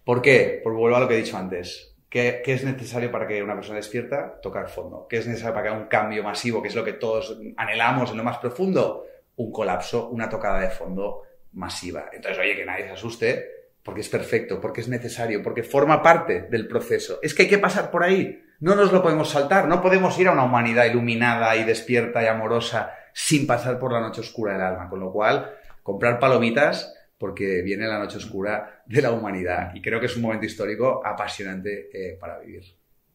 ¿Por 0.04 0.22
qué? 0.22 0.60
Porque 0.62 0.78
vuelvo 0.78 0.98
a 0.98 1.00
lo 1.00 1.08
que 1.08 1.14
he 1.14 1.22
dicho 1.22 1.36
antes 1.36 1.96
¿Qué, 2.08 2.42
es 2.46 2.62
necesario 2.62 3.10
para 3.10 3.26
que 3.26 3.42
una 3.42 3.56
persona 3.56 3.78
despierta? 3.78 4.40
Tocar 4.40 4.68
fondo. 4.68 5.08
¿Qué 5.08 5.16
es 5.16 5.26
necesario 5.26 5.52
para 5.52 5.64
que 5.64 5.68
haya 5.70 5.82
un 5.82 5.88
cambio 5.88 6.22
masivo, 6.22 6.62
que 6.62 6.68
es 6.68 6.76
lo 6.76 6.84
que 6.84 6.92
todos 6.92 7.36
anhelamos 7.56 8.12
en 8.12 8.18
lo 8.18 8.22
más 8.22 8.38
profundo? 8.38 9.04
Un 9.34 9.50
colapso, 9.50 10.10
una 10.10 10.28
tocada 10.28 10.60
de 10.60 10.70
fondo 10.70 11.22
masiva. 11.54 12.08
Entonces, 12.12 12.38
oye, 12.38 12.54
que 12.54 12.64
nadie 12.64 12.84
se 12.84 12.92
asuste, 12.92 13.55
porque 13.86 14.00
es 14.00 14.08
perfecto, 14.08 14.60
porque 14.60 14.80
es 14.80 14.88
necesario, 14.88 15.44
porque 15.44 15.62
forma 15.62 16.02
parte 16.02 16.48
del 16.50 16.66
proceso. 16.66 17.20
Es 17.22 17.34
que 17.34 17.42
hay 17.42 17.48
que 17.48 17.58
pasar 17.58 17.92
por 17.92 18.02
ahí. 18.02 18.42
No 18.58 18.74
nos 18.74 18.92
lo 18.92 19.00
podemos 19.00 19.30
saltar. 19.30 19.68
No 19.68 19.80
podemos 19.80 20.18
ir 20.18 20.26
a 20.26 20.32
una 20.32 20.42
humanidad 20.42 20.86
iluminada 20.86 21.54
y 21.54 21.62
despierta 21.62 22.20
y 22.20 22.26
amorosa 22.26 22.92
sin 23.12 23.46
pasar 23.46 23.78
por 23.78 23.92
la 23.92 24.00
noche 24.00 24.22
oscura 24.22 24.54
del 24.54 24.62
alma. 24.62 24.88
Con 24.88 24.98
lo 24.98 25.12
cual, 25.12 25.54
comprar 25.84 26.18
palomitas 26.18 26.94
porque 27.16 27.62
viene 27.62 27.86
la 27.86 28.00
noche 28.00 28.16
oscura 28.16 28.82
de 28.86 29.00
la 29.00 29.12
humanidad 29.12 29.70
y 29.72 29.80
creo 29.80 30.00
que 30.00 30.06
es 30.06 30.16
un 30.16 30.22
momento 30.22 30.46
histórico 30.46 31.00
apasionante 31.06 31.88
eh, 31.92 32.18
para 32.20 32.40
vivir. 32.40 32.64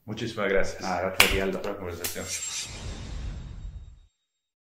Muchísimas 0.05 0.47
gracias. 0.47 0.81
gracias 0.81 1.43
Aldo. 1.43 1.61
por 1.61 1.71
la 1.71 1.77
conversación. 1.77 3.00